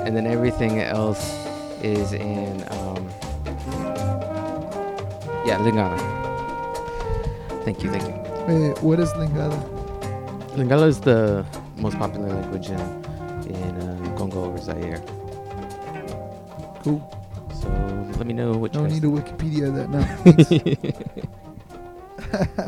and 0.04 0.16
then 0.16 0.26
everything 0.26 0.80
else 0.80 1.22
is 1.80 2.12
in 2.12 2.64
um, 2.70 3.08
yeah 5.46 5.58
Lingala. 5.60 5.96
Thank 7.64 7.84
you, 7.84 7.90
thank 7.92 8.02
you. 8.02 8.14
Wait, 8.48 8.82
what 8.82 8.98
is 8.98 9.12
Lingala? 9.12 9.62
Lingala 10.56 10.88
is 10.88 10.98
the 10.98 11.46
most 11.78 11.98
popular 11.98 12.28
language 12.28 12.70
in 12.70 12.80
in 13.48 13.72
uh, 13.80 14.14
Congo 14.18 14.50
or 14.50 14.58
Zaire. 14.58 15.02
Cool. 16.82 17.00
So 17.60 17.68
let 18.18 18.26
me 18.26 18.34
know 18.34 18.52
what 18.52 18.74
No 18.74 18.82
you 18.82 18.88
need 18.88 19.02
guys 19.02 19.02
to 19.02 19.10
Wikipedia 19.10 19.72
that 19.74 19.88
now. 19.90 20.06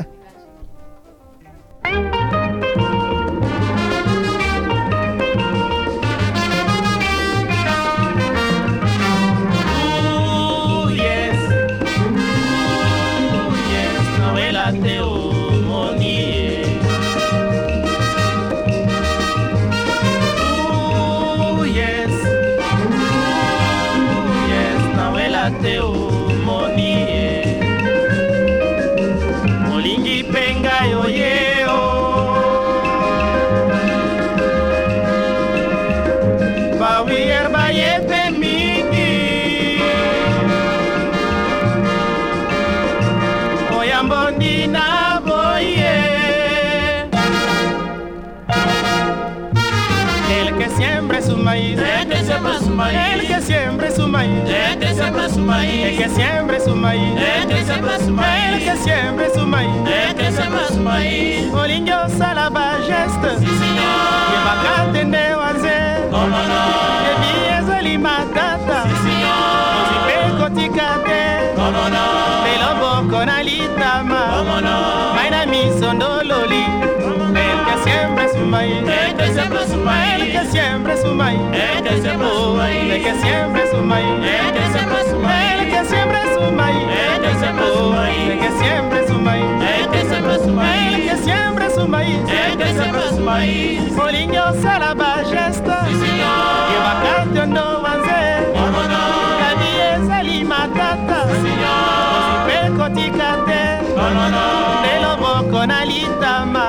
lelo 104.85 105.11
moko 105.23 105.65
na 105.65 105.79
litama 105.85 106.65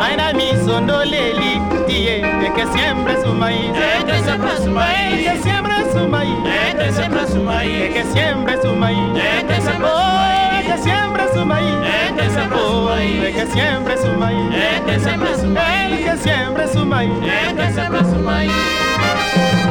ngai 0.00 0.16
na 0.16 0.26
misondoleli 0.38 1.52
tie 1.86 2.16
eke 2.46 2.64
siempre 2.72 3.14
sumai 3.22 3.58
eke 3.98 4.16
siempre 4.26 4.54
sumai 4.64 4.96
eke 5.14 5.34
siempre 5.44 5.76
sumai 5.92 6.30
eke 6.70 6.88
siempre 6.96 7.24
sumai 7.32 7.62
eke 7.88 8.02
siempre 8.12 8.52
sumai 8.62 8.96
eke 9.38 9.56
siempre 9.60 9.82
sumai 9.82 10.34
que 10.64 10.82
siempre 10.82 11.24
suma 11.34 11.56
ahí, 11.56 11.68
el 12.08 12.14
que 12.16 12.30
siempre 12.30 12.66
suma 12.66 12.94
ahí, 12.94 13.20
el 13.24 13.34
que 13.34 13.46
siempre 13.46 13.96
suma 13.98 14.26
ahí, 14.26 14.36
el 14.38 14.84
que 14.84 15.00
siempre 15.00 15.36
suma 15.38 15.84
el 15.86 16.04
que 16.04 16.16
siempre 16.16 16.68
suma 16.68 16.98
ahí, 16.98 17.10
el 17.48 17.56
que 17.56 17.72
siempre 17.72 18.04
suma. 18.04 19.63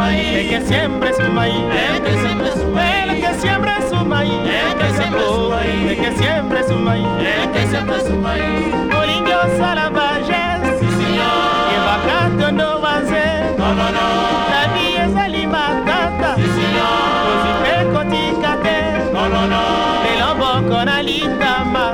Maíz, 0.00 0.28
el 0.32 0.48
que 0.48 0.60
siempre 0.66 1.12
su 1.12 1.30
maíz, 1.30 1.64
el 1.94 2.02
que 2.02 2.12
siempre 2.22 2.50
su 2.52 2.66
maíz, 2.68 3.12
el 3.12 3.20
que 3.20 3.34
siempre 3.34 3.72
su 3.90 4.04
maíz, 4.12 4.32
el 4.32 4.74
que 4.78 4.90
siempre 4.94 5.22
su 5.32 5.44
maíz, 5.50 5.90
el 5.90 5.96
que 6.00 6.62
su 6.68 6.76
maíz, 6.86 7.06
el 7.42 7.50
que 7.52 7.66
siempre 7.66 8.00
su 8.06 8.16
maíz. 8.16 8.64
Bolinho 8.94 9.40
salavajes, 9.58 10.60
sí 10.80 10.88
señor, 11.00 11.42
que 11.68 11.76
bacate 11.88 12.52
no 12.52 12.80
va 12.80 12.96
a 12.96 13.02
ser, 13.12 13.58
no 13.58 13.68
no 13.78 13.86
no, 13.96 14.06
la 14.54 14.62
vida 14.74 15.04
es 15.04 15.16
alimentada, 15.16 16.34
sí 16.36 16.48
señor, 16.60 17.10
così 17.26 17.50
coticate, 17.94 18.78
no 19.12 19.22
no 19.28 19.42
no, 19.52 19.64
de 20.04 20.12
lobo 20.22 20.50
con 20.70 20.88
alitama, 20.88 21.52
no 21.58 21.74
no 21.74 21.82
no, 21.82 21.89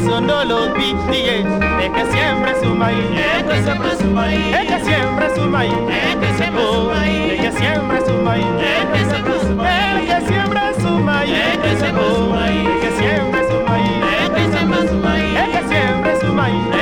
mi 0.00 0.06
sondolo 0.06 0.72
pitie, 0.74 1.40
el 1.40 1.92
que 1.92 2.04
siempre 2.12 2.54
su 2.62 2.74
maíz, 2.74 2.98
el 3.36 3.46
que 3.46 3.62
siempre 3.62 3.96
su 3.96 4.10
maíz, 4.10 4.56
el 4.56 4.66
que 4.66 4.84
siempre 4.84 5.34
su 5.34 5.42
maíz, 5.46 5.72
el 5.72 6.20
que 6.20 6.32
siempre 6.32 6.70
su 6.70 6.84
maíz, 6.88 7.32
el 7.32 7.40
que 7.40 7.52
siempre 7.52 8.00
su 8.06 8.14
maíz, 8.14 8.46
el 8.46 8.92
que 8.92 9.04
siempre 9.04 9.40
su 9.40 9.54
maíz, 9.54 9.80
el 9.90 10.06
que 10.06 10.26
siempre 10.26 10.74
su 10.80 10.98
maíz, 11.00 11.32
el 11.32 11.60
que 11.60 11.76
siempre 11.76 12.10
su 12.10 12.30
maíz, 12.30 12.68
el 12.68 12.80
que 12.80 12.90
siempre 12.98 13.40
su 13.50 13.60
maíz, 13.62 13.90
el 14.24 14.32
que 14.32 14.44
siempre 14.52 14.88
su 14.88 14.96
maíz, 14.96 15.36
el 15.36 15.50
que 15.50 15.68
siempre 15.68 16.20
su 16.20 16.32
maíz, 16.32 16.79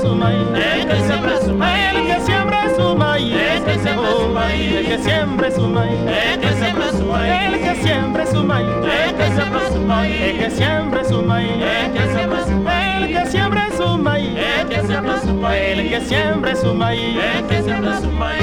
que 0.00 1.00
siempre 1.00 1.40
su 1.40 1.54
maíz, 1.54 1.92
el 1.92 2.06
que 2.06 2.20
siempre 2.20 2.74
su 2.76 2.96
maíz, 2.96 3.34
el 3.34 3.64
que 3.64 3.78
siempre 3.78 4.10
su 4.16 4.28
maíz, 4.28 4.72
el 4.72 4.86
que 4.86 4.98
siempre 4.98 5.50
su 5.50 5.68
maíz, 5.68 6.00
el 6.00 6.40
que 6.40 6.54
siempre 6.54 6.90
su 6.92 7.04
maíz, 7.04 7.40
el 7.40 7.60
que 7.60 7.74
siempre 7.76 8.26
su 8.26 8.44
maíz, 8.44 8.68
el 8.70 9.14
que 9.16 9.30
siempre 9.30 9.68
su 9.70 9.80
maíz, 9.80 10.20
el 10.20 10.38
que 10.38 10.50
siempre 10.50 11.04
su 11.04 11.22
maíz, 11.22 11.50
el 11.50 11.92
que 11.92 11.92
siempre 11.92 11.92
su 11.92 11.92
maíz, 11.92 11.92
el 11.92 11.92
que 11.92 12.06
siempre 12.06 12.44
su 12.44 12.56
maíz, 12.56 13.00
el 13.00 13.12
que 13.12 13.26
siempre 13.26 13.76
su 13.76 13.98
maíz, 13.98 14.38
el 14.38 14.68
que 14.68 14.86
siempre 14.86 15.18
su 15.20 15.34
maíz, 15.34 15.78
el 15.78 15.88
que 15.90 16.00
siempre 16.00 16.56
su 16.56 16.74
maíz, 16.74 17.16
el 17.16 17.46
que 17.46 17.62
siempre 17.62 18.00
su 18.00 18.10
maíz. 18.10 18.40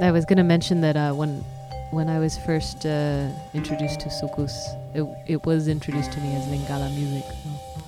I 0.00 0.10
was 0.10 0.24
gonna 0.24 0.44
mention 0.44 0.80
that 0.80 0.96
uh, 0.96 1.12
when 1.12 1.44
when 1.98 2.08
I 2.08 2.20
was 2.20 2.38
first 2.38 2.86
uh, 2.86 3.28
introduced 3.54 3.98
to 4.02 4.08
soukous, 4.08 4.54
it, 4.94 5.02
it 5.26 5.44
was 5.44 5.66
introduced 5.66 6.12
to 6.12 6.20
me 6.20 6.36
as 6.36 6.46
Lingala 6.46 6.94
music. 6.94 7.24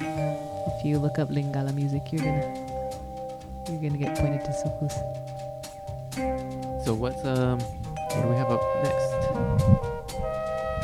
So 0.00 0.74
if 0.76 0.84
you 0.84 0.98
look 0.98 1.20
up 1.20 1.28
Lingala 1.28 1.72
music, 1.72 2.10
you're 2.10 2.24
gonna 2.24 2.42
you're 3.68 3.80
gonna 3.80 3.98
get 3.98 4.18
pointed 4.18 4.44
to 4.46 4.50
soukous. 4.50 4.94
So 6.84 6.92
what's 6.94 7.24
um 7.24 7.60
what 7.60 8.22
do 8.22 8.28
we 8.30 8.34
have 8.34 8.50
up 8.50 8.60
next? 8.82 9.14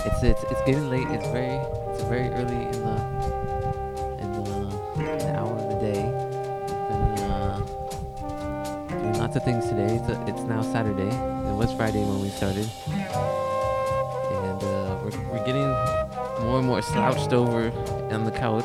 It's 0.06 0.22
it's 0.22 0.44
it's 0.44 0.62
getting 0.64 0.88
late. 0.88 1.08
It's 1.08 1.26
very 1.26 1.58
it's 1.90 2.04
very 2.04 2.28
early 2.28 2.62
in 2.62 2.78
the 2.86 2.96
in 4.22 4.28
the, 5.18 5.34
hour 5.36 5.50
of 5.50 5.66
the 5.72 5.78
day. 5.82 6.02
Uh, 7.26 7.58
lots 9.18 9.34
of 9.34 9.42
things 9.42 9.68
today. 9.68 9.96
It's, 9.96 10.08
a, 10.08 10.26
it's 10.28 10.42
now 10.42 10.62
Saturday. 10.62 11.10
It 11.56 11.58
was 11.58 11.72
Friday 11.72 12.04
when 12.04 12.20
we 12.20 12.28
started, 12.28 12.68
more 16.56 16.60
and 16.60 16.68
more 16.68 16.80
slouched 16.82 17.32
over 17.34 17.70
on 18.10 18.24
the 18.24 18.30
couch. 18.30 18.64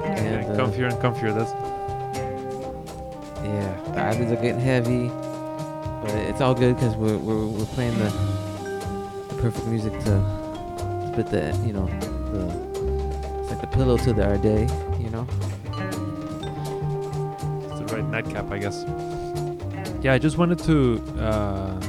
Yeah, 0.00 0.16
And, 0.16 0.52
uh, 0.52 0.64
comfier 0.64 0.92
and 0.92 1.02
comfier. 1.02 1.34
That's 1.34 1.52
yeah, 3.42 3.92
the 3.92 4.00
eyelids 4.00 4.32
are 4.32 4.36
getting 4.36 4.60
heavy, 4.60 5.08
but 6.02 6.14
it's 6.28 6.40
all 6.40 6.54
good 6.54 6.76
because 6.76 6.94
we're, 6.96 7.16
we're 7.18 7.46
we're 7.46 7.64
playing 7.66 7.98
the 7.98 8.10
the 9.28 9.34
perfect 9.42 9.66
music 9.66 9.92
to 10.04 11.12
put 11.14 11.30
the 11.30 11.58
you 11.66 11.72
know 11.72 11.86
the 12.32 12.46
it's 13.40 13.50
like 13.50 13.60
the 13.60 13.66
pillow 13.66 13.96
to 13.96 14.12
the, 14.12 14.24
our 14.24 14.38
day, 14.38 14.68
you 15.00 15.10
know. 15.10 15.26
It's 17.70 17.80
the 17.80 17.86
right 17.96 18.04
nightcap, 18.04 18.50
I 18.52 18.58
guess. 18.58 18.84
Yeah, 20.02 20.12
I 20.12 20.18
just 20.18 20.38
wanted 20.38 20.60
to. 20.60 21.02
Uh, 21.18 21.80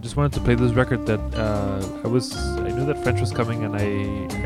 just 0.00 0.16
wanted 0.16 0.32
to 0.32 0.40
play 0.40 0.54
this 0.54 0.72
record 0.72 1.06
that 1.06 1.20
uh, 1.34 2.00
I 2.04 2.08
was. 2.08 2.34
I 2.34 2.70
knew 2.70 2.86
that 2.86 3.02
French 3.02 3.20
was 3.20 3.32
coming, 3.32 3.64
and 3.64 3.76
I 3.76 3.86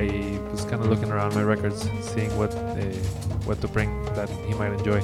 I 0.02 0.50
was 0.50 0.64
kind 0.64 0.82
of 0.82 0.86
looking 0.86 1.10
around 1.10 1.34
my 1.34 1.42
records, 1.42 1.88
seeing 2.02 2.36
what 2.36 2.52
what 3.46 3.60
to 3.60 3.68
bring 3.68 3.90
that 4.14 4.28
he 4.46 4.54
might 4.54 4.72
enjoy. 4.72 5.00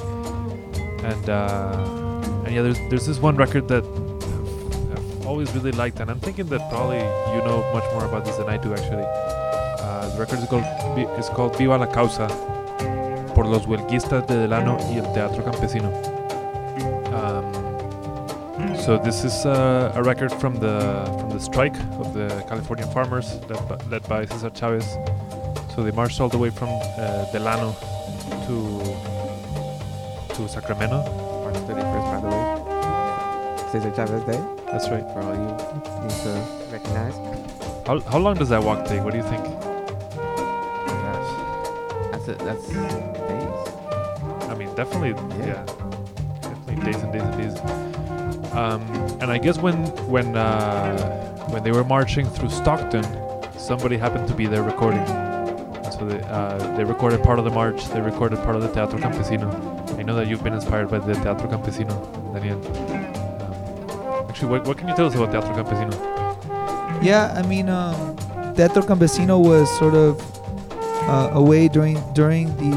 And 1.03 1.29
uh, 1.29 2.43
and 2.45 2.53
yeah, 2.53 2.61
there's 2.61 2.79
there's 2.89 3.05
this 3.05 3.19
one 3.19 3.35
record 3.37 3.67
that 3.69 3.83
I've, 3.85 4.97
I've 4.97 5.25
always 5.25 5.53
really 5.55 5.71
liked, 5.71 5.99
and 5.99 6.11
I'm 6.11 6.19
thinking 6.19 6.47
that 6.47 6.69
probably 6.69 6.97
you 6.97 7.41
know 7.47 7.63
much 7.73 7.85
more 7.93 8.05
about 8.05 8.25
this 8.25 8.35
than 8.37 8.49
I 8.49 8.57
do 8.57 8.73
actually. 8.73 9.05
Uh, 9.07 10.09
the 10.13 10.19
record 10.19 10.39
is 10.39 10.47
called 10.49 10.65
is 11.17 11.29
called 11.29 11.57
Viva 11.57 11.77
la 11.77 11.87
Causa 11.87 12.27
por 13.33 13.45
los 13.45 13.65
huelguistas 13.65 14.27
de 14.27 14.35
Delano 14.35 14.77
y 14.91 14.97
el 14.97 15.13
Teatro 15.13 15.43
Campesino. 15.43 16.20
So 18.85 18.97
this 18.97 19.23
is 19.23 19.45
uh, 19.45 19.91
a 19.95 20.01
record 20.03 20.31
from 20.33 20.55
the 20.55 21.05
from 21.19 21.29
the 21.29 21.39
strike 21.39 21.75
of 22.01 22.13
the 22.13 22.27
Californian 22.49 22.89
farmers 22.89 23.35
led 23.47 23.69
by, 23.69 23.75
led 23.91 24.09
by 24.09 24.25
Cesar 24.25 24.49
Chavez. 24.49 24.97
So 25.75 25.83
they 25.83 25.91
marched 25.91 26.19
all 26.19 26.29
the 26.29 26.37
way 26.39 26.49
from 26.49 26.69
uh, 26.69 27.25
Delano 27.31 27.73
to 28.47 28.57
to 30.35 30.49
Sacramento. 30.49 30.97
March 31.43 31.55
31st, 31.69 32.07
by 32.11 32.19
the 32.25 32.29
way. 32.35 32.43
Cesar 33.71 33.91
Chavez 33.95 34.23
Day. 34.23 34.41
That's 34.71 34.89
right. 34.89 35.05
For 35.13 35.21
all 35.21 35.35
you 35.35 35.51
need 36.01 36.17
to 36.25 36.33
recognize. 36.71 37.15
How, 37.85 37.99
how 38.11 38.17
long 38.17 38.35
does 38.35 38.49
that 38.49 38.63
walk 38.63 38.85
take? 38.85 39.03
What 39.03 39.11
do 39.11 39.17
you 39.17 39.23
think? 39.23 39.43
Gosh, 41.05 41.31
that's 42.11 42.27
it. 42.27 42.39
That's 42.39 42.67
days. 42.67 43.61
I 44.49 44.55
mean, 44.55 44.73
definitely, 44.75 45.13
Yeah. 45.37 45.45
yeah, 45.45 45.65
definitely 46.41 46.75
days 46.91 47.01
and 47.03 47.13
days 47.13 47.21
and 47.23 47.37
days. 47.37 47.80
Um, 48.53 48.81
and 49.21 49.31
I 49.31 49.37
guess 49.37 49.57
when 49.57 49.75
when 50.07 50.35
uh, 50.35 51.45
when 51.49 51.63
they 51.63 51.71
were 51.71 51.83
marching 51.83 52.27
through 52.27 52.49
Stockton, 52.49 53.05
somebody 53.57 53.97
happened 53.97 54.27
to 54.27 54.33
be 54.33 54.45
there 54.45 54.63
recording. 54.63 55.05
So 55.91 56.05
they 56.07 56.21
uh, 56.23 56.57
they 56.75 56.83
recorded 56.83 57.23
part 57.23 57.39
of 57.39 57.45
the 57.45 57.51
march. 57.51 57.85
They 57.87 58.01
recorded 58.01 58.39
part 58.39 58.55
of 58.55 58.61
the 58.61 58.71
Teatro 58.71 58.99
Campesino. 58.99 59.47
I 59.97 60.03
know 60.03 60.15
that 60.15 60.27
you've 60.27 60.43
been 60.43 60.53
inspired 60.53 60.89
by 60.89 60.99
the 60.99 61.13
Teatro 61.13 61.49
Campesino, 61.49 61.95
Daniel. 62.33 62.57
Um, 63.41 64.29
actually, 64.29 64.49
what, 64.49 64.67
what 64.67 64.77
can 64.77 64.87
you 64.87 64.95
tell 64.95 65.05
us 65.05 65.15
about 65.15 65.31
Teatro 65.31 65.53
Campesino? 65.55 65.93
Yeah, 67.03 67.33
I 67.37 67.47
mean, 67.47 67.69
um, 67.69 68.15
Teatro 68.55 68.81
Campesino 68.81 69.39
was 69.43 69.69
sort 69.79 69.93
of 69.93 70.19
uh, 71.07 71.31
a 71.33 71.41
way 71.41 71.67
during 71.67 72.01
during 72.13 72.47
the, 72.57 72.71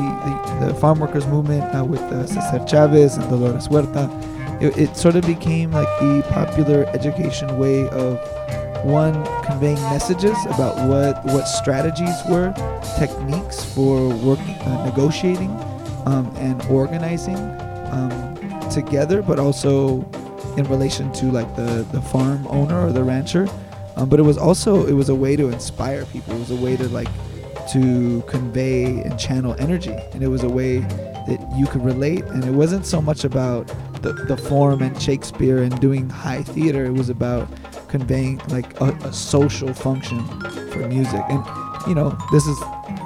the, 0.60 0.66
the 0.66 0.74
farm 0.74 1.00
workers 1.00 1.26
movement 1.26 1.62
uh, 1.74 1.84
with 1.84 2.00
uh, 2.00 2.26
Cesar 2.26 2.64
Chavez 2.66 3.16
and 3.16 3.28
Dolores 3.28 3.66
Huerta. 3.66 4.08
It, 4.64 4.78
it 4.78 4.96
sort 4.96 5.14
of 5.16 5.26
became 5.26 5.72
like 5.72 5.88
the 6.00 6.24
popular 6.30 6.86
education 6.94 7.58
way 7.58 7.86
of 7.90 8.18
one 8.82 9.14
conveying 9.44 9.80
messages 9.92 10.36
about 10.46 10.88
what 10.88 11.22
what 11.26 11.44
strategies 11.44 12.16
were, 12.30 12.52
techniques 12.98 13.62
for 13.74 14.08
working, 14.08 14.54
uh, 14.54 14.86
negotiating, 14.86 15.50
um, 16.06 16.32
and 16.36 16.62
organizing 16.70 17.36
um, 17.92 18.70
together, 18.70 19.20
but 19.20 19.38
also 19.38 20.00
in 20.56 20.64
relation 20.64 21.12
to 21.12 21.26
like 21.26 21.54
the 21.56 21.86
the 21.92 22.00
farm 22.00 22.46
owner 22.48 22.86
or 22.86 22.90
the 22.90 23.04
rancher. 23.04 23.46
Um, 23.96 24.08
but 24.08 24.18
it 24.18 24.22
was 24.22 24.38
also 24.38 24.86
it 24.86 24.94
was 24.94 25.10
a 25.10 25.14
way 25.14 25.36
to 25.36 25.50
inspire 25.50 26.06
people. 26.06 26.34
It 26.34 26.38
was 26.38 26.50
a 26.50 26.56
way 26.56 26.76
to 26.78 26.88
like 26.88 27.08
to 27.72 28.22
convey 28.26 29.02
and 29.02 29.18
channel 29.18 29.54
energy. 29.58 29.96
And 30.12 30.22
it 30.22 30.28
was 30.28 30.42
a 30.42 30.48
way 30.48 30.78
that 31.28 31.46
you 31.56 31.66
could 31.66 31.84
relate. 31.84 32.24
And 32.24 32.44
it 32.44 32.52
wasn't 32.52 32.86
so 32.86 33.00
much 33.00 33.24
about 33.24 33.70
the, 34.04 34.12
the 34.12 34.36
form 34.36 34.82
and 34.82 35.00
shakespeare 35.00 35.62
and 35.62 35.80
doing 35.80 36.08
high 36.10 36.42
theater 36.42 36.84
it 36.84 36.92
was 36.92 37.08
about 37.08 37.48
conveying 37.88 38.38
like 38.48 38.78
a, 38.80 38.90
a 39.08 39.12
social 39.12 39.72
function 39.72 40.20
for 40.70 40.86
music. 40.86 41.22
And 41.28 41.42
you 41.88 41.94
know 41.94 42.16
this 42.30 42.46
is 42.46 42.60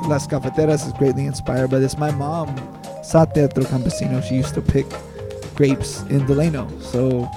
las 0.06 0.26
cafeteras 0.26 0.84
is 0.84 0.92
greatly 0.94 1.26
inspired 1.26 1.70
by 1.70 1.78
this. 1.78 1.96
My 1.96 2.10
mom 2.10 2.48
saw 3.04 3.24
teatro 3.24 3.64
campesino. 3.64 4.22
She 4.22 4.34
used 4.34 4.54
to 4.54 4.60
pick 4.60 4.86
grapes 5.54 6.02
in 6.10 6.26
delano. 6.26 6.68
So 6.80 7.30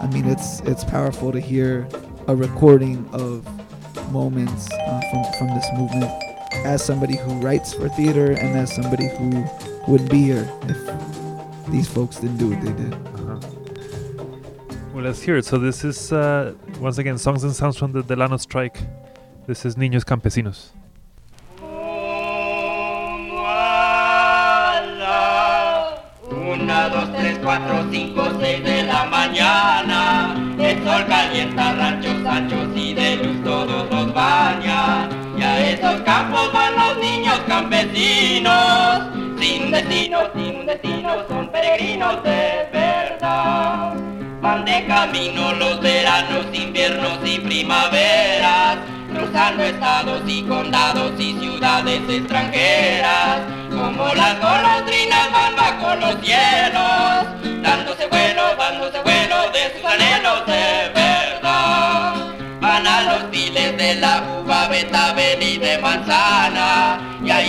i 0.00 0.06
mean 0.08 0.26
it's 0.26 0.60
it's 0.60 0.84
powerful 0.84 1.32
to 1.32 1.40
hear 1.40 1.88
a 2.26 2.36
recording 2.36 3.08
of 3.12 3.46
moments 4.12 4.70
uh, 4.72 5.00
from 5.10 5.24
from 5.38 5.48
this 5.54 5.66
movement 5.74 6.10
as 6.66 6.84
somebody 6.84 7.16
who 7.16 7.32
writes 7.40 7.72
for 7.72 7.88
theater 7.90 8.32
and 8.32 8.56
as 8.56 8.74
somebody 8.74 9.08
who 9.08 9.44
wouldn't 9.86 10.10
be 10.10 10.22
here 10.22 10.50
if 10.68 11.23
these 11.74 11.88
folks 11.88 12.20
didn't 12.20 12.36
do 12.36 12.50
what 12.50 12.60
they 12.62 12.72
did. 12.72 12.94
Well, 14.94 15.02
let's 15.02 15.20
hear 15.20 15.36
it. 15.36 15.44
So 15.44 15.58
this 15.58 15.84
is 15.84 16.12
uh, 16.12 16.54
once 16.78 16.98
again 16.98 17.18
songs 17.18 17.42
and 17.42 17.52
sounds 17.52 17.76
from 17.76 17.90
the 17.90 18.02
Delano 18.02 18.36
strike. 18.36 18.78
This 19.48 19.64
is 19.64 19.74
Niños 19.74 20.04
Campesinos. 20.04 20.70
Una, 26.30 26.88
dos, 26.90 27.08
tres, 27.18 27.38
cuatro, 27.42 27.90
cinco, 27.90 28.22
seis 28.40 28.62
de 28.62 28.84
la 28.84 29.06
mañana. 29.06 30.36
El 30.56 30.76
sol 30.84 31.04
calienta 31.08 31.74
ranchos 31.74 32.24
anchos 32.24 32.68
y 32.76 32.94
de 32.94 33.16
luz 33.16 33.42
todos 33.42 33.90
los 33.90 34.14
baña. 34.14 35.08
Y 35.36 35.42
a 35.42 35.70
esos 35.72 36.00
campos 36.02 36.52
van 36.52 36.72
los 36.76 36.98
niños 36.98 37.40
campesinos. 37.48 39.13
Sin 39.64 39.72
destino, 39.72 40.18
sin 40.34 40.66
destino, 40.66 41.26
son 41.26 41.48
peregrinos 41.48 42.22
de 42.22 42.68
verdad. 42.70 43.94
Van 44.42 44.62
de 44.62 44.84
camino 44.86 45.54
los 45.54 45.80
veranos, 45.80 46.44
inviernos 46.52 47.18
y 47.24 47.38
primaveras. 47.38 48.76
Cruzando 49.10 49.64
estados 49.64 50.20
y 50.26 50.42
condados 50.42 51.18
y 51.18 51.32
ciudades 51.40 52.02
extranjeras. 52.10 53.40
Como 53.70 54.12
las 54.14 54.38
golondrinas 54.38 55.32
van 55.32 55.56
bajo 55.56 55.94
los 55.94 56.20
cielos, 56.20 57.62
dándose 57.62 58.06
vuelo, 58.08 58.42
dándose 58.58 59.00
vuelo 59.00 59.50
de 59.50 59.72
sus 59.80 59.90
anhelos 59.90 60.44
de 60.46 60.90
verdad. 60.94 62.14
Van 62.60 62.86
a 62.86 63.02
los 63.04 63.30
files 63.30 63.78
de 63.78 63.94
la 63.94 64.22
uva, 64.42 64.68
betabel 64.68 65.42
y 65.42 65.56
de 65.56 65.78
manzana, 65.78 67.00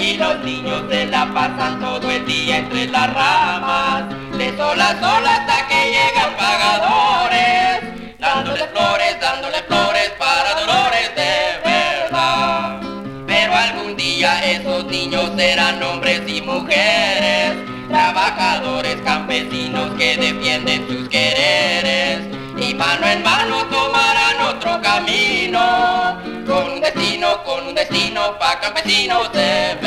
y 0.06 0.18
los 0.18 0.40
niños 0.44 0.84
se 0.90 1.06
la 1.08 1.26
pasan 1.34 1.80
todo 1.80 2.12
el 2.12 2.26
día 2.26 2.58
entre 2.58 2.88
las 2.88 3.12
ramas, 3.12 4.04
de 4.38 4.56
sol 4.56 4.80
a 4.80 4.90
sol 5.00 5.26
hasta 5.26 5.68
que 5.68 5.82
llegan 5.96 6.36
pagadores, 6.38 8.20
dándole 8.20 8.68
flores, 8.68 9.18
dándole 9.20 9.64
flores 9.64 10.12
para 10.20 10.60
dolores 10.60 11.10
de 11.16 11.70
verdad. 11.70 12.82
Pero 13.26 13.56
algún 13.56 13.98
día 13.98 14.46
esos 14.46 14.86
niños 14.86 15.32
serán 15.36 15.82
hombres 15.82 16.22
y 16.28 16.42
mujeres, 16.42 17.54
trabajadores 17.90 18.98
campesinos 19.04 19.92
que 19.98 20.18
defienden 20.18 20.88
sus 20.88 21.10
quereres 21.10 22.20
y 22.58 22.74
mano 22.76 23.08
en 23.08 23.24
mano 23.24 23.66
tomarán 23.66 24.40
otro 24.56 24.80
camino, 24.82 26.18
con 26.46 26.74
un 26.74 26.82
destino, 26.82 27.44
con 27.44 27.68
un 27.68 27.76
destino 27.76 28.38
pa' 28.40 28.60
campesinos 28.60 29.32
de 29.34 29.85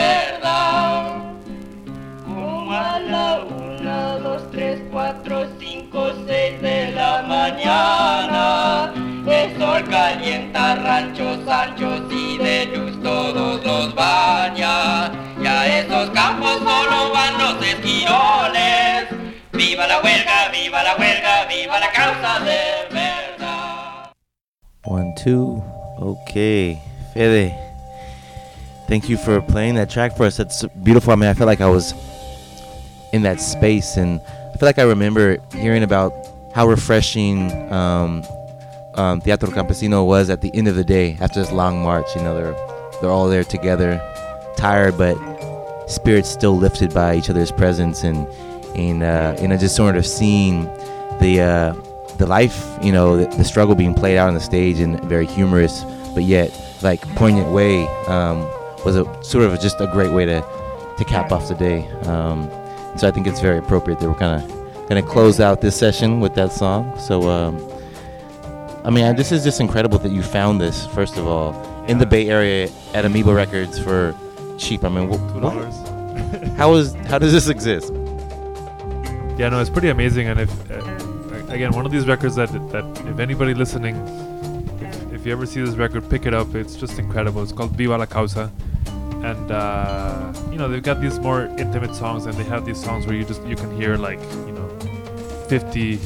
mañana. 7.69 8.93
El 9.27 9.59
sol 9.59 9.85
calienta 9.91 10.77
ranchos 10.77 11.47
anchos 11.47 12.03
y 12.11 12.39
de 12.39 12.67
luz 12.67 13.03
todos 13.03 13.65
los 13.65 13.95
baña. 13.95 15.13
Y 15.43 15.47
a 15.47 15.81
esos 15.81 16.11
campos 16.11 16.59
solo 16.59 17.13
van 17.13 17.39
los 17.39 17.67
esquiroles. 17.67 19.09
Viva 19.53 19.87
la 19.87 20.01
huelga, 20.01 20.49
viva 20.51 20.83
la 20.83 20.97
huelga. 20.97 21.49
causa 21.93 22.41
de 22.45 22.95
verdad. 22.95 24.13
One, 24.85 25.15
two. 25.23 25.63
Okay. 26.01 26.81
Fede, 27.13 27.55
thank 28.87 29.09
you 29.09 29.17
for 29.17 29.41
playing 29.41 29.75
that 29.75 29.91
track 29.91 30.17
for 30.17 30.27
us. 30.27 30.37
That's 30.37 30.65
beautiful. 30.85 31.13
I 31.13 31.17
mean, 31.17 31.29
I 31.29 31.35
feel 31.35 31.47
like 31.47 31.61
I 31.61 31.69
was 31.69 31.93
in 33.13 33.23
that 33.23 33.41
space, 33.41 33.97
and 33.97 34.21
I 34.55 34.59
feel 34.59 34.69
like 34.69 34.79
I 34.79 34.85
remember 34.85 35.39
hearing 35.53 35.83
about 35.83 36.13
how 36.59 36.67
refreshing 36.67 37.53
um, 37.73 38.25
um, 38.95 39.21
Teatro 39.21 39.49
Campesino 39.49 40.05
was 40.05 40.29
at 40.29 40.41
the 40.41 40.53
end 40.57 40.67
of 40.67 40.75
the 40.75 40.83
day 40.83 41.17
after 41.21 41.39
this 41.39 41.53
long 41.53 41.81
march. 41.81 42.17
You 42.17 42.23
know, 42.23 42.35
they're 42.35 43.01
they're 43.01 43.13
all 43.13 43.29
there 43.29 43.45
together, 43.45 44.03
tired 44.57 44.99
but 44.99 45.17
spirits 45.87 46.29
still 46.29 46.57
lifted 46.57 46.93
by 46.93 47.15
each 47.15 47.31
other's 47.31 47.53
presence, 47.53 48.03
and 48.03 48.27
and 48.75 49.05
uh, 49.05 49.37
and 49.39 49.53
I 49.53 49.57
just 49.57 49.77
sort 49.77 49.97
of 49.97 50.05
seeing 50.05 50.65
the 51.21 51.41
uh, 51.41 51.75
the 52.17 52.27
life, 52.27 52.77
you 52.83 52.91
know, 52.91 53.17
the, 53.17 53.37
the 53.37 53.45
struggle 53.45 53.77
being 53.77 53.95
played 53.95 54.17
out 54.17 54.27
on 54.27 54.35
the 54.35 54.41
stage 54.41 54.81
in 54.81 54.97
a 54.97 55.07
very 55.07 55.27
humorous 55.27 55.85
but 56.13 56.25
yet 56.25 56.51
like 56.83 57.01
poignant 57.15 57.53
way 57.53 57.87
um, 58.09 58.41
was 58.85 58.97
a 58.97 59.05
sort 59.23 59.45
of 59.45 59.61
just 59.61 59.81
a 59.81 59.87
great 59.87 60.11
way 60.11 60.27
to 60.27 60.45
to 60.99 61.05
cap 61.05 61.31
off 61.31 61.47
the 61.47 61.55
day. 61.55 61.87
Um, 62.09 62.51
so 62.97 63.07
I 63.07 63.13
think 63.13 63.29
it's 63.29 63.41
very 63.41 63.59
appropriate 63.59 64.01
that 64.01 64.09
we're 64.09 64.19
kind 64.19 64.43
of 64.43 64.58
gonna 64.89 65.03
close 65.03 65.39
out 65.41 65.61
this 65.61 65.77
session 65.77 66.21
with 66.21 66.35
that 66.35 66.53
song. 66.53 66.99
So 66.99 67.29
um, 67.29 67.57
I 68.85 68.91
mean, 68.91 69.17
this 69.17 69.33
is 69.33 69.45
just 69.45 69.61
incredible 69.61 69.99
that 69.99 70.13
you 70.13 70.23
found 70.23 70.61
this 70.61 70.87
first 70.89 71.17
of 71.17 71.27
all 71.27 71.53
in 71.87 71.99
the 71.99 72.07
Bay 72.07 72.29
Area 72.29 72.69
at 72.95 73.05
Amoeba 73.05 73.35
Records 73.35 73.79
for 73.79 74.15
cheap. 74.59 74.85
I 74.85 74.89
mean, 74.89 75.09
wh- 75.09 75.33
Two 75.33 75.41
dollars. 75.41 75.75
How 76.57 76.75
is 76.75 76.93
how 77.07 77.19
does 77.19 77.33
this 77.33 77.49
exist? 77.49 77.93
Yeah, 79.39 79.49
no, 79.51 79.61
it's 79.61 79.71
pretty 79.71 79.89
amazing. 79.89 80.27
And 80.27 80.41
if 80.41 80.51
uh, 80.71 80.83
again, 81.49 81.73
one 81.73 81.87
of 81.87 81.93
these 81.93 82.07
records 82.07 82.35
that 82.35 82.51
that 82.73 82.85
if 83.07 83.19
anybody 83.21 83.55
listening, 83.55 83.95
if, 84.81 85.13
if 85.13 85.27
you 85.27 85.33
ever 85.33 85.47
see 85.47 85.63
this 85.63 85.77
record, 85.77 86.11
pick 86.11 86.27
it 86.27 86.35
up. 86.35 86.55
It's 86.57 86.75
just 86.75 86.99
incredible. 86.99 87.43
It's 87.43 87.53
called 87.53 87.71
Viva 87.77 87.97
la 87.97 88.07
Causa, 88.07 88.51
and 89.23 89.51
uh, 89.53 90.33
you 90.51 90.59
know 90.59 90.69
they've 90.69 90.83
got 90.83 91.01
these 91.01 91.19
more 91.21 91.45
intimate 91.57 91.95
songs, 91.95 92.27
and 92.27 92.35
they 92.35 92.45
have 92.45 92.67
these 92.67 92.83
songs 92.83 93.07
where 93.07 93.15
you 93.15 93.25
just 93.25 93.43
you 93.45 93.55
can 93.57 93.71
hear 93.81 93.97
like 93.97 94.21
you 94.49 94.53
know, 94.53 94.58
50 95.49 95.99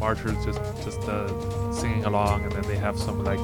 marchers 0.00 0.36
just 0.44 0.60
just 0.84 1.00
uh, 1.08 1.72
singing 1.72 2.04
along, 2.04 2.42
and 2.42 2.52
then 2.52 2.62
they 2.62 2.76
have 2.76 2.98
some 2.98 3.24
like 3.24 3.38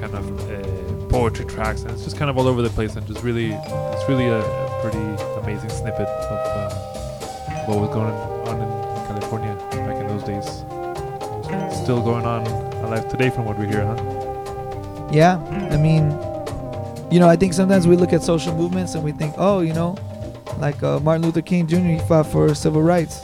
kind 0.00 0.14
of 0.14 0.50
uh, 0.50 1.08
poetry 1.08 1.44
tracks, 1.44 1.82
and 1.82 1.90
it's 1.90 2.04
just 2.04 2.16
kind 2.16 2.30
of 2.30 2.38
all 2.38 2.46
over 2.46 2.62
the 2.62 2.70
place, 2.70 2.96
and 2.96 3.06
just 3.06 3.22
really, 3.22 3.52
it's 3.52 4.08
really 4.08 4.26
a, 4.26 4.40
a 4.40 4.80
pretty 4.82 4.98
amazing 5.42 5.70
snippet 5.70 6.08
of 6.08 6.38
uh, 6.56 7.64
what 7.66 7.78
was 7.80 7.88
going 7.90 8.12
on 8.48 8.60
in 8.62 9.06
California 9.06 9.54
back 9.70 9.96
in 10.00 10.06
those 10.06 10.22
days. 10.22 10.64
It's 11.50 11.82
still 11.82 12.02
going 12.02 12.24
on 12.24 12.46
alive 12.84 13.08
today, 13.08 13.30
from 13.30 13.44
what 13.44 13.58
we 13.58 13.66
hear, 13.66 13.84
huh? 13.84 15.08
Yeah, 15.10 15.38
I 15.72 15.76
mean, 15.78 16.10
you 17.10 17.18
know, 17.18 17.28
I 17.28 17.36
think 17.36 17.54
sometimes 17.54 17.86
we 17.86 17.96
look 17.96 18.12
at 18.12 18.22
social 18.22 18.54
movements 18.54 18.94
and 18.94 19.02
we 19.02 19.12
think, 19.12 19.34
oh, 19.38 19.60
you 19.60 19.72
know, 19.72 19.96
like 20.58 20.82
uh, 20.82 21.00
Martin 21.00 21.24
Luther 21.24 21.40
King 21.42 21.66
Jr. 21.66 21.76
He 21.76 21.98
fought 22.00 22.26
for 22.26 22.54
civil 22.54 22.82
rights, 22.82 23.22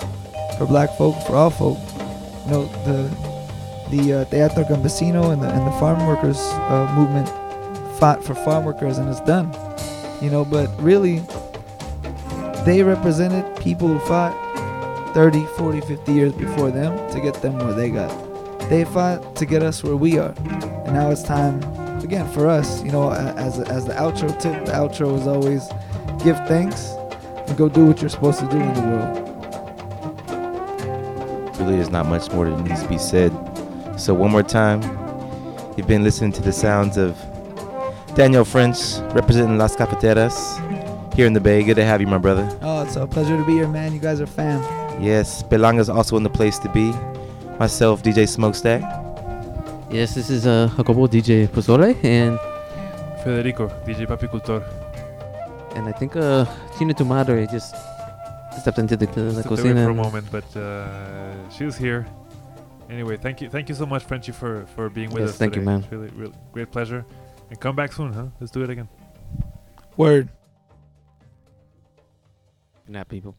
for 0.57 0.67
black 0.67 0.91
folk, 0.97 1.17
for 1.27 1.37
all 1.37 1.51
folk. 1.51 1.79
You 2.47 2.51
know, 2.51 2.65
the 2.85 3.11
the 3.91 4.13
uh, 4.13 4.25
Teatro 4.27 4.65
Campesino 4.65 5.33
and 5.33 5.43
the 5.43 5.49
and 5.49 5.67
the 5.67 5.73
farm 5.73 6.07
workers 6.07 6.39
uh, 6.39 6.93
movement 6.95 7.29
fought 7.99 8.25
for 8.25 8.35
farm 8.35 8.65
workers, 8.65 8.99
and 8.99 9.09
it's 9.09 9.21
done. 9.21 9.55
You 10.21 10.31
know, 10.31 10.45
but 10.45 10.69
really, 10.81 11.23
they 12.65 12.83
represented 12.83 13.45
people 13.61 13.89
who 13.89 13.99
fought 14.01 14.35
30, 15.15 15.47
40, 15.57 15.81
50 15.83 16.13
years 16.13 16.33
before 16.33 16.71
them 16.71 16.97
to 17.13 17.21
get 17.21 17.35
them 17.35 17.59
where 17.59 17.73
they 17.73 17.91
got. 17.91 18.11
They 18.69 18.85
fought 18.85 19.37
to 19.37 19.47
get 19.47 19.63
us 19.63 19.85
where 19.85 19.97
we 19.97 20.19
are. 20.19 20.35
And 20.85 20.95
now 20.95 21.11
it's 21.11 21.23
time, 21.23 21.63
again, 22.03 22.29
for 22.33 22.49
us, 22.49 22.83
you 22.83 22.91
know, 22.91 23.13
as, 23.13 23.61
as 23.61 23.85
the 23.87 23.93
outro 23.93 24.29
tip, 24.41 24.65
the 24.65 24.73
outro 24.73 25.17
is 25.19 25.27
always 25.27 25.69
give 26.25 26.37
thanks 26.49 26.95
and 27.47 27.57
go 27.57 27.69
do 27.69 27.87
what 27.87 28.01
you're 28.01 28.11
supposed 28.11 28.41
to 28.41 28.49
do 28.49 28.57
in 28.57 28.75
the 28.75 28.81
world. 28.81 29.24
Really, 31.59 31.77
there's 31.77 31.91
not 31.91 32.07
much 32.07 32.31
more 32.33 32.49
that 32.51 32.61
needs 32.63 32.83
to 32.83 32.89
be 32.89 32.99
said. 32.99 33.31
So 33.97 34.13
one 34.15 34.31
more 34.31 34.43
time, 34.43 34.83
you've 35.77 35.87
been 35.87 36.03
listening 36.03 36.33
to 36.33 36.43
the 36.43 36.53
sounds 36.53 36.97
of 36.97 37.17
Daniel 38.15 38.45
French 38.45 38.79
representing 39.15 39.57
Las 39.59 39.77
Cafeteras 39.77 40.35
here 41.15 41.27
in 41.27 41.33
the 41.33 41.41
Bay. 41.41 41.63
Good 41.63 41.77
to 41.77 41.85
have 41.85 42.01
you, 42.01 42.07
my 42.09 42.19
brother. 42.19 42.49
Oh, 42.63 42.83
it's 42.83 42.97
a 42.97 43.07
pleasure 43.07 43.37
to 43.37 43.45
be 43.45 43.53
here, 43.53 43.69
man. 43.69 43.93
You 43.93 44.01
guys 44.01 44.21
are 44.21 44.27
fam. 44.27 44.61
Yes, 45.03 45.43
Pelanga's 45.45 45.89
also 45.89 46.17
in 46.17 46.23
the 46.25 46.31
place 46.31 46.59
to 46.61 46.69
be. 46.71 46.93
Myself, 47.59 48.03
DJ 48.03 48.29
Smokestack. 48.29 48.83
Yes, 49.91 50.15
this 50.17 50.29
is 50.31 50.47
uh, 50.47 50.69
Jacobo 50.77 51.07
DJ 51.07 51.47
Pozole, 51.47 51.95
and 52.05 52.39
Federico, 53.23 53.69
DJ 53.87 54.07
Papicultor. 54.07 54.63
and 55.77 55.89
I 55.89 55.93
think 55.93 56.17
uh, 56.17 56.47
Tina 56.79 56.95
Tumadre 56.95 57.49
just 57.51 57.75
stepped 58.61 58.79
into 58.79 58.97
the, 58.97 59.07
the 59.07 59.33
Stepped 59.33 59.49
cocina. 59.49 59.85
for 59.85 59.91
a 59.91 59.95
moment, 59.95 60.27
but 60.31 60.57
uh, 60.57 61.49
she 61.51 61.65
was 61.65 61.77
here. 61.77 62.07
Anyway, 62.91 63.17
thank 63.17 63.41
you, 63.41 63.49
thank 63.49 63.69
you 63.69 63.75
so 63.75 63.87
much, 63.87 64.05
Frenchie, 64.05 64.33
for 64.33 64.67
for 64.75 64.89
being 64.91 65.11
with 65.11 65.21
Yes, 65.23 65.31
us. 65.31 65.37
thank 65.39 65.57
you, 65.57 65.63
man. 65.63 65.81
It's 65.81 65.91
really, 65.93 66.09
really 66.09 66.35
great 66.53 66.71
pleasure. 66.71 67.05
And 67.51 67.59
come 67.61 67.75
back 67.77 67.93
soon, 67.93 68.13
huh? 68.13 68.27
Let's 68.41 68.51
do 68.53 68.63
it 68.63 68.71
again. 68.71 68.89
Word. 69.97 70.29
Good 72.87 72.93
night, 72.93 73.09
people. 73.09 73.37